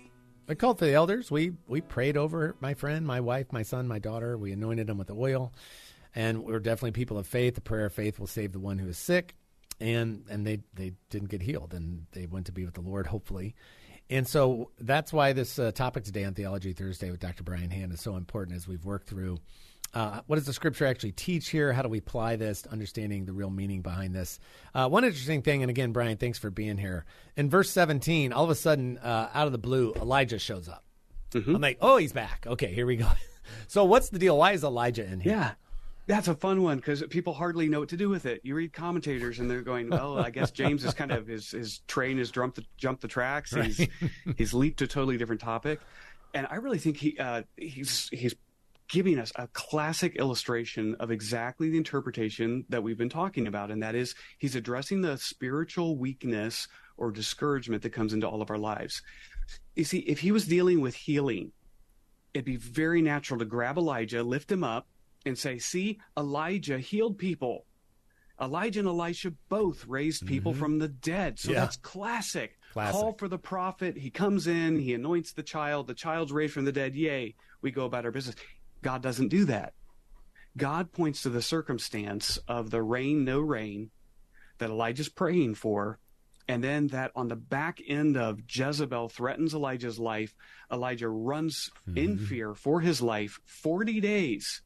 I 0.47 0.53
called 0.53 0.79
for 0.79 0.85
the 0.85 0.93
elders. 0.93 1.29
We, 1.29 1.51
we 1.67 1.81
prayed 1.81 2.15
over 2.15 2.55
my 2.61 2.73
friend, 2.73 3.05
my 3.05 3.19
wife, 3.19 3.51
my 3.51 3.63
son, 3.63 3.85
my 3.85 3.99
daughter. 3.99 4.37
We 4.37 4.53
anointed 4.53 4.87
them 4.87 4.97
with 4.97 5.11
oil. 5.11 5.51
And 6.15 6.45
we're 6.45 6.59
definitely 6.59 6.91
people 6.91 7.17
of 7.17 7.27
faith. 7.27 7.55
The 7.55 7.61
prayer 7.61 7.87
of 7.87 7.93
faith 7.93 8.17
will 8.17 8.27
save 8.27 8.53
the 8.53 8.59
one 8.59 8.77
who 8.77 8.87
is 8.87 8.97
sick. 8.97 9.35
And, 9.81 10.23
and 10.29 10.47
they, 10.47 10.59
they 10.73 10.93
didn't 11.09 11.31
get 11.31 11.41
healed, 11.41 11.73
and 11.73 12.05
they 12.13 12.27
went 12.27 12.45
to 12.45 12.53
be 12.53 12.63
with 12.63 12.75
the 12.75 12.81
Lord, 12.81 13.07
hopefully. 13.07 13.55
And 14.09 14.27
so 14.27 14.71
that's 14.79 15.11
why 15.11 15.33
this 15.33 15.57
uh, 15.57 15.71
topic 15.71 16.03
today 16.03 16.25
on 16.25 16.33
Theology 16.33 16.73
Thursday 16.73 17.09
with 17.09 17.19
Dr. 17.19 17.43
Brian 17.43 17.71
Hand 17.71 17.91
is 17.91 18.01
so 18.01 18.15
important 18.15 18.55
as 18.55 18.67
we've 18.67 18.85
worked 18.85 19.07
through 19.07 19.39
uh, 19.95 20.19
what 20.27 20.35
does 20.35 20.45
the 20.45 20.53
scripture 20.53 20.85
actually 20.85 21.13
teach 21.13 21.49
here? 21.49 21.71
How 21.71 21.81
do 21.81 21.87
we 21.87 21.99
apply 21.99 22.35
this 22.35 22.63
to 22.63 22.71
understanding 22.71 23.25
the 23.25 23.31
real 23.31 23.49
meaning 23.49 23.81
behind 23.81 24.13
this? 24.13 24.39
Uh, 24.73 24.89
one 24.89 25.05
interesting 25.05 25.41
thing, 25.41 25.63
and 25.63 25.69
again, 25.69 25.93
Brian, 25.93 26.17
thanks 26.17 26.37
for 26.37 26.51
being 26.51 26.77
here. 26.77 27.05
In 27.37 27.49
verse 27.49 27.71
17, 27.71 28.33
all 28.33 28.43
of 28.43 28.49
a 28.49 28.55
sudden, 28.55 28.97
uh, 28.97 29.29
out 29.33 29.45
of 29.45 29.53
the 29.53 29.57
blue, 29.57 29.93
Elijah 29.95 30.37
shows 30.37 30.67
up. 30.67 30.83
I'm 31.55 31.61
like, 31.61 31.77
oh, 31.81 31.95
he's 31.95 32.11
back. 32.11 32.45
Okay, 32.45 32.73
here 32.73 32.85
we 32.85 32.97
go. 32.97 33.07
so 33.67 33.85
what's 33.85 34.09
the 34.09 34.19
deal? 34.19 34.37
Why 34.37 34.51
is 34.51 34.65
Elijah 34.65 35.05
in 35.05 35.21
here? 35.21 35.33
Yeah. 35.33 35.51
That's 36.07 36.27
a 36.27 36.35
fun 36.35 36.61
one 36.61 36.77
because 36.77 37.01
people 37.09 37.33
hardly 37.33 37.67
know 37.67 37.79
what 37.79 37.89
to 37.89 37.97
do 37.97 38.09
with 38.09 38.25
it. 38.27 38.41
You 38.43 38.53
read 38.55 38.73
commentators 38.73 39.39
and 39.39 39.49
they're 39.49 39.61
going, 39.61 39.89
"Well, 39.89 40.19
I 40.19 40.29
guess 40.29 40.51
James 40.51 40.85
is 40.85 40.93
kind 40.93 41.11
of 41.11 41.25
his 41.25 41.51
his 41.51 41.79
train 41.87 42.19
has 42.19 42.29
jumped 42.29 42.57
the, 42.57 42.65
jumped 42.77 43.01
the 43.01 43.07
tracks. 43.07 43.51
He's 43.53 43.87
he's 44.37 44.53
leaped 44.53 44.79
to 44.79 44.85
a 44.85 44.87
totally 44.87 45.17
different 45.17 45.41
topic." 45.41 45.81
And 46.33 46.47
I 46.49 46.55
really 46.55 46.77
think 46.77 46.97
he 46.97 47.17
uh, 47.17 47.43
he's 47.57 48.09
he's 48.09 48.35
giving 48.87 49.17
us 49.17 49.31
a 49.35 49.47
classic 49.47 50.15
illustration 50.15 50.95
of 50.99 51.09
exactly 51.09 51.69
the 51.69 51.77
interpretation 51.77 52.65
that 52.69 52.83
we've 52.83 52.97
been 52.97 53.09
talking 53.09 53.47
about, 53.47 53.71
and 53.71 53.81
that 53.81 53.95
is 53.95 54.13
he's 54.37 54.55
addressing 54.55 55.01
the 55.01 55.17
spiritual 55.17 55.97
weakness 55.97 56.67
or 56.97 57.11
discouragement 57.11 57.81
that 57.83 57.89
comes 57.89 58.13
into 58.13 58.27
all 58.27 58.41
of 58.41 58.51
our 58.51 58.57
lives. 58.57 59.01
You 59.75 59.83
see, 59.83 59.99
if 59.99 60.19
he 60.19 60.31
was 60.31 60.45
dealing 60.45 60.81
with 60.81 60.95
healing, 60.95 61.51
it'd 62.33 62.45
be 62.45 62.57
very 62.57 63.01
natural 63.01 63.39
to 63.39 63.45
grab 63.45 63.77
Elijah, 63.77 64.23
lift 64.23 64.51
him 64.51 64.63
up, 64.63 64.87
and 65.25 65.37
say, 65.37 65.57
see, 65.57 65.99
Elijah 66.17 66.79
healed 66.79 67.17
people. 67.17 67.65
Elijah 68.41 68.79
and 68.81 68.89
Elisha 68.89 69.31
both 69.47 69.85
raised 69.87 70.27
people 70.27 70.53
from 70.53 70.77
the 70.79 70.89
dead. 70.89 71.39
So 71.39 71.47
Mm-hmm. 71.47 71.53
Yeah. 71.55 71.59
that's 71.61 71.77
classic. 71.77 72.57
Classic. 72.73 72.91
Call 72.99 73.13
for 73.13 73.27
the 73.29 73.37
prophet. 73.37 73.97
He 73.97 74.09
comes 74.09 74.45
in, 74.47 74.77
he 74.77 74.93
anoints 74.93 75.31
the 75.31 75.43
child. 75.43 75.87
The 75.87 75.93
child's 75.93 76.33
raised 76.33 76.53
from 76.53 76.65
the 76.65 76.73
dead. 76.73 76.95
Yay, 76.95 77.35
we 77.61 77.71
go 77.71 77.85
about 77.85 78.03
our 78.05 78.11
business. 78.11 78.35
God 78.81 79.01
doesn't 79.01 79.29
do 79.29 79.45
that. 79.45 79.73
God 80.57 80.91
points 80.91 81.21
to 81.23 81.29
the 81.29 81.41
circumstance 81.41 82.37
of 82.47 82.71
the 82.71 82.83
rain, 82.83 83.23
no 83.23 83.39
rain 83.39 83.91
that 84.57 84.69
Elijah's 84.69 85.09
praying 85.09 85.55
for. 85.55 85.99
And 86.47 86.63
then 86.63 86.87
that 86.87 87.11
on 87.15 87.27
the 87.29 87.35
back 87.35 87.79
end 87.87 88.17
of 88.17 88.39
Jezebel 88.47 89.09
threatens 89.09 89.53
Elijah's 89.55 89.97
life, 89.97 90.35
Elijah 90.71 91.09
runs 91.09 91.71
in 91.95 92.17
fear 92.17 92.53
for 92.53 92.81
his 92.81 93.01
life 93.01 93.39
40 93.45 93.99
days. 94.01 94.61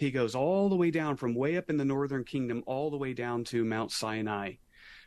He 0.00 0.10
goes 0.10 0.34
all 0.34 0.70
the 0.70 0.76
way 0.76 0.90
down 0.90 1.16
from 1.16 1.34
way 1.34 1.58
up 1.58 1.68
in 1.68 1.76
the 1.76 1.84
northern 1.84 2.24
kingdom, 2.24 2.62
all 2.64 2.90
the 2.90 2.96
way 2.96 3.12
down 3.12 3.44
to 3.44 3.66
Mount 3.66 3.92
Sinai, 3.92 4.54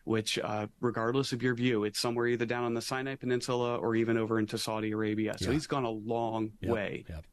which, 0.05 0.37
uh, 0.37 0.67
regardless 0.81 1.33
of 1.33 1.41
your 1.41 1.55
view, 1.55 1.83
it's 1.83 1.99
somewhere 1.99 2.27
either 2.27 2.45
down 2.45 2.63
on 2.63 2.75
the 2.75 2.81
Sinai 2.81 3.15
Peninsula 3.15 3.77
or 3.77 3.95
even 3.95 4.17
over 4.17 4.37
into 4.37 4.55
Saudi 4.59 4.91
Arabia. 4.91 5.35
So 5.39 5.45
Yeah. 5.45 5.53
he's 5.53 5.65
gone 5.65 5.83
a 5.83 5.89
long 5.89 6.51
Yep, 6.61 6.71
way. 6.71 7.05
yep. 7.09 7.25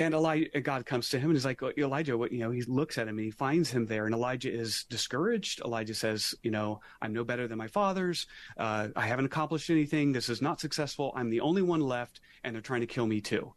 And 0.00 0.12
Elijah, 0.12 0.60
God 0.60 0.84
comes 0.84 1.08
to 1.08 1.18
him 1.18 1.30
and 1.30 1.36
he's 1.36 1.46
like, 1.46 1.62
Elijah, 1.78 2.18
what, 2.18 2.30
you 2.30 2.40
know, 2.40 2.50
he 2.50 2.60
looks 2.62 2.98
at 2.98 3.08
him 3.08 3.16
and 3.16 3.24
he 3.24 3.30
finds 3.30 3.70
him 3.70 3.86
there. 3.86 4.04
And 4.04 4.14
Elijah 4.14 4.52
is 4.52 4.84
discouraged. 4.90 5.62
Elijah 5.64 5.94
says, 5.94 6.34
you 6.42 6.50
know, 6.50 6.80
I'm 7.00 7.14
no 7.14 7.24
better 7.24 7.48
than 7.48 7.56
my 7.56 7.68
fathers. 7.68 8.26
Uh, 8.58 8.88
I 8.94 9.06
haven't 9.06 9.24
accomplished 9.24 9.70
anything. 9.70 10.12
This 10.12 10.28
is 10.28 10.42
not 10.42 10.60
successful. 10.60 11.10
I'm 11.16 11.30
the 11.30 11.40
only 11.40 11.62
one 11.62 11.80
left 11.80 12.20
and 12.44 12.54
they're 12.54 12.60
trying 12.60 12.82
to 12.82 12.86
kill 12.86 13.06
me 13.06 13.22
too. 13.22 13.54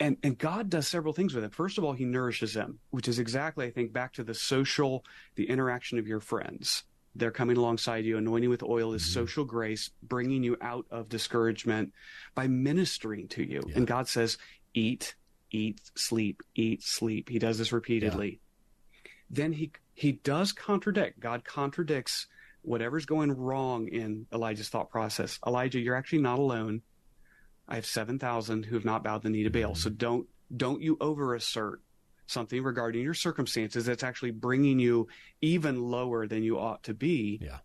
And, 0.00 0.16
and 0.22 0.36
God 0.36 0.68
does 0.68 0.88
several 0.88 1.12
things 1.12 1.34
with 1.34 1.44
him. 1.44 1.50
First 1.50 1.78
of 1.78 1.84
all, 1.84 1.92
he 1.92 2.04
nourishes 2.04 2.54
them, 2.54 2.80
which 2.90 3.06
is 3.06 3.18
exactly, 3.18 3.66
I 3.66 3.70
think, 3.70 3.92
back 3.92 4.14
to 4.14 4.24
the 4.24 4.34
social, 4.34 5.04
the 5.36 5.48
interaction 5.48 5.98
of 5.98 6.08
your 6.08 6.20
friends. 6.20 6.84
They're 7.14 7.30
coming 7.30 7.56
alongside 7.56 8.04
you, 8.04 8.16
anointing 8.16 8.50
with 8.50 8.62
oil 8.62 8.94
is 8.94 9.02
mm-hmm. 9.02 9.12
social 9.12 9.44
grace, 9.44 9.90
bringing 10.02 10.42
you 10.42 10.56
out 10.60 10.86
of 10.90 11.08
discouragement 11.08 11.92
by 12.34 12.48
ministering 12.48 13.28
to 13.28 13.44
you. 13.44 13.62
And 13.74 13.86
God 13.86 14.08
says, 14.08 14.38
eat, 14.74 15.14
eat, 15.50 15.80
sleep, 15.94 16.42
eat, 16.54 16.82
sleep. 16.82 17.28
He 17.28 17.38
does 17.38 17.58
this 17.58 17.72
repeatedly. 17.72 18.40
Then 19.30 19.52
he 19.52 19.72
he 19.94 20.12
does 20.12 20.52
contradict. 20.52 21.20
God 21.20 21.44
contradicts 21.44 22.26
whatever's 22.62 23.06
going 23.06 23.32
wrong 23.32 23.88
in 23.88 24.26
Elijah's 24.32 24.68
thought 24.68 24.90
process. 24.90 25.38
Elijah, 25.46 25.80
you're 25.80 25.96
actually 25.96 26.22
not 26.22 26.38
alone. 26.38 26.82
I 27.72 27.76
have 27.76 27.86
seven 27.86 28.18
thousand 28.18 28.66
who 28.66 28.74
have 28.76 28.84
not 28.84 29.02
bowed 29.02 29.22
the 29.22 29.30
knee 29.30 29.44
to 29.44 29.50
Baal. 29.50 29.74
So 29.74 29.90
don't 29.90 30.26
don't 30.54 30.82
you 30.82 30.96
over 31.00 31.34
assert 31.34 31.80
something 32.26 32.62
regarding 32.62 33.02
your 33.02 33.14
circumstances 33.14 33.86
that's 33.86 34.04
actually 34.04 34.30
bringing 34.30 34.78
you 34.78 35.08
even 35.40 35.82
lower 35.82 36.26
than 36.26 36.42
you 36.42 36.58
ought 36.58 36.82
to 36.84 36.94
be 36.94 37.40
Yeah. 37.42 37.58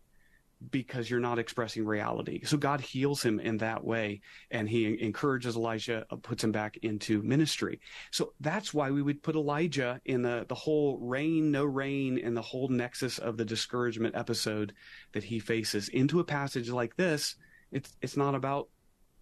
because 0.71 1.09
you're 1.09 1.19
not 1.19 1.37
expressing 1.39 1.85
reality. 1.85 2.43
So 2.43 2.57
God 2.57 2.81
heals 2.81 3.21
him 3.23 3.39
in 3.39 3.57
that 3.57 3.83
way, 3.83 4.21
and 4.49 4.67
he 4.67 4.99
encourages 5.01 5.55
Elijah, 5.55 6.05
uh, 6.09 6.15
puts 6.15 6.43
him 6.43 6.51
back 6.51 6.77
into 6.77 7.21
ministry. 7.21 7.79
So 8.11 8.33
that's 8.39 8.73
why 8.73 8.91
we 8.91 9.01
would 9.01 9.21
put 9.21 9.35
Elijah 9.35 10.01
in 10.05 10.21
the 10.23 10.45
the 10.47 10.55
whole 10.55 10.97
rain, 10.99 11.51
no 11.51 11.65
rain, 11.65 12.17
and 12.17 12.35
the 12.35 12.41
whole 12.41 12.69
nexus 12.69 13.19
of 13.19 13.37
the 13.37 13.45
discouragement 13.45 14.15
episode 14.15 14.73
that 15.11 15.25
he 15.25 15.39
faces 15.39 15.89
into 15.89 16.19
a 16.19 16.23
passage 16.23 16.69
like 16.69 16.95
this. 16.95 17.35
It's 17.71 17.95
it's 18.01 18.17
not 18.17 18.33
about 18.33 18.69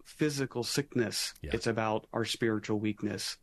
physical 0.06 0.62
sickness; 0.64 1.34
Yeah. 1.42 1.50
it's 1.52 1.66
about 1.66 2.06
our 2.12 2.24
spiritual 2.24 2.78
weakness. 2.80 3.36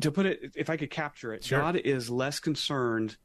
To 0.00 0.10
put 0.10 0.26
it, 0.26 0.52
if 0.56 0.70
I 0.70 0.76
could 0.76 0.90
capture 0.90 1.34
it, 1.34 1.44
Sure. 1.44 1.60
God 1.60 1.76
is 1.76 2.08
less 2.08 2.40
concerned 2.40 3.16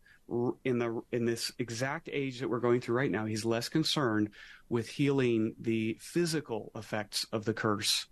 in 0.66 0.78
the 0.80 1.02
in 1.12 1.24
this 1.26 1.52
exact 1.58 2.10
age 2.12 2.40
that 2.40 2.50
we're 2.50 2.60
going 2.60 2.82
through 2.82 2.96
right 2.98 3.10
now. 3.10 3.26
He's 3.26 3.46
less 3.46 3.70
concerned 3.70 4.30
with 4.68 4.90
healing 4.90 5.56
the 5.60 5.98
physical 6.02 6.72
effects 6.76 7.26
of 7.32 7.46
the 7.46 7.54
curse 7.54 8.08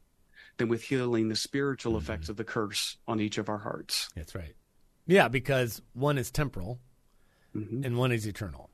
than 0.58 0.70
with 0.70 0.84
healing 0.84 1.28
the 1.28 1.36
spiritual 1.36 1.91
Mm-hmm. 1.94 2.04
effects 2.04 2.30
of 2.30 2.38
the 2.38 2.46
curse 2.46 2.98
on 3.08 3.20
each 3.20 3.38
of 3.38 3.50
our 3.50 3.58
hearts. 3.58 4.10
That's 4.15 4.34
right. 4.34 4.56
Yeah, 5.06 5.28
because 5.28 5.82
one 5.94 6.18
is 6.18 6.32
temporal 6.32 6.80
Mhm. 7.54 7.86
and 7.86 7.98
one 7.98 8.12
is 8.13 8.26
eternal. 8.26 8.72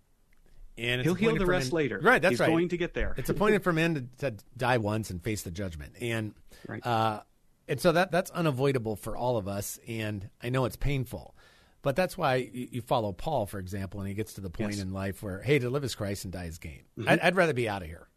And 0.81 1.01
He'll 1.03 1.13
heal 1.13 1.35
the 1.35 1.45
rest 1.45 1.71
men- 1.71 1.75
later. 1.77 1.99
Right, 2.01 2.21
that's 2.21 2.31
He's 2.31 2.39
right. 2.39 2.47
going 2.49 2.69
to 2.69 2.77
get 2.77 2.93
there. 2.95 3.13
It's 3.17 3.29
appointed 3.29 3.63
for 3.63 3.71
men 3.71 3.93
to, 4.19 4.31
to 4.31 4.35
die 4.57 4.77
once 4.79 5.09
and 5.11 5.23
face 5.23 5.43
the 5.43 5.51
judgment, 5.51 5.93
and 6.01 6.33
Right. 6.67 6.85
uh, 6.85 7.21
and 7.67 7.79
so 7.79 7.91
that 7.91 8.11
that's 8.11 8.31
unavoidable 8.31 8.95
for 8.95 9.15
all 9.15 9.37
of 9.37 9.47
us. 9.47 9.79
And 9.87 10.29
I 10.41 10.49
know 10.49 10.65
it's 10.65 10.75
painful, 10.75 11.35
but 11.83 11.95
that's 11.95 12.17
why 12.17 12.35
you, 12.51 12.67
you 12.71 12.81
follow 12.81 13.11
Paul, 13.11 13.45
for 13.45 13.59
example, 13.59 13.99
and 13.99 14.09
he 14.09 14.15
gets 14.15 14.33
to 14.33 14.41
the 14.41 14.49
point 14.49 14.71
Yes. 14.71 14.79
Mm-hmm. 14.79 14.87
in 14.89 14.93
life 14.93 15.21
where 15.23 15.41
hey, 15.41 15.59
to 15.59 15.69
live 15.69 15.83
is 15.83 15.93
Christ 15.95 16.23
and 16.25 16.33
die 16.33 16.45
is 16.45 16.57
gain. 16.57 16.81
I'd, 17.07 17.19
I'd 17.19 17.35
rather 17.35 17.53
be 17.53 17.69
out 17.69 17.81
of 17.83 17.87
here. 17.87 18.07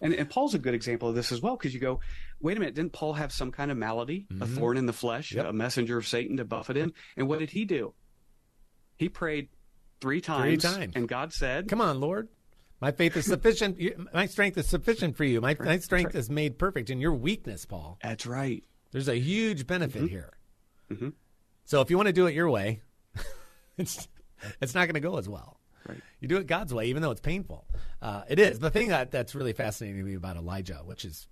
And, 0.00 0.12
and 0.14 0.28
Paul's 0.28 0.54
a 0.54 0.58
good 0.58 0.74
example 0.74 1.08
of 1.08 1.14
this 1.14 1.30
as 1.30 1.40
well, 1.40 1.56
because 1.56 1.72
you 1.72 1.78
go, 1.78 2.00
wait 2.40 2.56
a 2.56 2.60
minute, 2.60 2.74
didn't 2.74 2.92
Paul 2.92 3.12
have 3.12 3.32
some 3.32 3.52
kind 3.52 3.70
of 3.70 3.76
malady, 3.76 4.26
a 4.40 4.46
thorn 4.48 4.76
in 4.76 4.86
the 4.86 4.92
flesh, 4.92 5.28
Mm-hmm. 5.30 5.38
Yep. 5.38 5.46
a 5.46 5.52
messenger 5.52 5.96
of 5.96 6.08
Satan 6.08 6.38
to 6.38 6.44
buffet 6.44 6.74
him? 6.76 6.92
And 7.16 7.28
what 7.28 7.38
did 7.38 7.50
he 7.50 7.64
do? 7.64 7.94
He 8.96 9.08
prayed 9.08 9.48
three 10.02 10.20
times, 10.20 10.62
times. 10.62 10.92
and 10.96 11.08
God 11.08 11.32
said, 11.32 11.68
Come 11.68 11.80
on, 11.80 12.00
Lord. 12.00 12.28
My 12.80 12.90
faith 12.90 13.16
is 13.16 13.26
sufficient. 13.26 13.78
My 14.12 14.26
strength 14.26 14.58
is 14.58 14.66
sufficient 14.66 15.16
for 15.16 15.22
you. 15.24 15.40
My, 15.40 15.56
my 15.60 15.78
strength 15.78 16.14
is 16.16 16.28
made 16.28 16.58
perfect 16.58 16.90
in 16.90 17.00
your 17.00 17.14
weakness, 17.14 17.64
Paul. 17.64 17.96
"That's 18.02 18.26
right." 18.26 18.64
There's 18.90 19.08
a 19.08 19.16
huge 19.18 19.66
benefit 19.68 20.02
Mm-hmm. 20.02 20.08
here. 20.10 21.12
So 21.64 21.80
if 21.80 21.90
you 21.90 21.96
want 21.96 22.08
to 22.08 22.12
do 22.12 22.26
it 22.26 22.34
your 22.34 22.50
way, 22.50 22.82
it's 23.78 24.08
it's 24.60 24.74
not 24.74 24.86
going 24.86 24.94
to 24.94 25.00
go 25.00 25.16
as 25.16 25.28
well. 25.28 25.60
Right. 25.88 26.00
You 26.20 26.28
do 26.28 26.36
it 26.36 26.46
God's 26.46 26.74
way, 26.74 26.86
even 26.86 27.02
though 27.02 27.10
it's 27.12 27.20
painful. 27.20 27.66
Uh, 28.00 28.22
it 28.28 28.38
is 28.38 28.58
the 28.58 28.70
thing 28.70 28.88
that 28.88 29.10
that's 29.10 29.34
really 29.34 29.52
fascinating 29.52 29.98
to 29.98 30.04
me 30.04 30.14
about 30.14 30.36
Elijah, 30.36 30.80
which 30.84 31.04
is 31.04 31.28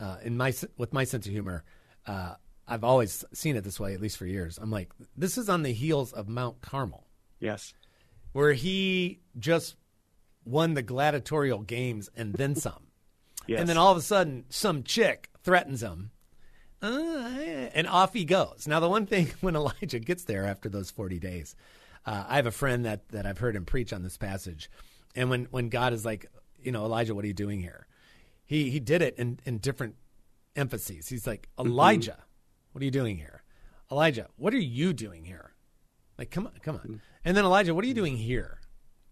uh, 0.00 0.16
in 0.22 0.36
my 0.36 0.52
with 0.76 0.92
my 0.92 1.04
sense 1.04 1.26
of 1.26 1.32
humor. 1.32 1.64
Uh, 2.06 2.34
I've 2.66 2.84
always 2.84 3.24
seen 3.32 3.56
it 3.56 3.64
this 3.64 3.78
way, 3.80 3.94
at 3.94 4.00
least 4.00 4.16
for 4.18 4.26
years. 4.26 4.58
I'm 4.60 4.70
like, 4.70 4.90
this 5.16 5.38
is 5.38 5.48
on 5.48 5.62
the 5.62 5.72
heels 5.72 6.12
of 6.12 6.28
Mount 6.28 6.60
Carmel, 6.60 7.06
Yes. 7.40 7.72
Where 8.38 8.52
he 8.52 9.18
just 9.36 9.74
won 10.44 10.74
the 10.74 10.82
gladiatorial 10.82 11.58
games 11.62 12.08
and 12.16 12.34
then 12.34 12.54
some. 12.66 12.86
Yes. 13.48 13.58
And 13.58 13.68
then 13.68 13.76
all 13.76 13.90
of 13.90 13.98
a 13.98 14.02
sudden, 14.02 14.44
some 14.48 14.84
chick 14.84 15.28
threatens 15.42 15.82
him. 15.82 16.12
Uh, 16.80 17.66
and 17.74 17.88
off 17.88 18.12
he 18.12 18.24
goes. 18.24 18.68
Now, 18.68 18.78
the 18.78 18.88
one 18.88 19.06
thing 19.06 19.32
when 19.40 19.56
Elijah 19.56 19.98
gets 19.98 20.22
there 20.22 20.46
after 20.46 20.68
those 20.68 20.88
40 20.88 21.18
days, 21.18 21.56
uh, 22.06 22.26
I 22.28 22.36
have 22.36 22.46
a 22.46 22.52
friend 22.52 22.84
that, 22.84 23.08
that 23.08 23.26
I've 23.26 23.38
heard 23.38 23.56
him 23.56 23.64
preach 23.64 23.92
on 23.92 24.04
this 24.04 24.16
passage. 24.16 24.70
And 25.16 25.30
when, 25.30 25.46
when 25.46 25.68
God 25.68 25.92
is 25.92 26.04
like, 26.04 26.26
you 26.62 26.70
know, 26.70 26.84
Elijah, 26.84 27.16
what 27.16 27.24
are 27.24 27.28
you 27.28 27.34
doing 27.34 27.60
here? 27.60 27.88
He, 28.46 28.70
he 28.70 28.78
did 28.78 29.02
it 29.02 29.16
in, 29.18 29.40
in 29.46 29.58
different 29.58 29.96
emphases. 30.54 31.08
He's 31.08 31.26
like, 31.26 31.48
Elijah, 31.58 32.22
what 32.70 32.82
are 32.82 32.84
you 32.84 32.92
doing 32.92 33.16
here? 33.16 33.42
Elijah, 33.90 34.28
what 34.36 34.54
are 34.54 34.58
you 34.58 34.92
doing 34.92 35.24
here? 35.24 35.54
Like, 36.18 36.30
come 36.30 36.46
on, 36.46 36.52
come 36.62 36.76
on. 36.76 37.00
And 37.24 37.36
then 37.36 37.44
Elijah, 37.44 37.74
what 37.74 37.84
are 37.84 37.88
you 37.88 37.94
doing 37.94 38.16
here? 38.16 38.60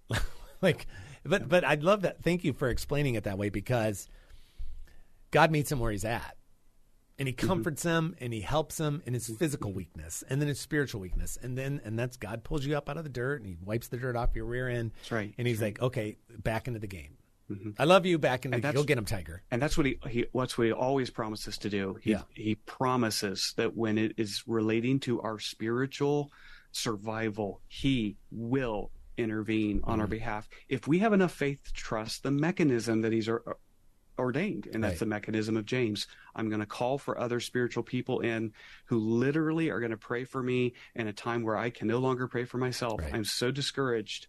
like, 0.62 0.86
but 1.24 1.48
but 1.48 1.64
I'd 1.64 1.82
love 1.82 2.02
that. 2.02 2.22
Thank 2.22 2.44
you 2.44 2.52
for 2.52 2.68
explaining 2.68 3.14
it 3.14 3.24
that 3.24 3.38
way 3.38 3.48
because 3.48 4.08
God 5.30 5.50
meets 5.50 5.70
him 5.70 5.80
where 5.80 5.90
he's 5.90 6.04
at, 6.04 6.36
and 7.18 7.28
He 7.28 7.34
mm-hmm. 7.34 7.46
comforts 7.46 7.82
him 7.82 8.14
and 8.20 8.32
He 8.32 8.40
helps 8.40 8.78
him 8.78 9.02
in 9.06 9.14
his 9.14 9.28
physical 9.28 9.72
weakness 9.72 10.22
and 10.28 10.40
then 10.40 10.48
his 10.48 10.60
spiritual 10.60 11.00
weakness, 11.00 11.36
and 11.42 11.58
then 11.58 11.80
and 11.84 11.98
that's 11.98 12.16
God 12.16 12.44
pulls 12.44 12.64
you 12.64 12.76
up 12.76 12.88
out 12.88 12.96
of 12.96 13.04
the 13.04 13.10
dirt 13.10 13.40
and 13.40 13.48
He 13.48 13.56
wipes 13.64 13.88
the 13.88 13.96
dirt 13.96 14.16
off 14.16 14.34
your 14.34 14.46
rear 14.46 14.68
end. 14.68 14.92
That's 14.98 15.12
right. 15.12 15.34
And 15.36 15.46
He's 15.46 15.60
like, 15.60 15.80
okay, 15.80 16.16
back 16.42 16.68
into 16.68 16.80
the 16.80 16.86
game. 16.86 17.16
Mm-hmm. 17.50 17.70
I 17.78 17.84
love 17.84 18.06
you. 18.06 18.18
Back 18.18 18.44
into 18.44 18.56
And 18.56 18.64
the, 18.64 18.72
go 18.72 18.82
get 18.82 18.98
him, 18.98 19.04
Tiger. 19.04 19.42
And 19.50 19.62
that's 19.62 19.76
what 19.76 19.86
he, 19.86 19.98
he 20.08 20.26
what's 20.32 20.58
what 20.58 20.66
he 20.66 20.72
always 20.72 21.10
promises 21.10 21.58
to 21.58 21.70
do. 21.70 21.96
He 22.02 22.12
Yeah. 22.12 22.22
he 22.34 22.56
promises 22.56 23.54
that 23.56 23.76
when 23.76 23.98
it 23.98 24.14
is 24.16 24.42
relating 24.46 25.00
to 25.00 25.20
our 25.22 25.38
spiritual 25.38 26.32
survival, 26.76 27.60
he 27.68 28.16
will 28.30 28.90
intervene 29.16 29.80
on 29.84 29.94
Mm-hmm. 29.94 30.00
our 30.02 30.06
behalf. 30.06 30.48
If 30.68 30.86
we 30.86 30.98
have 31.00 31.12
enough 31.12 31.32
faith 31.32 31.64
to 31.64 31.72
trust 31.72 32.22
the 32.22 32.30
mechanism 32.30 33.00
that 33.02 33.12
he's 33.12 33.28
or, 33.28 33.56
ordained, 34.18 34.66
and 34.72 34.82
that's 34.82 34.92
Right. 34.92 34.98
the 35.00 35.06
mechanism 35.06 35.56
of 35.56 35.66
James. 35.66 36.06
I'm 36.34 36.48
going 36.48 36.60
to 36.60 36.66
call 36.66 36.96
for 36.98 37.18
other 37.20 37.38
spiritual 37.40 37.82
people 37.82 38.20
in 38.20 38.52
who 38.86 38.98
literally 38.98 39.70
are 39.70 39.78
going 39.80 39.90
to 39.90 39.96
pray 39.98 40.24
for 40.24 40.42
me 40.42 40.72
in 40.94 41.06
a 41.06 41.12
time 41.12 41.42
where 41.42 41.56
I 41.56 41.68
can 41.70 41.86
no 41.86 41.98
longer 41.98 42.26
pray 42.26 42.44
for 42.44 42.56
myself. 42.58 43.00
Right. 43.00 43.12
I'm 43.14 43.24
so 43.24 43.50
discouraged. 43.50 44.28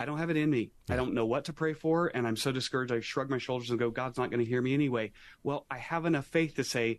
I 0.00 0.04
don't 0.04 0.18
have 0.18 0.30
it 0.30 0.36
in 0.36 0.50
me. 0.50 0.72
I 0.90 0.96
don't 0.96 1.14
know 1.14 1.26
what 1.26 1.44
to 1.44 1.52
pray 1.52 1.72
for, 1.74 2.10
and 2.12 2.26
I'm 2.26 2.36
so 2.36 2.50
discouraged. 2.50 2.92
I 2.92 2.98
shrug 3.00 3.30
my 3.30 3.38
shoulders 3.38 3.70
and 3.70 3.78
go, 3.78 3.90
God's 3.90 4.18
not 4.18 4.30
going 4.30 4.44
to 4.44 4.48
hear 4.48 4.60
me 4.60 4.74
anyway. 4.74 5.12
Well, 5.44 5.64
I 5.70 5.78
have 5.78 6.06
enough 6.06 6.26
faith 6.26 6.56
to 6.56 6.64
say, 6.64 6.98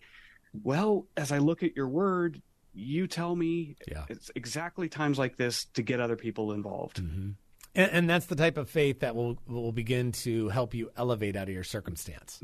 well, 0.64 1.08
as 1.18 1.34
I 1.34 1.40
look 1.40 1.64
at 1.64 1.76
your 1.76 1.90
word, 1.90 2.42
you 2.76 3.08
tell 3.08 3.36
me 3.36 3.76
Yeah. 3.88 4.06
it's 4.10 4.30
exactly 4.36 4.90
times 4.90 5.18
like 5.18 5.38
this 5.38 5.66
to 5.76 5.82
get 5.82 6.00
other 6.00 6.16
people 6.16 6.52
involved. 6.52 7.00
And, 7.00 7.36
and 7.74 8.10
that's 8.10 8.26
the 8.28 8.36
type 8.36 8.58
of 8.58 8.70
faith 8.70 9.00
that 9.00 9.16
will 9.16 9.38
will 9.48 9.72
begin 9.72 10.12
to 10.24 10.50
help 10.50 10.74
you 10.74 10.92
elevate 10.98 11.36
out 11.36 11.48
of 11.48 11.54
your 11.54 11.64
circumstance. 11.64 12.40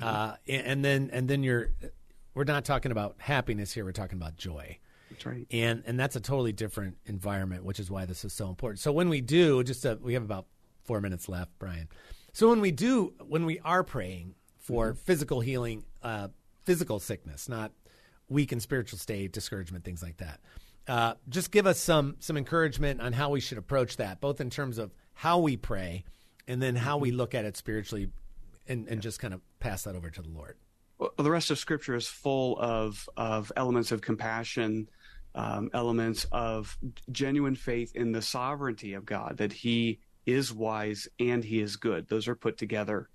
Uh, 0.00 0.34
and, 0.48 0.66
and 0.66 0.84
then 0.84 1.10
and 1.12 1.28
then 1.28 1.42
you're 1.42 1.70
we're 2.34 2.44
not 2.44 2.64
talking 2.64 2.92
about 2.92 3.16
happiness 3.18 3.72
here. 3.72 3.84
We're 3.84 3.92
talking 3.92 4.18
about 4.18 4.36
joy. 4.36 4.78
That's 5.10 5.24
right. 5.24 5.46
and 5.50 5.82
and 5.86 5.98
that's 6.00 6.16
a 6.16 6.20
totally 6.20 6.52
different 6.52 6.96
environment, 7.06 7.64
which 7.64 7.78
is 7.80 7.90
why 7.90 8.04
this 8.06 8.24
is 8.24 8.32
so 8.32 8.48
important. 8.48 8.80
So 8.80 8.92
when 8.92 9.08
we 9.08 9.20
do, 9.20 9.62
just 9.62 9.84
uh 9.86 9.96
we 10.00 10.14
have 10.14 10.22
about 10.24 10.46
four 10.84 11.00
minutes 11.00 11.28
left, 11.28 11.50
Brian. 11.58 11.88
So 12.32 12.48
when 12.50 12.60
we 12.60 12.70
do, 12.70 13.14
when 13.26 13.46
we 13.46 13.58
are 13.60 13.82
praying 13.82 14.34
for 14.58 14.94
physical 14.94 15.40
healing, 15.40 15.84
uh, 16.02 16.28
physical 16.64 16.98
sickness, 17.00 17.48
not 17.48 17.72
weak 18.28 18.52
and 18.52 18.60
spiritual 18.62 18.98
state, 18.98 19.32
discouragement, 19.32 19.84
things 19.84 20.02
like 20.02 20.16
that. 20.18 20.40
Uh, 20.88 21.14
just 21.28 21.50
give 21.50 21.66
us 21.66 21.80
some 21.80 22.16
some 22.20 22.36
encouragement 22.36 23.00
on 23.00 23.12
how 23.12 23.30
we 23.30 23.40
should 23.40 23.58
approach 23.58 23.96
that, 23.96 24.20
both 24.20 24.40
in 24.40 24.50
terms 24.50 24.78
of 24.78 24.92
how 25.14 25.38
we 25.38 25.56
pray 25.56 26.04
and 26.46 26.62
then 26.62 26.76
how 26.76 26.96
we 26.96 27.10
look 27.10 27.34
at 27.34 27.44
it 27.44 27.56
spiritually, 27.56 28.08
and, 28.68 28.86
and 28.88 29.02
just 29.02 29.18
kind 29.18 29.34
of 29.34 29.40
pass 29.58 29.82
that 29.82 29.96
over 29.96 30.10
to 30.10 30.22
the 30.22 30.28
Lord. 30.28 30.56
Well, 30.98 31.12
the 31.18 31.30
rest 31.30 31.50
of 31.50 31.58
Scripture 31.58 31.96
is 31.96 32.06
full 32.06 32.56
of 32.58 33.08
of 33.16 33.50
elements 33.56 33.90
of 33.92 34.00
compassion, 34.00 34.88
um, 35.34 35.70
elements 35.74 36.24
of 36.30 36.78
genuine 37.10 37.56
faith 37.56 37.94
in 37.96 38.12
the 38.12 38.22
sovereignty 38.22 38.94
of 38.94 39.04
God, 39.04 39.38
that 39.38 39.52
He 39.52 39.98
is 40.24 40.52
wise 40.52 41.08
and 41.18 41.42
He 41.42 41.60
is 41.60 41.76
good. 41.76 42.08
Those 42.08 42.28
are 42.28 42.36
put 42.36 42.58
together, 42.58 43.08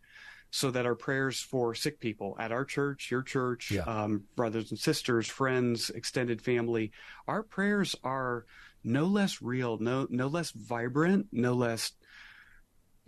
so 0.52 0.70
that 0.70 0.86
our 0.86 0.95
prayers 0.95 1.39
for 1.39 1.74
sick 1.74 1.99
people 2.02 2.36
at 2.38 2.52
our 2.52 2.66
church, 2.66 3.10
your 3.10 3.24
church, 3.24 3.72
Yeah. 3.72 3.84
um, 3.84 4.26
brothers 4.36 4.70
and 4.70 4.78
sisters, 4.80 5.28
friends, 5.28 5.89
extended 5.89 6.41
family, 6.41 6.91
our 7.26 7.41
prayers 7.41 7.95
are 8.04 8.45
no 8.84 9.06
less 9.06 9.41
real, 9.41 9.78
no 9.80 10.08
no 10.10 10.28
less 10.28 10.52
vibrant, 10.52 11.28
no 11.32 11.54
less 11.54 11.93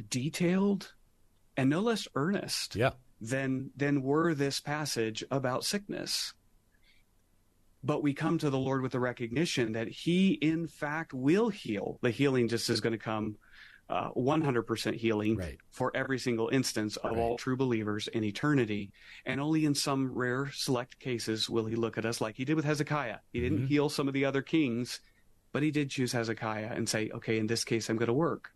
detailed, 0.10 0.94
and 1.58 1.70
no 1.70 1.82
less 1.82 2.08
earnest 2.16 2.76
Yeah. 2.76 2.92
than 3.20 3.72
than 3.76 4.02
were 4.02 4.34
this 4.34 4.62
passage 4.62 5.24
about 5.30 5.66
sickness. 5.66 6.34
But 7.84 8.02
we 8.02 8.14
come 8.14 8.38
to 8.38 8.50
the 8.50 8.58
Lord 8.58 8.82
with 8.82 8.94
the 8.94 9.00
recognition 9.02 9.74
that 9.74 9.90
He, 9.90 10.32
in 10.34 10.68
fact, 10.68 11.14
will 11.14 11.50
heal. 11.50 12.00
The 12.02 12.12
healing 12.12 12.48
just 12.48 12.70
is 12.70 12.80
going 12.80 12.94
to 12.94 12.98
come 12.98 13.38
uh, 13.90 14.12
100% 14.12 14.96
healing 14.96 15.36
Right. 15.36 15.58
for 15.70 15.92
every 15.96 16.18
single 16.18 16.50
instance 16.50 16.96
of 16.98 17.18
all 17.18 17.38
true 17.38 17.58
believers 17.58 18.08
in 18.08 18.24
eternity. 18.24 18.92
And 19.26 19.40
only 19.42 19.66
in 19.66 19.76
some 19.76 20.14
rare 20.14 20.50
select 20.54 21.00
cases 21.00 21.50
will 21.50 21.66
He 21.66 21.76
look 21.76 21.98
at 21.98 22.06
us 22.06 22.22
like 22.22 22.36
He 22.38 22.46
did 22.46 22.56
with 22.56 22.66
Hezekiah. 22.66 23.18
He 23.32 23.42
didn't 23.42 23.68
heal 23.68 23.90
some 23.90 24.08
of 24.08 24.14
the 24.14 24.26
other 24.26 24.42
kings, 24.42 25.00
but 25.52 25.64
He 25.64 25.72
did 25.72 25.90
choose 25.90 26.12
Hezekiah 26.14 26.72
and 26.74 26.88
say, 26.88 27.10
okay, 27.14 27.38
in 27.38 27.48
this 27.48 27.64
case, 27.64 27.90
I'm 27.90 27.98
going 27.98 28.08
to 28.08 28.14
work. 28.14 28.52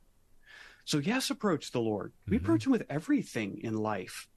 So, 0.85 0.99
yes, 0.99 1.29
approach 1.29 1.71
the 1.71 1.81
Lord. 1.81 2.13
We 2.29 2.37
approach 2.37 2.65
Him 2.65 2.71
with 2.71 2.85
everything 2.89 3.59
in 3.61 3.75
life 3.75 4.29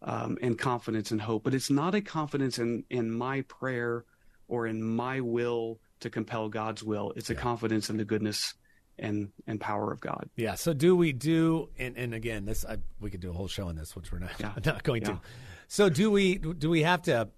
um, 0.00 0.38
and 0.40 0.58
confidence 0.58 1.10
and 1.10 1.20
hope, 1.20 1.44
but 1.44 1.52
it's 1.54 1.70
not 1.70 1.94
a 1.94 2.00
confidence 2.00 2.58
in, 2.58 2.84
in 2.88 3.10
my 3.10 3.42
prayer 3.42 4.06
or 4.48 4.66
in 4.66 4.82
my 4.82 5.20
will 5.20 5.78
to 6.00 6.08
compel 6.08 6.48
God's 6.48 6.82
will. 6.82 7.12
It's 7.16 7.28
a 7.28 7.34
confidence 7.34 7.90
in 7.90 7.98
the 7.98 8.04
goodness 8.06 8.54
and, 8.98 9.30
and 9.46 9.60
power 9.60 9.92
of 9.92 10.00
God. 10.00 10.28
Yeah. 10.36 10.54
So 10.56 10.72
do 10.72 10.96
we 10.96 11.12
do? 11.12 11.68
And, 11.78 11.96
and 11.96 12.14
again, 12.14 12.44
this 12.44 12.64
I, 12.64 12.78
we 13.00 13.10
could 13.10 13.20
do 13.20 13.30
a 13.30 13.32
whole 13.32 13.48
show 13.48 13.68
on 13.68 13.76
this, 13.76 13.94
which 13.96 14.10
we're 14.12 14.18
not 14.18 14.30
Yeah. 14.38 14.52
not 14.64 14.82
going 14.82 15.02
Yeah. 15.02 15.08
to. 15.08 15.20
So 15.68 15.88
do 15.88 16.10
we? 16.10 16.36
Do 16.38 16.70
we 16.70 16.82
have 16.82 17.02
to? 17.02 17.28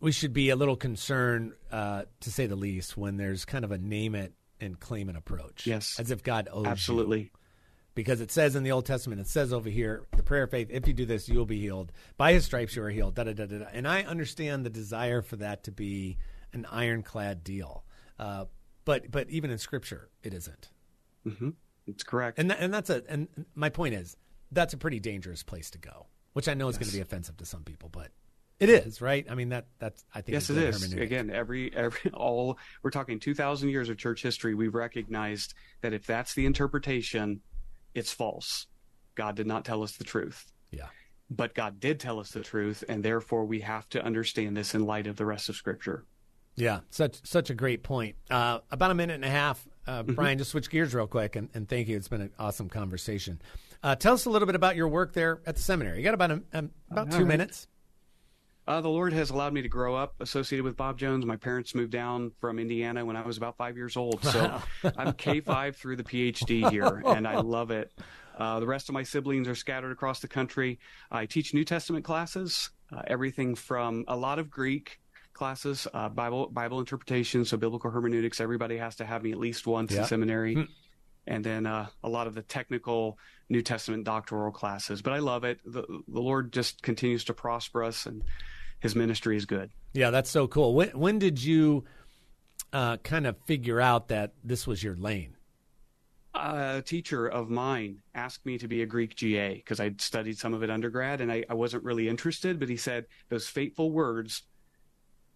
We 0.00 0.10
should 0.12 0.32
be 0.32 0.50
a 0.50 0.56
little 0.56 0.74
concerned, 0.76 1.52
uh, 1.70 2.04
to 2.20 2.30
say 2.32 2.46
the 2.46 2.56
least, 2.56 2.96
when 2.96 3.16
there's 3.18 3.44
kind 3.44 3.64
of 3.64 3.70
a 3.70 3.78
name 3.78 4.14
it 4.16 4.32
and 4.60 4.78
claim 4.80 5.08
it 5.08 5.16
approach. 5.16 5.66
Yes. 5.66 5.96
as 5.98 6.10
if 6.10 6.22
God 6.24 6.48
owes 6.52 6.64
you. 6.64 6.70
Absolutely. 6.70 7.30
because 7.94 8.20
it 8.20 8.30
says 8.32 8.56
in 8.56 8.62
the 8.64 8.72
Old 8.72 8.86
Testament, 8.86 9.20
it 9.20 9.28
says 9.28 9.52
over 9.52 9.68
here, 9.70 10.04
the 10.16 10.22
prayer 10.24 10.44
of 10.44 10.50
faith, 10.50 10.68
if 10.70 10.88
you 10.88 10.94
do 10.94 11.04
this, 11.06 11.28
you'll 11.28 11.46
be 11.46 11.60
healed. 11.60 11.92
By 12.16 12.32
his 12.32 12.44
stripes, 12.44 12.74
you 12.74 12.82
are 12.82 12.90
healed. 12.90 13.14
Da, 13.14 13.24
da, 13.24 13.32
da, 13.32 13.46
da, 13.46 13.58
da. 13.58 13.66
And 13.72 13.86
I 13.86 14.02
understand 14.02 14.64
the 14.66 14.70
desire 14.70 15.20
for 15.22 15.36
that 15.36 15.64
to 15.64 15.70
be 15.72 16.16
an 16.52 16.66
ironclad 16.66 17.44
deal. 17.44 17.84
Uh, 18.18 18.46
but 18.84 19.10
but 19.10 19.28
even 19.30 19.50
in 19.50 19.58
Scripture, 19.58 20.10
it 20.22 20.34
isn't. 20.34 20.70
Mm-hmm. 21.26 21.50
It's 21.86 22.02
correct. 22.04 22.38
And, 22.38 22.50
tha- 22.50 22.60
and 22.60 22.72
that's 22.72 22.90
a, 22.90 23.02
and 23.08 23.28
my 23.54 23.68
point 23.68 23.94
is, 23.94 24.16
that's 24.52 24.72
a 24.72 24.76
pretty 24.76 25.00
dangerous 25.00 25.42
place 25.42 25.70
to 25.72 25.78
go, 25.78 26.06
which 26.32 26.48
I 26.48 26.54
know 26.54 26.68
is 26.68 26.78
going 26.78 26.88
to 26.88 26.94
be 26.94 27.00
offensive 27.00 27.36
to 27.38 27.44
some 27.44 27.64
people, 27.64 27.88
but 27.88 28.08
it 28.60 28.68
is, 28.68 29.00
right? 29.00 29.26
I 29.28 29.34
mean, 29.34 29.48
that, 29.48 29.66
that's, 29.80 30.04
I 30.14 30.20
think, 30.20 30.34
Yes, 30.34 30.48
it 30.50 30.58
is. 30.58 30.92
Again, 30.92 31.30
every 31.30 31.74
every 31.74 32.10
all 32.14 32.58
we're 32.82 32.90
talking 32.90 33.18
two 33.18 33.34
thousand 33.34 33.70
years 33.70 33.88
of 33.88 33.96
church 33.98 34.22
history. 34.22 34.54
We've 34.54 34.74
recognized 34.74 35.54
that 35.80 35.92
if 35.92 36.06
that's 36.06 36.34
the 36.34 36.46
interpretation, 36.46 37.40
it's 37.94 38.12
false. 38.12 38.66
God 39.16 39.34
did 39.34 39.46
not 39.46 39.64
tell 39.64 39.82
us 39.82 39.96
the 39.96 40.04
truth, 40.04 40.46
Yeah. 40.70 40.86
but 41.28 41.54
God 41.54 41.80
did 41.80 41.98
tell 42.00 42.18
us 42.20 42.30
the 42.30 42.40
truth, 42.40 42.84
and 42.88 43.02
therefore 43.04 43.44
we 43.44 43.60
have 43.60 43.88
to 43.90 44.02
understand 44.04 44.56
this 44.56 44.74
in 44.74 44.86
light 44.86 45.06
of 45.06 45.16
the 45.16 45.26
rest 45.26 45.48
of 45.48 45.56
Scripture. 45.56 46.04
Yeah, 46.54 46.80
such 46.90 47.20
such 47.24 47.50
a 47.50 47.54
great 47.54 47.82
point. 47.82 48.16
Uh, 48.30 48.58
about 48.70 48.90
a 48.90 48.94
minute 48.94 49.14
and 49.14 49.24
a 49.24 49.30
half, 49.30 49.66
uh, 49.86 50.02
Mm-hmm. 50.02 50.14
Brian. 50.14 50.38
Just 50.38 50.50
switch 50.50 50.70
gears 50.70 50.94
real 50.94 51.06
quick, 51.06 51.34
and, 51.36 51.48
and 51.54 51.68
thank 51.68 51.88
you. 51.88 51.96
It's 51.96 52.08
been 52.08 52.20
an 52.20 52.30
awesome 52.38 52.68
conversation. 52.68 53.40
Uh, 53.82 53.96
tell 53.96 54.14
us 54.14 54.26
a 54.26 54.30
little 54.30 54.46
bit 54.46 54.54
about 54.54 54.76
your 54.76 54.88
work 54.88 55.12
there 55.12 55.40
at 55.46 55.56
the 55.56 55.62
seminary. 55.62 55.98
You 55.98 56.04
got 56.04 56.14
about 56.14 56.30
a, 56.30 56.42
um, 56.52 56.70
about 56.90 57.10
two 57.10 57.16
all 57.16 57.22
right. 57.22 57.28
minutes. 57.28 57.66
Uh, 58.68 58.80
the 58.80 58.88
Lord 58.88 59.12
has 59.12 59.30
allowed 59.30 59.52
me 59.52 59.62
to 59.62 59.68
grow 59.68 59.96
up 59.96 60.14
associated 60.20 60.62
with 60.62 60.76
Bob 60.76 60.96
Jones. 60.96 61.26
My 61.26 61.34
parents 61.34 61.74
moved 61.74 61.90
down 61.90 62.30
from 62.40 62.60
Indiana 62.60 63.04
when 63.04 63.16
I 63.16 63.22
was 63.26 63.36
about 63.36 63.56
five 63.56 63.76
years 63.76 63.96
old. 63.96 64.22
So 64.22 64.62
I'm 64.96 65.14
K 65.14 65.40
5 65.40 65.76
through 65.78 65.96
the 65.96 66.04
PhD 66.04 66.70
here, 66.70 67.02
and 67.04 67.26
I 67.26 67.40
love 67.40 67.72
it. 67.72 67.90
Uh, 68.38 68.60
the 68.60 68.66
rest 68.66 68.88
of 68.88 68.92
my 68.92 69.02
siblings 69.02 69.48
are 69.48 69.56
scattered 69.56 69.90
across 69.90 70.20
the 70.20 70.28
country. 70.28 70.78
I 71.10 71.26
teach 71.26 71.52
New 71.52 71.64
Testament 71.64 72.04
classes, 72.04 72.70
uh, 72.94 73.02
everything 73.08 73.56
from 73.56 74.04
a 74.06 74.16
lot 74.16 74.38
of 74.38 74.48
Greek 74.48 75.00
classes, 75.34 75.86
uh, 75.92 76.08
Bible 76.08 76.48
Bible 76.48 76.78
interpretation, 76.80 77.44
so 77.44 77.56
biblical 77.56 77.90
hermeneutics. 77.90 78.40
Everybody 78.40 78.76
has 78.78 78.96
to 78.96 79.04
have 79.04 79.22
me 79.22 79.32
at 79.32 79.38
least 79.38 79.66
once 79.66 79.92
Yeah. 79.92 80.00
in 80.00 80.04
seminary. 80.06 80.68
And 81.26 81.44
then 81.44 81.66
uh, 81.66 81.86
a 82.02 82.08
lot 82.08 82.26
of 82.26 82.34
the 82.34 82.42
technical 82.42 83.16
New 83.48 83.62
Testament 83.62 84.02
doctoral 84.04 84.50
classes. 84.50 85.02
But 85.02 85.12
I 85.12 85.18
love 85.20 85.44
it. 85.44 85.60
The, 85.64 85.82
the 86.08 86.20
Lord 86.20 86.52
just 86.52 86.82
continues 86.82 87.22
to 87.24 87.34
prosper 87.34 87.84
us, 87.84 88.06
and 88.06 88.24
His 88.80 88.96
ministry 88.96 89.36
is 89.36 89.44
good. 89.46 89.70
Yeah, 89.92 90.10
that's 90.10 90.30
so 90.30 90.48
cool. 90.48 90.74
When 90.74 90.88
when 90.90 91.18
did 91.20 91.42
you 91.42 91.84
uh, 92.72 92.96
kind 92.98 93.26
of 93.26 93.36
figure 93.46 93.80
out 93.80 94.08
that 94.08 94.32
this 94.42 94.66
was 94.66 94.82
your 94.82 94.96
lane? 94.96 95.36
a 96.34 96.82
teacher 96.84 97.26
of 97.26 97.50
mine 97.50 97.98
asked 98.14 98.46
me 98.46 98.56
to 98.56 98.66
be 98.66 98.80
a 98.80 98.86
Greek 98.86 99.14
GA 99.14 99.54
because 99.56 99.78
I'd 99.80 100.00
studied 100.00 100.38
some 100.38 100.54
of 100.54 100.62
it 100.62 100.70
undergrad 100.70 101.20
and 101.20 101.30
I, 101.30 101.44
I 101.48 101.52
wasn't 101.52 101.84
really 101.84 102.08
interested, 102.08 102.58
but 102.58 102.70
he 102.70 102.76
said, 102.78 103.04
those 103.28 103.48
fateful 103.48 103.90
words, 103.92 104.42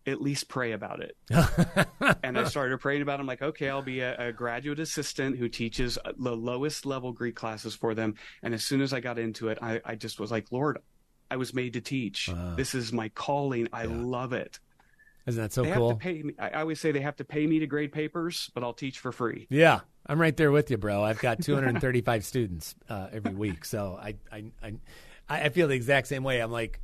at 0.06 0.20
least 0.20 0.48
pray 0.48 0.72
about 0.72 1.00
it. 1.00 1.16
and 2.22 2.38
I 2.38 2.44
started 2.44 2.78
praying 2.78 3.02
about 3.02 3.18
it. 3.18 3.20
I'm 3.20 3.26
like, 3.26 3.42
okay, 3.42 3.68
I'll 3.68 3.82
be 3.82 4.00
a, 4.00 4.28
a 4.28 4.32
graduate 4.32 4.78
assistant 4.78 5.36
who 5.36 5.48
teaches 5.48 5.98
uh, 6.04 6.12
the 6.16 6.36
lowest 6.36 6.86
level 6.86 7.12
Greek 7.12 7.34
classes 7.34 7.74
for 7.74 7.94
them. 7.94 8.14
And 8.42 8.54
as 8.54 8.64
soon 8.64 8.80
as 8.80 8.92
I 8.92 9.00
got 9.00 9.18
into 9.18 9.48
it, 9.48 9.58
I, 9.60 9.80
I 9.84 9.94
just 9.96 10.20
was 10.20 10.30
like, 10.30 10.52
Lord, 10.52 10.78
I 11.30 11.36
was 11.36 11.52
made 11.52 11.72
to 11.72 11.80
teach. 11.80 12.30
This 12.56 12.74
is 12.74 12.92
my 12.92 13.08
calling. 13.10 13.68
I 13.72 13.86
love 13.86 14.32
it. 14.32 14.60
Isn't 15.26 15.42
that 15.42 15.52
so 15.52 15.62
they 15.62 15.72
cool? 15.72 15.90
have 15.90 15.98
to 15.98 16.02
pay 16.02 16.22
me. 16.22 16.34
I 16.38 16.50
I 16.50 16.60
always 16.60 16.80
say 16.80 16.92
they 16.92 17.00
have 17.00 17.16
to 17.16 17.24
pay 17.24 17.46
me 17.46 17.58
to 17.58 17.66
grade 17.66 17.90
papers, 17.90 18.50
but 18.54 18.62
I'll 18.62 18.72
teach 18.72 19.00
for 19.00 19.10
free. 19.10 19.48
Yeah, 19.50 19.80
I'm 20.06 20.20
right 20.20 20.36
there 20.36 20.52
with 20.52 20.70
you, 20.70 20.78
bro. 20.78 21.02
I've 21.02 21.18
got 21.18 21.42
235 21.42 22.24
students 22.24 22.76
uh, 22.88 23.08
every 23.12 23.34
week, 23.34 23.64
so 23.64 23.98
I, 24.00 24.14
I 24.30 24.44
I 24.62 24.74
I 25.28 25.48
feel 25.48 25.66
the 25.66 25.74
exact 25.74 26.06
same 26.06 26.22
way. 26.22 26.38
I'm 26.38 26.52
like, 26.52 26.80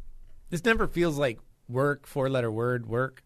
this 0.51 0.65
never 0.65 0.89
feels 0.89 1.17
like 1.17 1.39
work, 1.69 2.07
four 2.07 2.29
letter 2.29 2.51
word 2.51 2.87
work, 2.87 3.23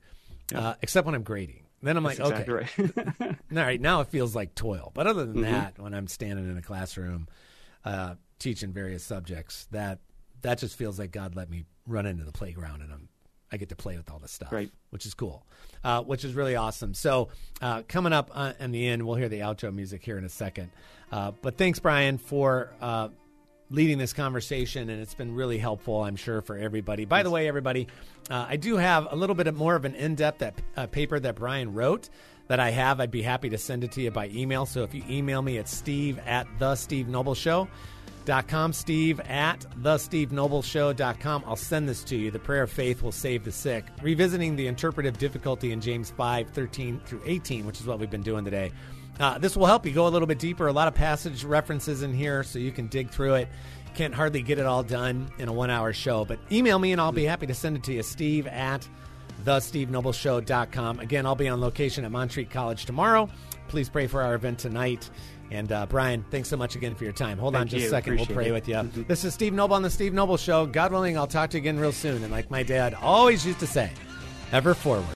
uh, 0.55 0.75
except 0.83 1.07
when 1.07 1.15
I'm 1.15 1.23
grading. 1.23 1.63
Then 1.83 1.97
I'm 1.97 2.05
like, 2.05 2.17
That's 2.19 2.31
okay, 2.31 2.51
right. 2.51 2.69
all 3.21 3.37
right, 3.57 3.81
now 3.81 4.01
it 4.01 4.09
feels 4.09 4.35
like 4.35 4.55
toil. 4.55 4.91
But 4.95 5.07
other 5.07 5.25
than 5.27 5.43
that, 5.43 5.79
when 5.79 5.95
I'm 5.95 6.09
standing 6.09 6.51
in 6.51 6.57
a 6.57 6.63
classroom 6.63 7.29
uh, 7.85 8.15
teaching 8.39 8.73
various 8.73 9.05
subjects, 9.05 9.67
that 9.73 10.01
that 10.43 10.59
just 10.59 10.77
feels 10.77 10.99
like 10.99 11.13
God 11.13 11.35
let 11.37 11.51
me 11.51 11.65
run 11.87 12.07
into 12.07 12.25
the 12.25 12.33
playground 12.33 12.83
and 12.83 12.93
I'm 12.93 13.09
I 13.53 13.59
get 13.59 13.69
to 13.69 13.77
play 13.77 13.97
with 13.97 14.11
all 14.11 14.19
this 14.19 14.33
stuff, 14.33 14.51
Right. 14.51 14.71
which 14.91 15.07
is 15.07 15.15
cool, 15.15 15.47
uh, 15.85 16.03
which 16.03 16.25
is 16.25 16.35
really 16.35 16.57
awesome. 16.57 16.95
So 16.95 17.29
uh, 17.63 17.83
coming 17.87 18.13
up 18.13 18.31
uh, 18.35 18.55
in 18.59 18.73
the 18.73 18.89
end, 18.89 19.07
we'll 19.07 19.15
hear 19.15 19.29
the 19.29 19.41
outro 19.41 19.73
music 19.73 20.03
here 20.05 20.19
in 20.19 20.25
a 20.25 20.29
second. 20.29 20.71
Uh, 21.13 21.31
but 21.43 21.57
thanks, 21.57 21.79
Brian, 21.79 22.19
for. 22.19 22.71
Uh, 23.67 23.75
leading 23.75 23.99
this 23.99 24.13
conversation, 24.13 24.89
and 24.91 25.01
it's 25.01 25.15
been 25.15 25.35
really 25.35 25.59
helpful, 25.59 26.05
I'm 26.05 26.17
sure, 26.17 26.41
for 26.41 26.57
everybody. 26.57 27.05
By 27.05 27.23
the 27.23 27.31
way, 27.31 27.49
everybody, 27.49 27.89
uh, 28.31 28.47
I 28.49 28.57
do 28.57 28.77
have 28.77 29.09
a 29.11 29.17
little 29.17 29.35
bit 29.35 29.47
of 29.47 29.57
more 29.57 29.75
of 29.75 29.85
an 29.85 29.95
in-depth 29.95 30.63
uh, 30.77 30.87
paper 30.87 31.19
that 31.21 31.37
Brian 31.37 31.75
wrote 31.75 32.09
that 32.49 32.61
I 32.61 32.71
have. 32.71 33.01
I'd 33.01 33.11
be 33.11 33.23
happy 33.23 33.49
to 33.51 33.59
send 33.59 33.85
it 33.85 33.93
to 33.93 34.03
you 34.03 34.11
by 34.11 34.29
email. 34.29 34.67
So 34.67 34.83
if 34.83 34.95
you 34.95 35.03
email 35.09 35.43
me 35.43 35.59
at 35.59 35.69
steve 35.69 36.19
at 36.27 36.47
the 36.59 36.75
Steve 36.77 37.09
Noble 37.09 37.35
Show. 37.35 37.69
Dot 38.25 38.49
com, 38.49 38.73
Steve 38.73 39.21
at 39.21 39.65
the 39.77 39.99
Steve 39.99 40.33
Noble 40.33 40.61
Show.com. 40.61 41.45
I'll 41.47 41.55
send 41.55 41.89
this 41.89 42.03
to 42.05 42.17
you. 42.17 42.33
The 42.33 42.41
prayer 42.41 42.65
of 42.65 42.73
faith 42.73 43.01
will 43.01 43.13
save 43.13 43.45
the 43.45 43.53
sick. 43.53 43.85
Revisiting 44.03 44.57
the 44.57 44.67
interpretive 44.67 45.17
difficulty 45.17 45.71
in 45.71 45.81
James 45.81 46.11
5 46.11 46.51
13 46.51 47.01
through 47.07 47.23
18, 47.25 47.65
which 47.65 47.79
is 47.79 47.87
what 47.87 48.01
we've 48.01 48.11
been 48.11 48.23
doing 48.23 48.45
today. 48.45 48.73
Uh, 49.19 49.39
this 49.39 49.57
will 49.57 49.67
help 49.67 49.87
you 49.87 49.93
go 49.93 50.07
a 50.07 50.11
little 50.11 50.27
bit 50.29 50.39
deeper. 50.39 50.67
A 50.67 50.73
lot 50.73 50.89
of 50.89 50.95
passage 50.95 51.45
references 51.45 52.03
in 52.03 52.13
here 52.13 52.43
so 52.43 52.59
you 52.59 52.71
can 52.73 52.87
dig 52.89 53.11
through 53.11 53.35
it. 53.35 53.49
Can't 53.95 54.15
hardly 54.15 54.43
get 54.43 54.59
it 54.59 54.67
all 54.67 54.83
done 54.83 55.31
in 55.39 55.49
a 55.49 55.53
one 55.53 55.71
hour 55.71 55.93
show, 55.95 56.25
but 56.27 56.39
email 56.53 56.79
me 56.79 56.93
and 56.93 57.01
I'll 57.01 57.13
be 57.13 57.25
happy 57.25 57.47
to 57.47 57.55
send 57.55 57.77
it 57.77 57.85
to 57.85 57.95
you. 57.95 58.03
Steve 58.03 58.47
at 58.47 58.87
thestevenobleshow.com. 59.45 61.01
Again, 61.01 61.27
I'll 61.27 61.35
be 61.35 61.49
on 61.49 61.61
location 61.61 62.05
at 62.05 62.11
Montreat 62.11 62.51
College 62.51 62.85
tomorrow. 62.85 63.29
Please 63.69 63.89
pray 63.89 64.07
for 64.07 64.23
our 64.23 64.35
event 64.35 64.59
tonight. 64.59 65.09
And 65.51 65.71
uh, 65.71 65.87
Brian, 65.87 66.25
thanks 66.31 66.49
so 66.49 66.57
much 66.57 66.75
again 66.77 66.95
for 66.95 67.05
your 67.05 67.13
time. 67.13 67.39
Hold 67.39 67.55
on 67.55 67.69
just 67.69 67.83
you. 67.83 67.87
a 67.87 67.91
second. 67.91 68.17
We'll 68.17 68.27
pray 68.27 68.49
it. 68.49 68.53
with 68.53 68.67
you. 68.69 68.75
Mhm. 68.75 69.07
This 69.07 69.25
is 69.25 69.33
Steve 69.33 69.53
Noble 69.53 69.77
on 69.77 69.83
the 69.83 69.91
Steve 69.91 70.13
Noble 70.13 70.37
Show. 70.37 70.67
God 70.67 70.91
willing, 70.93 71.17
I'll 71.17 71.27
talk 71.29 71.51
to 71.51 71.57
you 71.57 71.63
again 71.63 71.79
real 71.79 71.93
soon. 71.93 72.23
And 72.23 72.33
like 72.33 72.51
my 72.51 72.63
dad 72.65 72.95
always 72.95 73.47
used 73.47 73.61
to 73.61 73.67
say, 73.67 73.91
ever 74.53 74.75
forward. 74.75 75.05